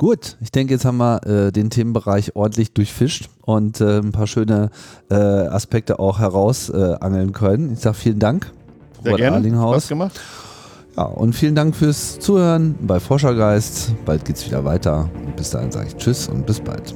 Gut, 0.00 0.38
ich 0.40 0.50
denke, 0.50 0.72
jetzt 0.72 0.86
haben 0.86 0.96
wir 0.96 1.26
äh, 1.26 1.52
den 1.52 1.68
Themenbereich 1.68 2.34
ordentlich 2.34 2.72
durchfischt 2.72 3.28
und 3.42 3.82
äh, 3.82 3.98
ein 3.98 4.12
paar 4.12 4.26
schöne 4.26 4.70
äh, 5.10 5.14
Aspekte 5.14 5.98
auch 5.98 6.18
herausangeln 6.18 7.28
äh, 7.28 7.32
können. 7.32 7.74
Ich 7.74 7.80
sage 7.80 7.96
vielen 7.96 8.18
Dank, 8.18 8.50
Sehr 9.02 9.12
Robert 9.12 9.18
gerne. 9.18 9.36
Arlinghaus. 9.36 9.76
Was 9.76 9.88
gemacht. 9.88 10.18
Ja, 10.96 11.02
und 11.02 11.34
vielen 11.34 11.54
Dank 11.54 11.76
fürs 11.76 12.18
Zuhören 12.18 12.76
bei 12.80 12.98
Forschergeist. 12.98 13.92
Bald 14.06 14.24
geht's 14.24 14.46
wieder 14.46 14.64
weiter. 14.64 15.10
Und 15.22 15.36
bis 15.36 15.50
dahin 15.50 15.70
sage 15.70 15.88
ich 15.88 15.96
Tschüss 15.96 16.30
und 16.30 16.46
bis 16.46 16.60
bald. 16.60 16.94